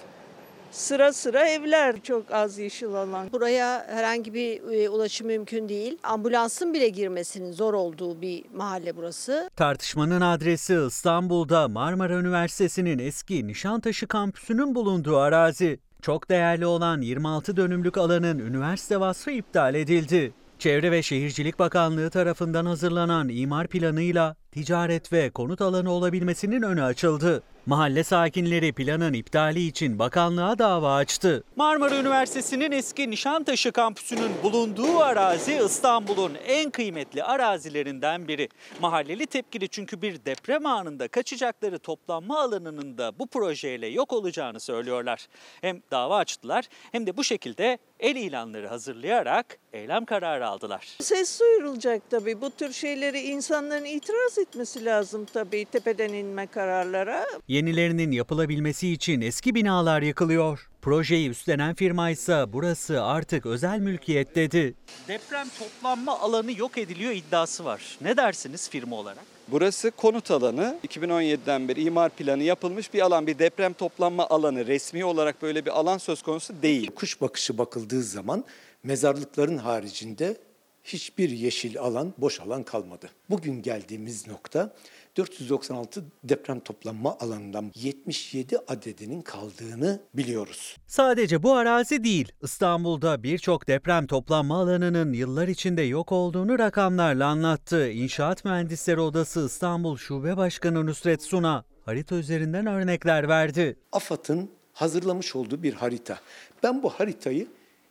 Sıra 0.70 1.12
sıra 1.12 1.48
evler 1.48 2.02
çok 2.02 2.30
az 2.30 2.58
yeşil 2.58 2.88
alan. 2.88 3.32
Buraya 3.32 3.86
herhangi 3.88 4.34
bir 4.34 4.72
e, 4.72 4.88
ulaşım 4.88 5.26
mümkün 5.26 5.68
değil. 5.68 5.98
Ambulansın 6.02 6.74
bile 6.74 6.88
girmesinin 6.88 7.52
zor 7.52 7.74
olduğu 7.74 8.20
bir 8.20 8.44
mahalle 8.54 8.96
burası. 8.96 9.50
Tartışmanın 9.56 10.20
adresi 10.20 10.78
İstanbul'da 10.86 11.68
Marmara 11.68 12.14
Üniversitesi'nin 12.14 12.98
eski 12.98 13.46
Nişantaşı 13.46 14.06
kampüsünün 14.06 14.74
bulunduğu 14.74 15.16
arazi. 15.16 15.80
Çok 16.04 16.30
değerli 16.30 16.66
olan 16.66 17.00
26 17.00 17.56
dönümlük 17.56 17.98
alanın 17.98 18.38
üniversite 18.38 19.00
vasfı 19.00 19.30
iptal 19.30 19.74
edildi. 19.74 20.32
Çevre 20.58 20.90
ve 20.90 21.02
Şehircilik 21.02 21.58
Bakanlığı 21.58 22.10
tarafından 22.10 22.66
hazırlanan 22.66 23.28
imar 23.28 23.66
planıyla 23.66 24.36
ticaret 24.54 25.12
ve 25.12 25.30
konut 25.30 25.60
alanı 25.60 25.92
olabilmesinin 25.92 26.62
önü 26.62 26.82
açıldı. 26.82 27.42
Mahalle 27.66 28.04
sakinleri 28.04 28.72
planın 28.72 29.12
iptali 29.12 29.66
için 29.66 29.98
bakanlığa 29.98 30.58
dava 30.58 30.94
açtı. 30.94 31.44
Marmara 31.56 31.96
Üniversitesi'nin 31.96 32.72
eski 32.72 33.10
Nişantaşı 33.10 33.72
kampüsünün 33.72 34.32
bulunduğu 34.42 34.98
arazi 34.98 35.60
İstanbul'un 35.66 36.32
en 36.46 36.70
kıymetli 36.70 37.24
arazilerinden 37.24 38.28
biri. 38.28 38.48
Mahalleli 38.80 39.26
tepkili 39.26 39.68
çünkü 39.68 40.02
bir 40.02 40.24
deprem 40.24 40.66
anında 40.66 41.08
kaçacakları 41.08 41.78
toplanma 41.78 42.40
alanının 42.40 42.98
da 42.98 43.18
bu 43.18 43.26
projeyle 43.26 43.86
yok 43.86 44.12
olacağını 44.12 44.60
söylüyorlar. 44.60 45.26
Hem 45.60 45.82
dava 45.90 46.16
açtılar 46.16 46.64
hem 46.92 47.06
de 47.06 47.16
bu 47.16 47.24
şekilde 47.24 47.78
el 48.00 48.16
ilanları 48.16 48.68
hazırlayarak 48.68 49.58
eylem 49.72 50.04
kararı 50.04 50.48
aldılar. 50.48 50.96
Ses 51.00 51.40
duyurulacak 51.40 52.10
tabii. 52.10 52.40
Bu 52.40 52.50
tür 52.50 52.72
şeyleri 52.72 53.20
insanların 53.20 53.84
itiraz 53.84 54.38
etmesi 54.48 54.84
lazım 54.84 55.24
tabii 55.32 55.64
tepeden 55.64 56.12
inme 56.12 56.46
kararlara. 56.46 57.26
Yenilerinin 57.48 58.12
yapılabilmesi 58.12 58.88
için 58.92 59.20
eski 59.20 59.54
binalar 59.54 60.02
yıkılıyor. 60.02 60.68
Projeyi 60.82 61.30
üstlenen 61.30 61.74
firma 61.74 62.10
ise 62.10 62.44
burası 62.48 63.02
artık 63.02 63.46
özel 63.46 63.78
mülkiyet 63.78 64.36
dedi. 64.36 64.74
Deprem 65.08 65.46
toplanma 65.58 66.20
alanı 66.20 66.58
yok 66.58 66.78
ediliyor 66.78 67.12
iddiası 67.12 67.64
var. 67.64 67.98
Ne 68.00 68.16
dersiniz 68.16 68.70
firma 68.70 68.96
olarak? 68.96 69.24
Burası 69.48 69.90
konut 69.90 70.30
alanı. 70.30 70.78
2017'den 70.88 71.68
beri 71.68 71.82
imar 71.82 72.10
planı 72.10 72.42
yapılmış 72.42 72.94
bir 72.94 73.00
alan. 73.00 73.26
Bir 73.26 73.38
deprem 73.38 73.72
toplanma 73.72 74.28
alanı. 74.28 74.66
Resmi 74.66 75.04
olarak 75.04 75.42
böyle 75.42 75.64
bir 75.64 75.70
alan 75.70 75.98
söz 75.98 76.22
konusu 76.22 76.62
değil. 76.62 76.90
Kuş 76.94 77.20
bakışı 77.20 77.58
bakıldığı 77.58 78.02
zaman 78.02 78.44
mezarlıkların 78.82 79.58
haricinde 79.58 80.36
hiçbir 80.84 81.30
yeşil 81.30 81.78
alan, 81.78 82.14
boş 82.18 82.40
alan 82.40 82.62
kalmadı. 82.62 83.08
Bugün 83.30 83.62
geldiğimiz 83.62 84.26
nokta 84.26 84.74
496 85.16 86.04
deprem 86.24 86.60
toplanma 86.60 87.18
alanından 87.20 87.72
77 87.74 88.58
adedinin 88.58 89.22
kaldığını 89.22 90.00
biliyoruz. 90.14 90.76
Sadece 90.86 91.42
bu 91.42 91.52
arazi 91.52 92.04
değil, 92.04 92.32
İstanbul'da 92.42 93.22
birçok 93.22 93.68
deprem 93.68 94.06
toplanma 94.06 94.60
alanının 94.60 95.12
yıllar 95.12 95.48
içinde 95.48 95.82
yok 95.82 96.12
olduğunu 96.12 96.58
rakamlarla 96.58 97.26
anlattı. 97.26 97.90
İnşaat 97.90 98.44
Mühendisleri 98.44 99.00
Odası 99.00 99.46
İstanbul 99.46 99.96
Şube 99.96 100.36
Başkanı 100.36 100.86
Nusret 100.86 101.22
Suna 101.22 101.64
harita 101.84 102.16
üzerinden 102.16 102.66
örnekler 102.66 103.28
verdi. 103.28 103.76
AFAD'ın 103.92 104.50
hazırlamış 104.72 105.36
olduğu 105.36 105.62
bir 105.62 105.72
harita. 105.72 106.18
Ben 106.62 106.82
bu 106.82 106.90
haritayı 106.90 107.46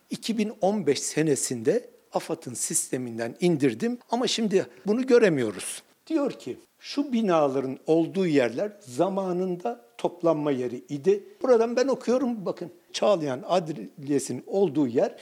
2015 0.09 0.99
senesinde 0.99 1.92
AFAD'ın 2.13 2.53
sisteminden 2.53 3.35
indirdim 3.39 3.97
ama 4.11 4.27
şimdi 4.27 4.67
bunu 4.87 5.07
göremiyoruz. 5.07 5.83
Diyor 6.07 6.31
ki 6.31 6.57
şu 6.79 7.13
binaların 7.13 7.77
olduğu 7.87 8.27
yerler 8.27 8.71
zamanında 8.79 9.85
toplanma 9.97 10.51
yeri 10.51 10.75
idi. 10.75 11.23
Buradan 11.41 11.75
ben 11.75 11.87
okuyorum 11.87 12.45
bakın. 12.45 12.71
Çağlayan 12.93 13.43
Adliyesi'nin 13.47 14.43
olduğu 14.47 14.87
yer 14.87 15.15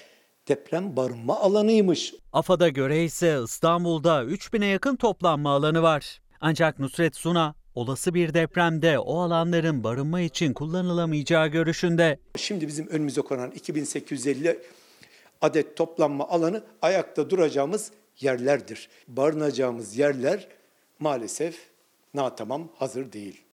deprem 0.47 0.95
barınma 0.95 1.39
alanıymış. 1.39 2.13
AFAD'a 2.33 2.69
göre 2.69 3.03
ise 3.03 3.39
İstanbul'da 3.43 4.23
3000'e 4.23 4.67
yakın 4.67 4.95
toplanma 4.95 5.49
alanı 5.49 5.81
var. 5.81 6.21
Ancak 6.41 6.79
Nusret 6.79 7.15
Suna 7.15 7.55
olası 7.75 8.13
bir 8.13 8.33
depremde 8.33 8.99
o 8.99 9.19
alanların 9.19 9.83
barınma 9.83 10.21
için 10.21 10.53
kullanılamayacağı 10.53 11.47
görüşünde. 11.47 12.19
Şimdi 12.37 12.67
bizim 12.67 12.87
önümüze 12.87 13.21
konan 13.21 13.51
2850 13.51 14.59
adet 15.41 15.77
toplanma 15.77 16.29
alanı 16.29 16.63
ayakta 16.81 17.29
duracağımız 17.29 17.91
yerlerdir. 18.19 18.89
Barınacağımız 19.07 19.97
yerler 19.97 20.47
maalesef 20.99 21.69
natamam 22.13 22.69
hazır 22.75 23.11
değil. 23.11 23.45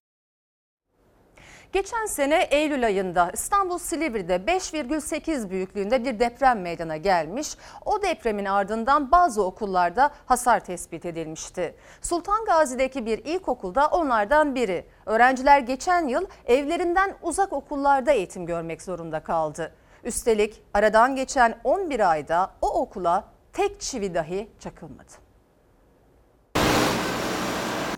Geçen 1.73 2.05
sene 2.05 2.47
Eylül 2.51 2.85
ayında 2.85 3.31
İstanbul 3.33 3.77
Silivri'de 3.77 4.35
5,8 4.35 5.49
büyüklüğünde 5.49 6.05
bir 6.05 6.19
deprem 6.19 6.61
meydana 6.61 6.97
gelmiş. 6.97 7.57
O 7.85 8.01
depremin 8.01 8.45
ardından 8.45 9.11
bazı 9.11 9.43
okullarda 9.43 10.11
hasar 10.25 10.65
tespit 10.65 11.05
edilmişti. 11.05 11.75
Sultan 12.01 12.45
Gazi'deki 12.45 13.05
bir 13.05 13.17
ilkokulda 13.17 13.87
onlardan 13.87 14.55
biri. 14.55 14.85
Öğrenciler 15.05 15.59
geçen 15.59 16.07
yıl 16.07 16.25
evlerinden 16.45 17.15
uzak 17.21 17.53
okullarda 17.53 18.11
eğitim 18.11 18.45
görmek 18.45 18.81
zorunda 18.81 19.19
kaldı. 19.19 19.73
Üstelik 20.03 20.61
aradan 20.73 21.15
geçen 21.15 21.59
11 21.63 22.11
ayda 22.11 22.51
o 22.61 22.67
okula 22.81 23.33
tek 23.53 23.79
çivi 23.81 24.13
dahi 24.13 24.47
çakılmadı. 24.59 25.11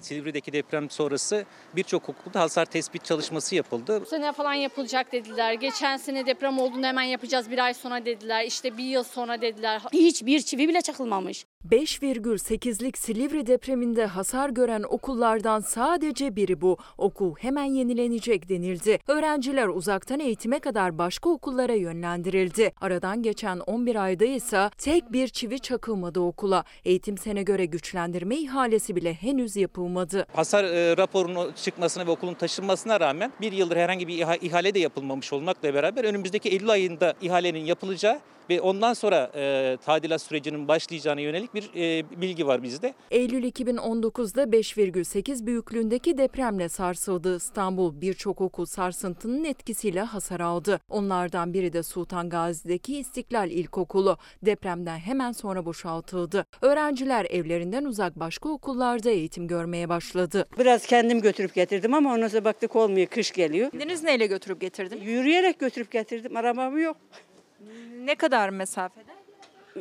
Silivri'deki 0.02 0.54
deprem 0.54 0.90
sonrası 0.90 1.46
birçok 1.76 2.10
okulda 2.10 2.40
hasar 2.40 2.66
tespit 2.66 3.06
çalışması 3.06 3.56
yapıldı. 3.56 4.02
Bu 4.02 4.06
sene 4.06 4.32
falan 4.32 4.54
yapılacak 4.54 5.12
dediler. 5.12 5.54
Geçen 5.54 5.98
sene 5.98 6.26
deprem 6.26 6.60
olduğunda 6.60 6.88
hemen 6.88 7.04
yapacağız 7.04 7.52
bir 7.52 7.60
ay 7.60 7.74
sonra 7.74 8.06
dediler. 8.06 8.46
İşte 8.46 8.78
bir 8.78 8.84
yıl 8.84 9.04
sonra 9.04 9.42
dediler. 9.42 9.82
Hiçbir 9.94 10.40
çivi 10.40 10.68
bile 10.68 10.82
çakılmamış. 10.82 11.46
5,8'lik 11.70 12.98
Silivri 12.98 13.48
depreminde 13.48 14.06
hasar 14.06 14.50
gören 14.50 14.84
okullardan 14.90 15.60
sadece 15.60 16.36
biri 16.36 16.62
bu. 16.62 16.78
Okul 16.98 17.36
hemen 17.40 17.64
yenilenecek 17.64 18.50
denildi. 18.50 19.00
Öğrenciler 19.08 19.68
uzaktan 19.68 20.20
eğitime 20.20 20.60
kadar 20.60 20.98
başka 20.98 21.30
okullara 21.30 21.74
yönlendirildi. 21.74 22.72
Aradan 22.82 23.24
geçen 23.24 23.60
11 23.60 23.96
ayda 23.96 24.26
ise 24.26 24.70
tek 24.78 25.12
bir 25.12 25.28
çivi 25.28 25.60
çakılmadı 25.60 26.20
okula. 26.20 26.64
Eğitim 26.86 27.18
sene 27.18 27.44
göre 27.44 27.66
güçlendirme 27.66 28.36
ihalesi 28.38 28.96
bile 28.96 29.14
henüz 29.14 29.56
yapılmadı. 29.56 30.26
Hasar 30.34 30.64
e, 30.64 30.98
raporunun 30.98 31.52
çıkmasına 31.54 32.08
ve 32.08 32.12
okulun 32.12 32.34
taşınmasına 32.34 33.00
rağmen 33.00 33.32
bir 33.42 33.52
yıldır 33.52 33.78
herhangi 33.78 34.08
bir 34.08 34.18
iha- 34.18 34.40
ihale 34.46 34.74
de 34.74 34.80
yapılmamış 34.80 35.34
olmakla 35.34 35.74
beraber 35.74 36.04
önümüzdeki 36.04 36.50
Eylül 36.50 36.70
ayında 36.70 37.14
ihalenin 37.22 37.66
yapılacağı 37.66 38.20
ve 38.52 38.62
ondan 38.62 38.94
sonra 38.94 39.32
e, 39.36 39.78
tadilat 39.86 40.22
sürecinin 40.22 40.68
başlayacağına 40.68 41.22
yönelik 41.22 41.54
bir 41.54 41.70
e, 41.76 42.22
bilgi 42.22 42.48
var 42.48 42.64
bizde. 42.64 42.94
Eylül 43.12 43.44
2019'da 43.44 44.44
5,8 44.44 45.46
büyüklüğündeki 45.46 46.18
depremle 46.18 46.70
sarsıldı 46.70 47.38
İstanbul. 47.38 48.02
Birçok 48.02 48.42
okul 48.42 48.66
sarsıntının 48.66 49.44
etkisiyle 49.44 50.02
hasar 50.02 50.40
aldı. 50.40 50.80
Onlardan 50.90 51.54
biri 51.54 51.74
de 51.74 51.84
Sultan 51.84 52.30
Gazi'deki 52.30 52.98
İstiklal 52.98 53.52
İlkokulu. 53.52 54.18
Depremden 54.42 54.98
hemen 54.98 55.32
sonra 55.32 55.66
boşaltıldı. 55.66 56.46
Öğrenciler 56.62 57.26
evlerinden 57.30 57.86
uzak 57.86 58.20
başka 58.20 58.50
okullarda 58.50 59.10
eğitim 59.10 59.48
görmeye 59.48 59.90
başladı. 59.90 60.48
Biraz 60.60 60.86
kendim 60.86 61.22
götürüp 61.22 61.54
getirdim 61.54 61.94
ama 61.94 62.14
ondan 62.14 62.28
sonra 62.28 62.46
baktık 62.46 62.76
olmuyor, 62.76 63.08
kış 63.08 63.32
geliyor. 63.32 63.72
Kendiniz 63.72 64.04
neyle 64.04 64.26
götürüp 64.26 64.62
getirdiniz? 64.62 65.08
Yürüyerek 65.08 65.60
götürüp 65.60 65.92
getirdim, 65.92 66.38
arabam 66.38 66.78
yok. 66.78 66.98
Ne 68.06 68.16
kadar 68.16 68.50
mesafede? 68.50 69.12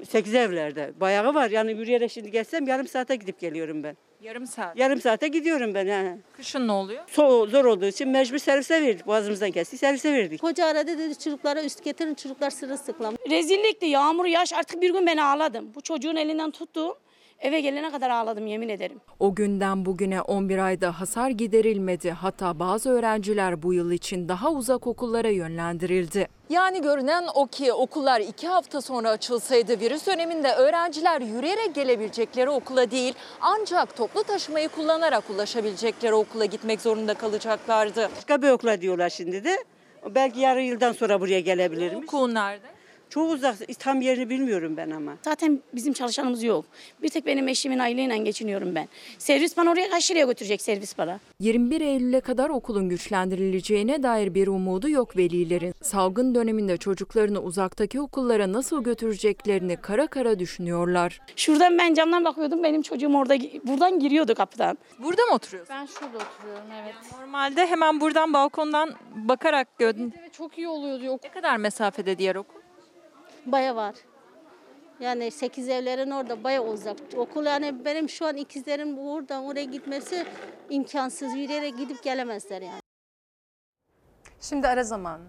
Sekiz 0.08 0.34
evlerde. 0.34 0.92
Bayağı 1.00 1.34
var 1.34 1.50
yani 1.50 1.72
yürüyerek 1.72 2.12
şimdi 2.12 2.30
gelsem 2.30 2.66
yarım 2.66 2.88
saate 2.88 3.16
gidip 3.16 3.40
geliyorum 3.40 3.82
ben. 3.82 3.96
Yarım 4.22 4.46
saat. 4.46 4.76
Yarım 4.76 5.00
saate 5.00 5.28
gidiyorum 5.28 5.74
ben. 5.74 5.86
Yani. 5.86 6.18
Kışın 6.36 6.68
ne 6.68 6.72
oluyor? 6.72 7.02
So 7.06 7.46
zor 7.46 7.64
olduğu 7.64 7.86
için 7.86 8.08
mecbur 8.08 8.38
servise 8.38 8.82
verdik. 8.82 9.06
Boğazımızdan 9.06 9.50
kesti 9.50 9.78
servise 9.78 10.12
verdik. 10.12 10.42
Hoca 10.42 10.66
aradı 10.66 10.98
dedi 10.98 11.18
çocuklara 11.18 11.62
üst 11.62 11.84
getirin 11.84 12.14
çocuklar 12.14 12.50
sırılsıklam. 12.50 13.14
Rezillikti 13.30 13.86
yağmur 13.86 14.24
yağış 14.24 14.52
artık 14.52 14.82
bir 14.82 14.92
gün 14.92 15.06
ben 15.06 15.16
ağladım. 15.16 15.72
Bu 15.74 15.80
çocuğun 15.80 16.16
elinden 16.16 16.50
tuttum. 16.50 16.94
Eve 17.40 17.60
gelene 17.60 17.90
kadar 17.90 18.10
ağladım 18.10 18.46
yemin 18.46 18.68
ederim. 18.68 19.00
O 19.18 19.34
günden 19.34 19.84
bugüne 19.86 20.20
11 20.22 20.58
ayda 20.58 21.00
hasar 21.00 21.30
giderilmedi. 21.30 22.10
Hatta 22.10 22.58
bazı 22.58 22.90
öğrenciler 22.90 23.62
bu 23.62 23.74
yıl 23.74 23.92
için 23.92 24.28
daha 24.28 24.50
uzak 24.50 24.86
okullara 24.86 25.28
yönlendirildi. 25.28 26.28
Yani 26.50 26.82
görünen 26.82 27.24
o 27.34 27.46
ki 27.46 27.72
okullar 27.72 28.20
iki 28.20 28.48
hafta 28.48 28.80
sonra 28.80 29.10
açılsaydı 29.10 29.80
virüs 29.80 30.06
döneminde 30.06 30.52
öğrenciler 30.52 31.20
yürüyerek 31.20 31.74
gelebilecekleri 31.74 32.50
okula 32.50 32.90
değil 32.90 33.14
ancak 33.40 33.96
toplu 33.96 34.24
taşımayı 34.24 34.68
kullanarak 34.68 35.30
ulaşabilecekleri 35.30 36.14
okula 36.14 36.44
gitmek 36.44 36.80
zorunda 36.80 37.14
kalacaklardı. 37.14 38.08
Başka 38.16 38.42
bir 38.42 38.50
okula 38.50 38.80
diyorlar 38.80 39.10
şimdi 39.10 39.44
de. 39.44 39.56
Belki 40.14 40.40
yarı 40.40 40.62
yıldan 40.62 40.92
sonra 40.92 41.20
buraya 41.20 41.40
gelebilirmiş. 41.40 42.04
Okul 42.04 42.32
nerede? 42.32 42.79
Çok 43.10 43.32
uzak. 43.32 43.56
Tam 43.78 44.00
yerini 44.00 44.30
bilmiyorum 44.30 44.76
ben 44.76 44.90
ama. 44.90 45.12
Zaten 45.22 45.60
bizim 45.74 45.92
çalışanımız 45.92 46.42
yok. 46.42 46.64
Bir 47.02 47.08
tek 47.08 47.26
benim 47.26 47.48
eşimin 47.48 47.78
aileyle 47.78 48.18
geçiniyorum 48.18 48.74
ben. 48.74 48.88
Servis 49.18 49.56
bana 49.56 49.70
oraya 49.70 49.90
kaç 49.90 50.10
liraya 50.10 50.26
götürecek 50.26 50.62
servis 50.62 50.98
bana? 50.98 51.20
21 51.40 51.80
Eylül'e 51.80 52.20
kadar 52.20 52.50
okulun 52.50 52.88
güçlendirileceğine 52.88 54.02
dair 54.02 54.34
bir 54.34 54.46
umudu 54.46 54.88
yok 54.88 55.16
velilerin. 55.16 55.74
Salgın 55.82 56.34
döneminde 56.34 56.76
çocuklarını 56.76 57.42
uzaktaki 57.42 58.00
okullara 58.00 58.52
nasıl 58.52 58.84
götüreceklerini 58.84 59.76
kara 59.76 60.06
kara 60.06 60.38
düşünüyorlar. 60.38 61.20
Şuradan 61.36 61.78
ben 61.78 61.94
camdan 61.94 62.24
bakıyordum 62.24 62.62
benim 62.62 62.82
çocuğum 62.82 63.14
orada 63.14 63.34
buradan 63.64 63.98
giriyordu 63.98 64.34
kapıdan. 64.34 64.78
Burada 65.02 65.22
mı 65.24 65.34
oturuyorsun? 65.34 65.74
Ben 65.76 65.86
şurada 65.86 66.16
oturuyorum 66.16 66.66
evet. 66.82 66.94
Normalde 67.20 67.66
hemen 67.66 68.00
buradan 68.00 68.32
balkondan 68.32 68.94
bakarak 69.14 69.78
gördün. 69.78 70.14
Evet 70.20 70.32
çok 70.32 70.58
iyi 70.58 70.68
oluyor 70.68 71.00
diyor. 71.00 71.18
Ne 71.24 71.30
kadar 71.30 71.56
mesafede 71.56 72.18
diğer 72.18 72.36
okul? 72.36 72.59
Baya 73.46 73.76
var. 73.76 73.94
Yani 75.00 75.30
8 75.30 75.68
evlerin 75.68 76.10
orada 76.10 76.44
baya 76.44 76.64
uzak. 76.64 76.96
Okul 77.16 77.46
yani 77.46 77.84
benim 77.84 78.08
şu 78.08 78.26
an 78.26 78.36
ikizlerim 78.36 78.96
buradan 78.96 79.44
oraya 79.44 79.64
gitmesi 79.64 80.26
imkansız. 80.70 81.34
Yürüyerek 81.34 81.78
gidip 81.78 82.02
gelemezler 82.02 82.62
yani. 82.62 82.80
Şimdi 84.40 84.68
ara 84.68 84.84
zaman. 84.84 85.20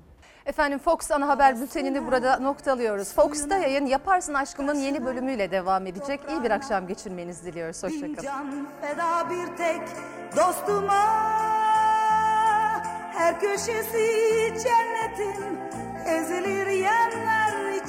Efendim 0.46 0.80
Fox 0.80 1.12
ana 1.12 1.28
haber 1.28 1.62
bültenini 1.62 2.08
burada 2.08 2.40
noktalıyoruz. 2.40 3.14
Fox'ta 3.14 3.58
yayın 3.58 3.86
Yaparsın 3.86 4.34
Aşkım'ın 4.34 4.76
yeni 4.76 5.06
bölümüyle 5.06 5.52
devam 5.52 5.88
edecek. 5.88 6.20
İyi 6.30 6.44
bir 6.44 6.52
akşam 6.52 6.88
geçirmenizi 6.88 7.46
diliyoruz. 7.46 7.84
Hoşçakalın. 7.84 8.16
Can 8.16 8.68
feda 8.82 9.30
bir 9.30 9.58
tek 9.58 9.82
dostuma 10.38 11.04
Her 13.14 13.40
köşesi 13.40 14.54
cennetin 14.64 15.58
ezilir 16.06 16.68
yerler 16.68 17.41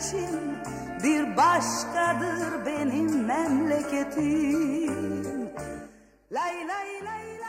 için 0.02 0.58
bir 1.02 1.36
başkadır 1.36 2.66
benim 2.66 3.24
memleketim. 3.26 4.92
Lay 6.32 6.68
lay 6.68 7.04
lay. 7.04 7.21